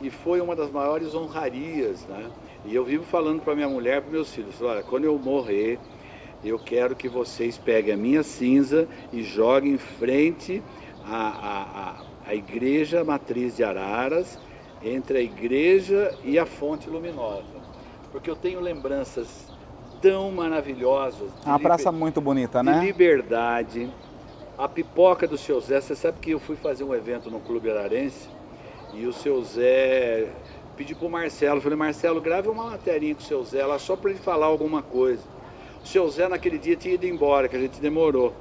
e 0.00 0.10
foi 0.10 0.40
uma 0.40 0.56
das 0.56 0.70
maiores 0.70 1.14
honrarias, 1.14 2.06
né? 2.06 2.30
E 2.64 2.74
eu 2.74 2.84
vivo 2.84 3.04
falando 3.04 3.42
para 3.42 3.54
minha 3.54 3.68
mulher 3.68 4.02
para 4.02 4.10
meus 4.10 4.32
filhos, 4.32 4.60
olha, 4.60 4.82
quando 4.82 5.04
eu 5.04 5.18
morrer, 5.18 5.78
eu 6.44 6.58
quero 6.58 6.94
que 6.94 7.08
vocês 7.08 7.58
peguem 7.58 7.94
a 7.94 7.96
minha 7.96 8.22
cinza 8.22 8.86
e 9.12 9.22
joguem 9.22 9.72
em 9.72 9.78
frente 9.78 10.62
à, 11.04 11.96
à, 12.26 12.30
à 12.30 12.34
igreja 12.34 13.02
matriz 13.02 13.56
de 13.56 13.64
Araras, 13.64 14.38
entre 14.82 15.18
a 15.18 15.20
igreja 15.20 16.14
e 16.24 16.38
a 16.38 16.46
fonte 16.46 16.88
luminosa. 16.88 17.60
Porque 18.12 18.30
eu 18.30 18.36
tenho 18.36 18.60
lembranças 18.60 19.50
tão 20.00 20.30
maravilhosas. 20.30 21.30
Uma 21.44 21.58
praça 21.58 21.92
muito 21.92 22.20
bonita, 22.20 22.62
né? 22.62 22.80
De 22.80 22.86
liberdade. 22.86 23.90
A 24.56 24.68
pipoca 24.68 25.26
do 25.26 25.38
seu 25.38 25.60
Zé, 25.60 25.80
você 25.80 25.94
sabe 25.94 26.18
que 26.20 26.30
eu 26.30 26.40
fui 26.40 26.56
fazer 26.56 26.84
um 26.84 26.94
evento 26.94 27.30
no 27.30 27.40
Clube 27.40 27.70
Ararense 27.70 28.28
e 28.92 29.06
o 29.06 29.12
seu 29.12 29.42
Zé 29.42 30.28
pediu 30.80 30.96
pro 30.96 31.10
Marcelo, 31.10 31.60
falei, 31.60 31.76
Marcelo, 31.76 32.22
grave 32.22 32.48
uma 32.48 32.70
matéria 32.70 33.14
com 33.14 33.20
o 33.20 33.24
seu 33.24 33.44
Zé 33.44 33.66
lá 33.66 33.78
só 33.78 33.96
para 33.96 34.12
ele 34.12 34.18
falar 34.18 34.46
alguma 34.46 34.80
coisa. 34.80 35.20
O 35.84 35.86
seu 35.86 36.08
Zé 36.08 36.26
naquele 36.26 36.56
dia 36.56 36.74
tinha 36.74 36.94
ido 36.94 37.04
embora, 37.06 37.50
que 37.50 37.56
a 37.56 37.60
gente 37.60 37.78
demorou. 37.82 38.32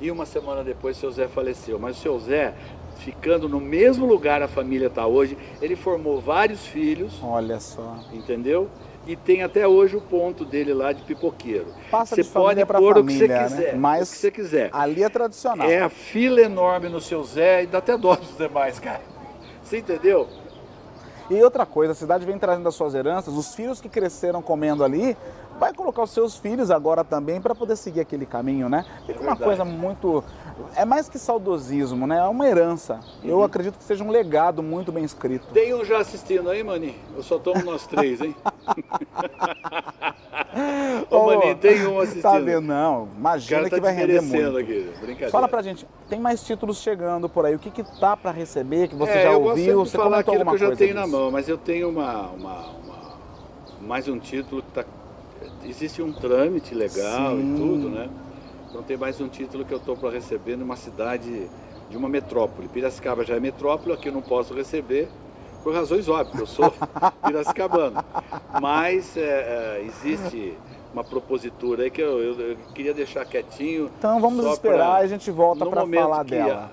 E 0.00 0.08
uma 0.08 0.24
semana 0.24 0.62
depois 0.62 0.96
o 0.96 1.00
seu 1.00 1.10
Zé 1.10 1.26
faleceu. 1.26 1.80
Mas 1.80 1.98
o 1.98 2.00
seu 2.00 2.20
Zé, 2.20 2.54
ficando 2.98 3.48
no 3.48 3.58
mesmo 3.58 4.06
lugar 4.06 4.40
a 4.40 4.46
família 4.46 4.86
está 4.86 5.04
hoje, 5.04 5.36
ele 5.60 5.74
formou 5.74 6.20
vários 6.20 6.64
filhos. 6.64 7.20
Olha 7.20 7.58
só. 7.58 7.98
Entendeu? 8.12 8.70
E 9.04 9.16
tem 9.16 9.42
até 9.42 9.66
hoje 9.66 9.96
o 9.96 10.00
ponto 10.00 10.44
dele 10.44 10.72
lá 10.72 10.92
de 10.92 11.02
pipoqueiro. 11.02 11.66
Passa 11.90 12.14
você 12.14 12.22
de 12.22 12.28
pode 12.28 12.64
pôr 12.66 12.94
família, 12.94 13.00
o 13.02 13.04
que 13.04 13.12
você 13.14 13.26
né? 13.26 13.42
quiser. 13.42 13.72
Né? 13.72 13.78
Mas 13.80 14.08
o 14.08 14.12
que 14.12 14.18
você 14.18 14.30
quiser. 14.30 14.70
Ali 14.72 15.02
é 15.02 15.08
tradicional. 15.08 15.68
É 15.68 15.80
a 15.80 15.88
fila 15.88 16.40
enorme 16.40 16.88
no 16.88 17.00
seu 17.00 17.24
Zé 17.24 17.64
e 17.64 17.66
dá 17.66 17.78
até 17.78 17.98
dó 17.98 18.14
dos 18.14 18.36
demais, 18.36 18.78
cara. 18.78 19.02
Você 19.64 19.78
entendeu? 19.78 20.28
E 21.28 21.42
outra 21.42 21.66
coisa, 21.66 21.92
a 21.92 21.94
cidade 21.94 22.24
vem 22.24 22.38
trazendo 22.38 22.68
as 22.68 22.74
suas 22.74 22.94
heranças, 22.94 23.34
os 23.34 23.54
filhos 23.54 23.80
que 23.80 23.88
cresceram 23.88 24.40
comendo 24.40 24.84
ali, 24.84 25.16
vai 25.58 25.72
colocar 25.72 26.02
os 26.02 26.10
seus 26.10 26.36
filhos 26.36 26.70
agora 26.70 27.02
também 27.02 27.40
para 27.40 27.54
poder 27.54 27.76
seguir 27.76 28.00
aquele 28.00 28.24
caminho, 28.24 28.68
né? 28.68 28.84
Fica 29.06 29.18
é 29.18 29.22
uma 29.22 29.36
coisa 29.36 29.64
muito. 29.64 30.22
É 30.74 30.84
mais 30.84 31.08
que 31.08 31.18
saudosismo, 31.18 32.06
né? 32.06 32.18
É 32.18 32.24
uma 32.24 32.46
herança. 32.46 33.00
Uhum. 33.22 33.30
Eu 33.30 33.42
acredito 33.42 33.76
que 33.76 33.84
seja 33.84 34.04
um 34.04 34.10
legado 34.10 34.62
muito 34.62 34.92
bem 34.92 35.04
escrito. 35.04 35.48
Tem 35.52 35.74
um 35.74 35.84
já 35.84 35.98
assistindo 35.98 36.48
aí, 36.48 36.62
Mani? 36.62 36.96
Eu 37.16 37.22
só 37.22 37.38
tomo 37.38 37.64
nós 37.64 37.86
três, 37.86 38.20
hein? 38.20 38.34
Ô, 41.10 41.16
oh, 41.16 41.26
Mani, 41.26 41.54
tem 41.56 41.86
um 41.86 42.00
assistindo. 42.00 42.22
Tá 42.22 42.38
vendo? 42.38 42.62
Não, 42.62 43.08
imagina 43.16 43.68
tá 43.68 43.76
que 43.76 43.80
vai 43.80 43.94
render 43.94 44.22
muito. 44.22 44.56
Aqui. 44.56 44.90
Brincadeira. 45.00 45.30
Fala 45.30 45.48
pra 45.48 45.62
gente, 45.62 45.86
tem 46.08 46.18
mais 46.18 46.42
títulos 46.42 46.78
chegando 46.78 47.28
por 47.28 47.44
aí. 47.44 47.54
O 47.54 47.58
que 47.58 47.70
que 47.70 47.82
tá 48.00 48.16
para 48.16 48.30
receber, 48.30 48.88
que 48.88 48.94
você 48.94 49.12
é, 49.12 49.24
já 49.24 49.36
ouviu? 49.36 49.84
Você 49.84 49.96
falar 49.96 50.20
aquilo 50.20 50.44
que 50.44 50.50
eu 50.50 50.58
já 50.58 50.74
tenho 50.74 50.94
disso. 50.94 50.94
na 50.94 51.06
mão, 51.06 51.30
mas 51.30 51.48
eu 51.48 51.58
tenho 51.58 51.90
uma, 51.90 52.28
uma, 52.28 52.70
uma 52.70 53.16
mais 53.82 54.08
um 54.08 54.18
título 54.18 54.62
que 54.62 54.68
está 54.68 54.84
existe 55.64 56.02
um 56.02 56.12
trâmite 56.12 56.74
legal 56.74 57.36
Sim. 57.36 57.54
e 57.54 57.58
tudo, 57.58 57.90
né? 57.90 58.08
Então 58.68 58.82
tem 58.82 58.96
mais 58.96 59.20
um 59.20 59.28
título 59.28 59.64
que 59.64 59.72
eu 59.72 59.78
estou 59.78 59.96
para 59.96 60.10
receber 60.10 60.56
numa 60.56 60.76
cidade 60.76 61.48
de 61.88 61.96
uma 61.96 62.08
metrópole. 62.08 62.68
Piracicaba 62.68 63.24
já 63.24 63.36
é 63.36 63.40
metrópole, 63.40 63.94
aqui 63.94 64.08
eu 64.08 64.12
não 64.12 64.22
posso 64.22 64.54
receber, 64.54 65.08
por 65.66 65.74
razões 65.74 66.08
óbvias, 66.08 66.38
eu 66.38 66.46
sou 66.46 66.72
piracicabano. 67.26 68.04
Mas 68.62 69.16
é, 69.16 69.20
é, 69.20 69.84
existe 69.84 70.56
uma 70.92 71.02
propositura 71.02 71.82
aí 71.82 71.90
que 71.90 72.00
eu, 72.00 72.22
eu, 72.22 72.50
eu, 72.50 72.56
queria 72.72 72.94
deixar 72.94 73.24
quietinho. 73.24 73.90
Então 73.98 74.20
vamos 74.20 74.46
esperar 74.46 75.02
e 75.02 75.06
a 75.06 75.08
gente 75.08 75.28
volta 75.28 75.66
para 75.66 75.84
falar 75.84 76.22
dela 76.22 76.70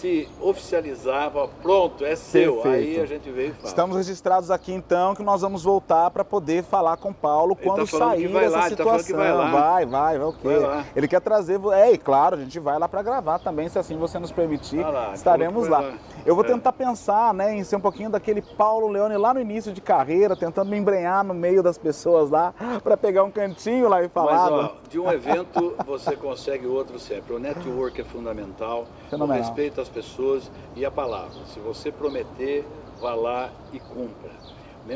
se 0.00 0.28
oficializava, 0.40 1.48
pronto, 1.62 2.04
é 2.04 2.14
seu. 2.14 2.56
Perfeito. 2.56 2.98
Aí 2.98 3.00
a 3.00 3.06
gente 3.06 3.30
veio 3.30 3.50
e 3.50 3.52
fala. 3.54 3.68
Estamos 3.68 3.96
registrados 3.96 4.50
aqui 4.50 4.72
então 4.72 5.14
que 5.14 5.22
nós 5.22 5.40
vamos 5.40 5.62
voltar 5.62 6.10
para 6.10 6.24
poder 6.24 6.62
falar 6.62 6.98
com 6.98 7.10
o 7.10 7.14
Paulo 7.14 7.56
ele 7.58 7.66
quando 7.66 7.90
tá 7.90 7.98
sair 7.98 8.28
dessa 8.28 8.56
lá, 8.56 8.68
situação. 8.68 9.16
Tá 9.16 9.22
vai, 9.22 9.32
lá. 9.32 9.50
vai, 9.50 9.86
vai, 9.86 10.18
vai, 10.18 10.28
o 10.28 10.32
quê? 10.32 10.48
Ele 10.94 11.08
quer 11.08 11.20
trazer, 11.20 11.58
é, 11.72 11.92
e 11.92 11.98
claro, 11.98 12.36
a 12.36 12.38
gente 12.38 12.60
vai 12.60 12.78
lá 12.78 12.86
para 12.88 13.02
gravar 13.02 13.38
também, 13.38 13.68
se 13.68 13.78
assim 13.78 13.96
você 13.96 14.18
nos 14.18 14.30
permitir, 14.30 14.80
lá, 14.80 15.12
estaremos 15.14 15.66
lá. 15.66 15.80
lá. 15.80 15.94
Eu 16.26 16.34
vou 16.34 16.44
é. 16.44 16.48
tentar 16.48 16.72
pensar, 16.72 17.32
né, 17.32 17.54
em 17.54 17.64
ser 17.64 17.76
um 17.76 17.80
pouquinho 17.80 18.10
daquele 18.10 18.42
Paulo 18.42 18.88
Leone 18.88 19.16
lá 19.16 19.32
no 19.32 19.40
início 19.40 19.72
de 19.72 19.80
carreira, 19.80 20.36
tentando 20.36 20.70
me 20.70 20.76
embrenhar 20.76 21.24
no 21.24 21.32
meio 21.32 21.62
das 21.62 21.78
pessoas 21.78 22.30
lá, 22.30 22.52
para 22.82 22.96
pegar 22.96 23.24
um 23.24 23.30
cantinho 23.30 23.88
lá 23.88 24.02
e 24.02 24.08
falar. 24.08 24.50
Mas, 24.50 24.52
ó, 24.52 24.72
de 24.90 24.98
um 24.98 25.10
evento 25.10 25.74
você 25.86 26.16
consegue 26.16 26.66
outro 26.66 26.98
sempre. 26.98 27.34
O 27.34 27.38
network 27.38 28.00
é 28.00 28.04
fundamental, 28.04 28.86
Fenomenal. 29.08 29.38
o 29.38 29.46
respeito 29.46 29.85
às 29.86 29.88
pessoas 29.88 30.50
e 30.74 30.84
a 30.84 30.90
palavra. 30.90 31.46
Se 31.46 31.60
você 31.60 31.90
prometer, 31.90 32.64
vá 33.00 33.14
lá 33.14 33.50
e 33.72 33.78
cumpra. 33.78 34.30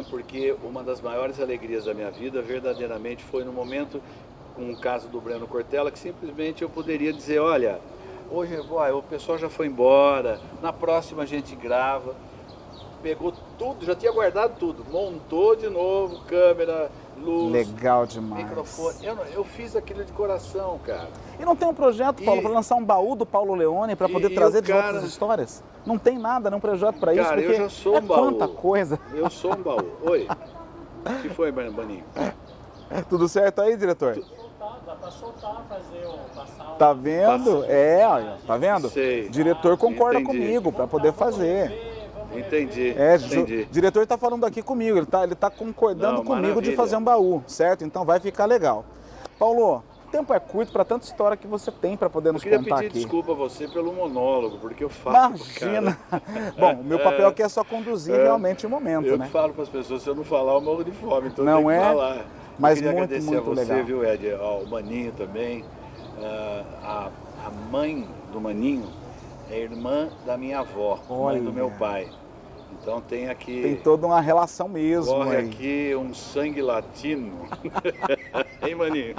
Porque 0.09 0.55
uma 0.63 0.85
das 0.85 1.01
maiores 1.01 1.41
alegrias 1.41 1.85
da 1.85 1.95
minha 1.95 2.11
vida 2.11 2.41
verdadeiramente 2.41 3.25
foi 3.25 3.43
no 3.45 3.53
momento, 3.53 4.01
com 4.55 4.71
o 4.71 4.77
caso 4.77 5.09
do 5.09 5.21
Breno 5.21 5.47
Cortella, 5.47 5.91
que 5.91 5.99
simplesmente 5.99 6.63
eu 6.63 6.69
poderia 6.69 7.13
dizer, 7.13 7.41
olha, 7.41 7.81
hoje 8.31 8.57
o 8.57 9.03
pessoal 9.03 9.37
já 9.37 9.49
foi 9.49 9.67
embora, 9.67 10.41
na 10.63 10.73
próxima 10.73 11.25
a 11.25 11.27
gente 11.27 11.57
grava. 11.57 12.15
Pegou 13.03 13.33
tudo, 13.59 13.85
já 13.85 13.95
tinha 13.95 14.13
guardado 14.13 14.59
tudo, 14.59 14.85
montou 14.91 15.57
de 15.57 15.69
novo, 15.69 16.21
câmera, 16.27 16.91
luz, 17.21 17.53
Legal 17.53 18.07
demais. 18.07 18.45
microfone. 18.45 18.97
Eu, 19.03 19.17
eu 19.33 19.45
fiz 19.45 19.77
aquilo 19.77 20.05
de 20.05 20.13
coração, 20.13 20.79
cara. 20.85 21.09
E 21.39 21.45
não 21.45 21.57
tem 21.57 21.69
um 21.69 21.75
projeto, 21.75 22.23
Paulo, 22.23 22.43
para 22.43 22.51
lançar 22.51 22.77
um 22.77 22.85
baú 22.85 23.15
do 23.15 23.27
Paulo 23.27 23.55
Leone 23.55 23.97
para 23.97 24.09
poder 24.09 24.31
e, 24.31 24.35
trazer 24.35 24.59
e 24.59 24.63
de 24.63 24.73
cara... 24.73 24.87
outras 24.87 25.05
histórias? 25.05 25.63
Não 25.85 25.99
tem 25.99 26.19
nada, 26.19 26.51
não 26.51 26.61
projeto 26.61 26.99
para 26.99 27.15
isso, 27.15 27.29
porque 27.29 27.47
eu 27.47 27.57
já 27.57 27.69
sou 27.69 27.95
um 27.95 27.97
é 27.97 28.01
baú. 28.01 28.19
quanta 28.21 28.49
coisa. 28.49 28.99
Eu 29.15 29.31
sou 29.31 29.55
um 29.55 29.63
baú. 29.63 29.91
Oi. 30.03 30.29
O 31.07 31.21
que 31.23 31.29
foi, 31.31 31.51
Baninho? 31.51 32.05
Tudo 33.09 33.29
certo 33.29 33.63
aí, 33.63 33.77
diretor? 33.77 34.15
Tu... 34.15 34.51
Dá 34.91 34.95
para 34.95 35.11
soltar, 35.11 35.65
fazer 35.69 36.05
o 36.05 36.19
passar. 36.35 36.77
Tá 36.77 36.93
vendo? 36.93 37.61
Passa. 37.61 37.73
É, 37.73 38.37
tá 38.47 38.57
vendo? 38.57 38.89
Sei. 38.89 39.29
Diretor 39.29 39.77
concorda 39.79 40.19
Entendi. 40.19 40.39
comigo 40.39 40.73
para 40.73 40.87
poder 40.87 41.13
fazer. 41.13 41.71
Entendi. 42.35 42.95
É, 42.97 43.17
entendi. 43.17 43.67
o 43.69 43.73
diretor 43.73 44.03
está 44.03 44.17
falando 44.17 44.47
aqui 44.47 44.63
comigo, 44.63 44.97
ele 44.97 45.05
está 45.05 45.25
ele 45.25 45.35
tá 45.35 45.51
concordando 45.51 46.19
Não, 46.19 46.25
comigo 46.25 46.49
maravilha. 46.49 46.71
de 46.71 46.77
fazer 46.77 46.97
um 46.97 47.03
baú, 47.03 47.43
certo? 47.47 47.85
Então 47.85 48.05
vai 48.05 48.21
ficar 48.21 48.47
legal. 48.47 48.85
Paulo, 49.39 49.83
o 50.07 50.11
tempo 50.11 50.33
é 50.35 50.41
curto 50.41 50.73
para 50.73 50.85
tanta 50.85 51.07
história 51.07 51.37
que 51.37 51.47
você 51.47 51.71
tem 51.71 51.97
para 51.97 52.11
poder 52.11 52.33
nos 52.33 52.43
contar 52.43 52.57
aqui. 52.57 52.65
Eu 52.69 52.75
queria 52.75 52.89
pedir 52.89 53.01
desculpa 53.01 53.33
a 53.33 53.35
você 53.35 53.67
pelo 53.69 53.93
monólogo, 53.93 54.59
porque 54.59 54.85
eu 54.85 54.89
falo. 54.89 55.37
Imagina! 55.37 55.99
Bom, 56.59 56.75
o 56.75 56.85
meu 56.85 56.99
papel 56.99 57.29
aqui 57.29 57.43
é 57.43 57.49
só 57.49 57.65
conduzir 57.65 58.15
é, 58.15 58.25
realmente 58.25 58.67
o 58.67 58.71
momento, 58.71 59.07
eu 59.07 59.17
né? 59.19 59.27
Eu 59.27 59.31
falo 59.31 59.53
para 59.53 59.63
as 59.63 59.69
pessoas, 59.69 60.03
se 60.03 60.09
eu 60.09 60.15
não 60.15 60.25
falar, 60.25 60.55
eu 60.55 60.61
morro 60.61 60.85
de 60.85 60.93
fome, 60.93 61.29
então 61.29 61.45
não 61.45 61.71
é? 61.71 61.79
que 61.79 61.85
falar. 61.85 62.27
Mas 62.59 62.79
eu 62.79 62.85
queria 62.85 62.99
muito, 62.99 63.05
agradecer 63.05 63.31
muito 63.31 63.51
a 63.51 63.55
você, 63.55 63.73
legal. 63.73 63.87
viu, 63.87 64.05
Ed, 64.05 64.33
ao 64.35 64.67
Maninho 64.67 65.13
também. 65.13 65.63
Uh, 65.63 66.65
a, 66.83 67.11
a 67.47 67.51
mãe 67.71 68.07
do 68.33 68.41
Maninho 68.41 68.85
é 69.51 69.61
irmã 69.61 70.09
da 70.27 70.37
minha 70.37 70.61
avó, 70.61 71.01
Olha. 71.09 71.39
mãe 71.39 71.43
do 71.43 71.53
meu 71.53 71.71
pai. 71.71 72.09
Então 72.81 73.01
tem 73.01 73.29
aqui. 73.29 73.63
Tem 73.63 73.77
toda 73.77 74.07
uma 74.07 74.21
relação 74.21 74.69
mesmo. 74.69 75.13
Corre 75.13 75.37
aí. 75.37 75.49
aqui 75.49 75.95
um 75.95 76.15
sangue 76.15 76.63
latino. 76.63 77.47
hein, 78.67 78.75
maninho? 78.75 79.15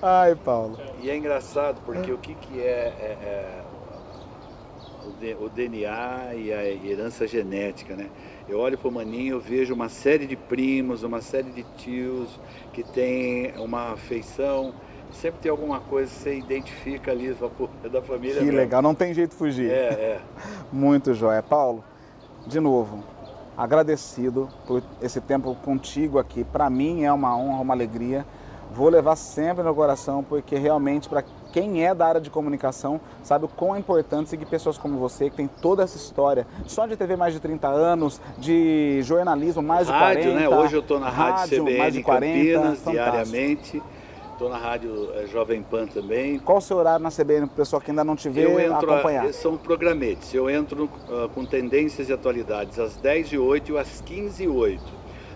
Ai, 0.00 0.34
Paulo. 0.36 0.78
E 1.02 1.10
é 1.10 1.16
engraçado 1.16 1.80
porque 1.84 2.12
o 2.12 2.18
que, 2.18 2.34
que 2.34 2.60
é, 2.60 2.94
é, 3.00 3.18
é 3.22 3.62
o, 5.40 5.48
DNA 5.48 6.34
e 6.34 6.52
a 6.52 6.64
herança 6.64 7.26
genética, 7.26 7.96
né? 7.96 8.08
Eu 8.48 8.58
olho 8.58 8.78
para 8.78 8.88
o 8.88 8.92
maninho, 8.92 9.36
eu 9.36 9.40
vejo 9.40 9.74
uma 9.74 9.88
série 9.88 10.26
de 10.26 10.36
primos, 10.36 11.02
uma 11.02 11.20
série 11.20 11.50
de 11.50 11.64
tios 11.76 12.40
que 12.72 12.82
tem 12.82 13.52
uma 13.58 13.92
afeição 13.92 14.74
sempre 15.12 15.40
tem 15.40 15.50
alguma 15.50 15.80
coisa 15.80 16.10
que 16.10 16.16
você 16.16 16.38
identifica 16.38 17.10
ali, 17.10 17.36
é 17.84 17.88
da 17.88 18.02
família. 18.02 18.36
Que 18.36 18.44
mesmo. 18.44 18.58
legal, 18.58 18.82
não 18.82 18.94
tem 18.94 19.12
jeito 19.14 19.30
de 19.30 19.36
fugir. 19.36 19.70
É, 19.70 19.74
é. 19.74 20.20
Muito 20.72 21.14
jóia. 21.14 21.42
Paulo, 21.42 21.84
de 22.46 22.60
novo, 22.60 23.02
agradecido 23.56 24.48
por 24.66 24.82
esse 25.02 25.20
tempo 25.20 25.54
contigo 25.56 26.18
aqui. 26.18 26.44
Para 26.44 26.70
mim 26.70 27.04
é 27.04 27.12
uma 27.12 27.36
honra, 27.36 27.60
uma 27.60 27.74
alegria. 27.74 28.24
Vou 28.72 28.88
levar 28.88 29.16
sempre 29.16 29.64
no 29.64 29.74
coração, 29.74 30.22
porque 30.22 30.56
realmente, 30.56 31.08
para 31.08 31.24
quem 31.52 31.84
é 31.84 31.92
da 31.92 32.06
área 32.06 32.20
de 32.20 32.30
comunicação, 32.30 33.00
sabe 33.22 33.44
o 33.44 33.48
quão 33.48 33.74
é 33.74 33.78
importante 33.80 34.30
seguir 34.30 34.46
pessoas 34.46 34.78
como 34.78 34.96
você, 34.96 35.28
que 35.28 35.36
tem 35.36 35.48
toda 35.60 35.82
essa 35.82 35.96
história, 35.96 36.46
só 36.66 36.86
de 36.86 36.96
TV 36.96 37.16
mais 37.16 37.34
de 37.34 37.40
30 37.40 37.66
anos, 37.66 38.20
de 38.38 39.00
jornalismo 39.02 39.60
mais 39.60 39.88
de 39.88 39.92
rádio, 39.92 40.22
40. 40.22 40.40
Né? 40.40 40.48
Hoje 40.48 40.76
eu 40.76 40.80
estou 40.80 41.00
na 41.00 41.08
Rádio, 41.08 41.34
rádio 41.34 41.64
CBN 41.64 41.78
mais 41.78 41.94
de 41.94 42.02
40, 42.02 42.32
Campinas, 42.32 42.78
fantástico. 42.78 42.92
diariamente. 42.92 43.82
Estou 44.40 44.48
na 44.48 44.56
rádio 44.56 45.10
é, 45.16 45.26
Jovem 45.26 45.62
Pan 45.62 45.86
também. 45.86 46.38
Qual 46.38 46.56
o 46.56 46.60
seu 46.62 46.78
horário 46.78 47.02
na 47.02 47.10
CBN 47.10 47.46
para 47.46 47.52
o 47.52 47.56
pessoal 47.56 47.78
que 47.82 47.90
ainda 47.90 48.02
não 48.02 48.16
te 48.16 48.30
vê 48.30 48.46
eu 48.46 48.58
entro 48.58 48.90
acompanhar? 48.90 49.26
A, 49.26 49.32
são 49.34 49.54
programetes. 49.58 50.32
Eu 50.32 50.48
entro 50.48 50.84
uh, 50.84 51.28
com 51.34 51.44
tendências 51.44 52.08
e 52.08 52.12
atualidades 52.14 52.78
às 52.78 52.96
10 52.96 53.34
e 53.34 53.38
8 53.38 53.72
e 53.72 53.76
às 53.76 54.00
15 54.00 54.42
e 54.42 54.48
8. 54.48 54.82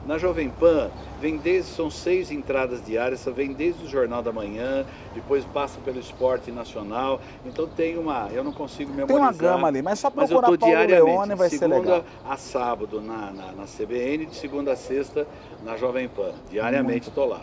Na 0.06 0.16
Jovem 0.16 0.48
Pan, 0.48 0.90
vem 1.20 1.36
desde, 1.36 1.70
são 1.72 1.90
seis 1.90 2.30
entradas 2.30 2.82
diárias, 2.82 3.22
vem 3.26 3.52
desde 3.52 3.84
o 3.84 3.86
Jornal 3.86 4.22
da 4.22 4.32
Manhã, 4.32 4.86
depois 5.14 5.44
passa 5.44 5.78
pelo 5.84 6.00
Esporte 6.00 6.50
Nacional. 6.50 7.20
Então 7.44 7.66
tem 7.66 7.98
uma, 7.98 8.30
eu 8.32 8.42
não 8.42 8.52
consigo 8.52 8.90
memorizar. 8.90 9.34
Tem 9.34 9.46
uma 9.46 9.54
gama 9.54 9.68
ali, 9.68 9.82
mas 9.82 9.98
só 9.98 10.08
procurar 10.08 10.48
mas 10.48 10.58
Paulo 10.58 10.76
Leone 10.86 11.34
vai 11.34 11.50
ser 11.50 11.66
legal. 11.66 11.82
De 11.82 11.88
segunda 11.88 12.04
a 12.26 12.36
sábado 12.38 13.02
na, 13.02 13.30
na, 13.32 13.52
na 13.52 13.64
CBN, 13.64 14.24
de 14.24 14.34
segunda 14.34 14.72
a 14.72 14.76
sexta 14.76 15.26
na 15.62 15.76
Jovem 15.76 16.08
Pan. 16.08 16.32
Diariamente 16.50 17.10
estou 17.10 17.28
lá. 17.28 17.42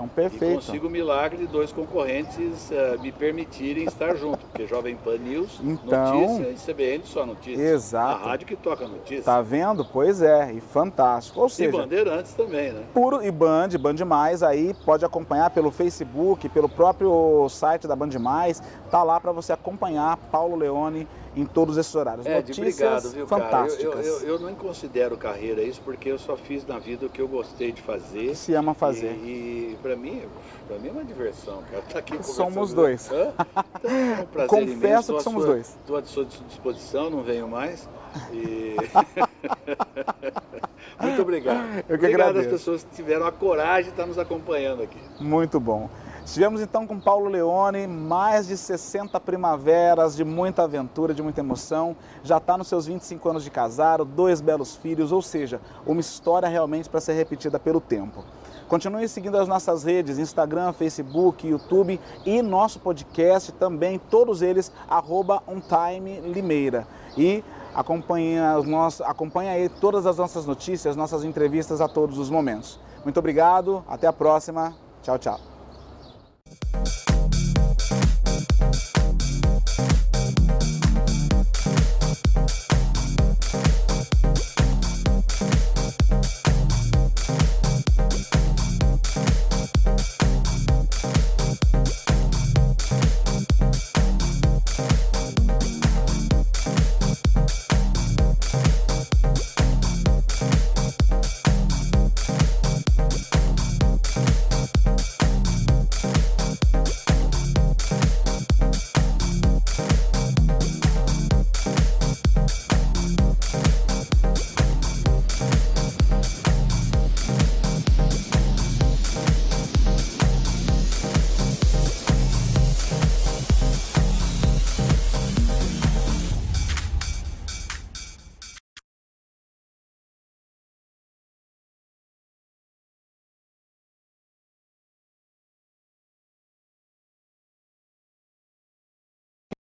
Então, 0.00 0.08
perfeito. 0.08 0.52
E 0.52 0.54
consigo 0.56 0.86
o 0.86 0.90
milagre 0.90 1.36
de 1.36 1.46
dois 1.46 1.72
concorrentes 1.72 2.70
uh, 2.70 3.00
me 3.00 3.12
permitirem 3.12 3.84
estar 3.84 4.14
junto, 4.14 4.38
porque 4.46 4.66
Jovem 4.66 4.96
Pan 4.96 5.18
News, 5.18 5.60
então, 5.62 6.38
notícia 6.38 6.70
e 6.70 6.74
CBN 6.74 7.04
só 7.04 7.26
notícia. 7.26 7.62
Exato. 7.62 8.24
A 8.24 8.28
rádio 8.30 8.46
que 8.46 8.56
toca 8.56 8.88
notícia. 8.88 9.24
Tá 9.24 9.42
vendo? 9.42 9.84
Pois 9.84 10.22
é, 10.22 10.52
e 10.52 10.60
fantástico. 10.60 11.40
Ou 11.40 11.48
seja, 11.48 11.68
e 11.68 11.72
Bandeirantes 11.72 12.32
também, 12.32 12.72
né? 12.72 12.82
Puro 12.94 13.22
e 13.22 13.30
Band, 13.30 13.68
Band 13.78 14.04
Mais, 14.06 14.42
aí 14.42 14.74
pode 14.84 15.04
acompanhar 15.04 15.50
pelo 15.50 15.70
Facebook, 15.70 16.48
pelo 16.48 16.68
próprio 16.68 17.46
site 17.48 17.86
da 17.86 17.94
Band 17.94 18.18
Mais, 18.18 18.62
tá 18.90 19.02
lá 19.02 19.20
para 19.20 19.32
você 19.32 19.52
acompanhar 19.52 20.16
Paulo 20.30 20.56
Leone 20.56 21.06
em 21.36 21.44
todos 21.44 21.76
esses 21.76 21.94
horários. 21.94 22.26
É, 22.26 22.36
Notícias 22.36 22.58
obrigado, 22.58 23.10
viu, 23.10 23.26
fantásticas. 23.26 23.84
Eu, 23.84 23.92
eu, 23.92 24.20
eu, 24.20 24.28
eu, 24.28 24.38
não 24.40 24.54
considero 24.54 25.16
carreira 25.16 25.62
isso 25.62 25.80
porque 25.84 26.10
eu 26.10 26.18
só 26.18 26.36
fiz 26.36 26.66
na 26.66 26.78
vida 26.78 27.06
o 27.06 27.08
que 27.08 27.20
eu 27.20 27.28
gostei 27.28 27.72
de 27.72 27.80
fazer. 27.80 28.34
Se 28.34 28.54
ama 28.54 28.74
fazer. 28.74 29.12
E, 29.22 29.72
e 29.72 29.78
para 29.80 29.96
mim, 29.96 30.22
para 30.66 30.78
mim 30.78 30.88
é 30.88 30.92
uma 30.92 31.04
diversão, 31.04 31.62
cara. 31.70 31.82
Tá 31.82 31.98
aqui 32.00 32.22
somos 32.22 32.72
dois. 32.72 33.10
Então, 33.80 33.90
é 33.90 34.22
um 34.22 34.26
prazer 34.26 34.48
Confesso 34.48 34.72
imenso. 34.72 35.16
que 35.16 35.22
somos 35.22 35.42
sua, 35.42 35.52
dois. 35.52 35.68
Estou 35.68 35.96
à 35.96 36.04
sua 36.04 36.24
disposição, 36.24 37.10
não 37.10 37.22
venho 37.22 37.48
mais. 37.48 37.88
E... 38.32 38.76
Muito 41.00 41.22
obrigado. 41.22 41.58
Eu 41.88 41.98
que 41.98 42.04
obrigado 42.06 42.28
agradeço. 42.28 42.54
às 42.54 42.60
pessoas 42.60 42.84
que 42.84 42.94
tiveram 42.94 43.26
a 43.26 43.32
coragem 43.32 43.84
de 43.84 43.90
estar 43.90 44.06
nos 44.06 44.18
acompanhando 44.18 44.82
aqui. 44.82 44.98
Muito 45.18 45.58
bom. 45.58 45.88
Estivemos 46.30 46.60
então 46.60 46.86
com 46.86 47.00
Paulo 47.00 47.28
Leone, 47.28 47.88
mais 47.88 48.46
de 48.46 48.56
60 48.56 49.18
primaveras 49.18 50.14
de 50.14 50.24
muita 50.24 50.62
aventura, 50.62 51.12
de 51.12 51.20
muita 51.20 51.40
emoção. 51.40 51.96
Já 52.22 52.36
está 52.36 52.56
nos 52.56 52.68
seus 52.68 52.86
25 52.86 53.28
anos 53.28 53.42
de 53.42 53.50
casado, 53.50 54.04
dois 54.04 54.40
belos 54.40 54.76
filhos, 54.76 55.10
ou 55.10 55.20
seja, 55.20 55.60
uma 55.84 56.00
história 56.00 56.48
realmente 56.48 56.88
para 56.88 57.00
ser 57.00 57.14
repetida 57.14 57.58
pelo 57.58 57.80
tempo. 57.80 58.24
Continue 58.68 59.08
seguindo 59.08 59.36
as 59.38 59.48
nossas 59.48 59.82
redes, 59.82 60.20
Instagram, 60.20 60.72
Facebook, 60.72 61.48
YouTube 61.48 61.98
e 62.24 62.40
nosso 62.42 62.78
podcast 62.78 63.50
também, 63.50 63.98
todos 63.98 64.40
eles, 64.40 64.70
arroba. 64.88 65.42
E 67.18 67.42
acompanha, 67.74 68.54
acompanha 69.04 69.50
aí 69.50 69.68
todas 69.68 70.06
as 70.06 70.16
nossas 70.16 70.46
notícias, 70.46 70.94
nossas 70.94 71.24
entrevistas 71.24 71.80
a 71.80 71.88
todos 71.88 72.18
os 72.18 72.30
momentos. 72.30 72.78
Muito 73.02 73.18
obrigado, 73.18 73.84
até 73.88 74.06
a 74.06 74.12
próxima. 74.12 74.72
Tchau, 75.02 75.18
tchau. 75.18 75.49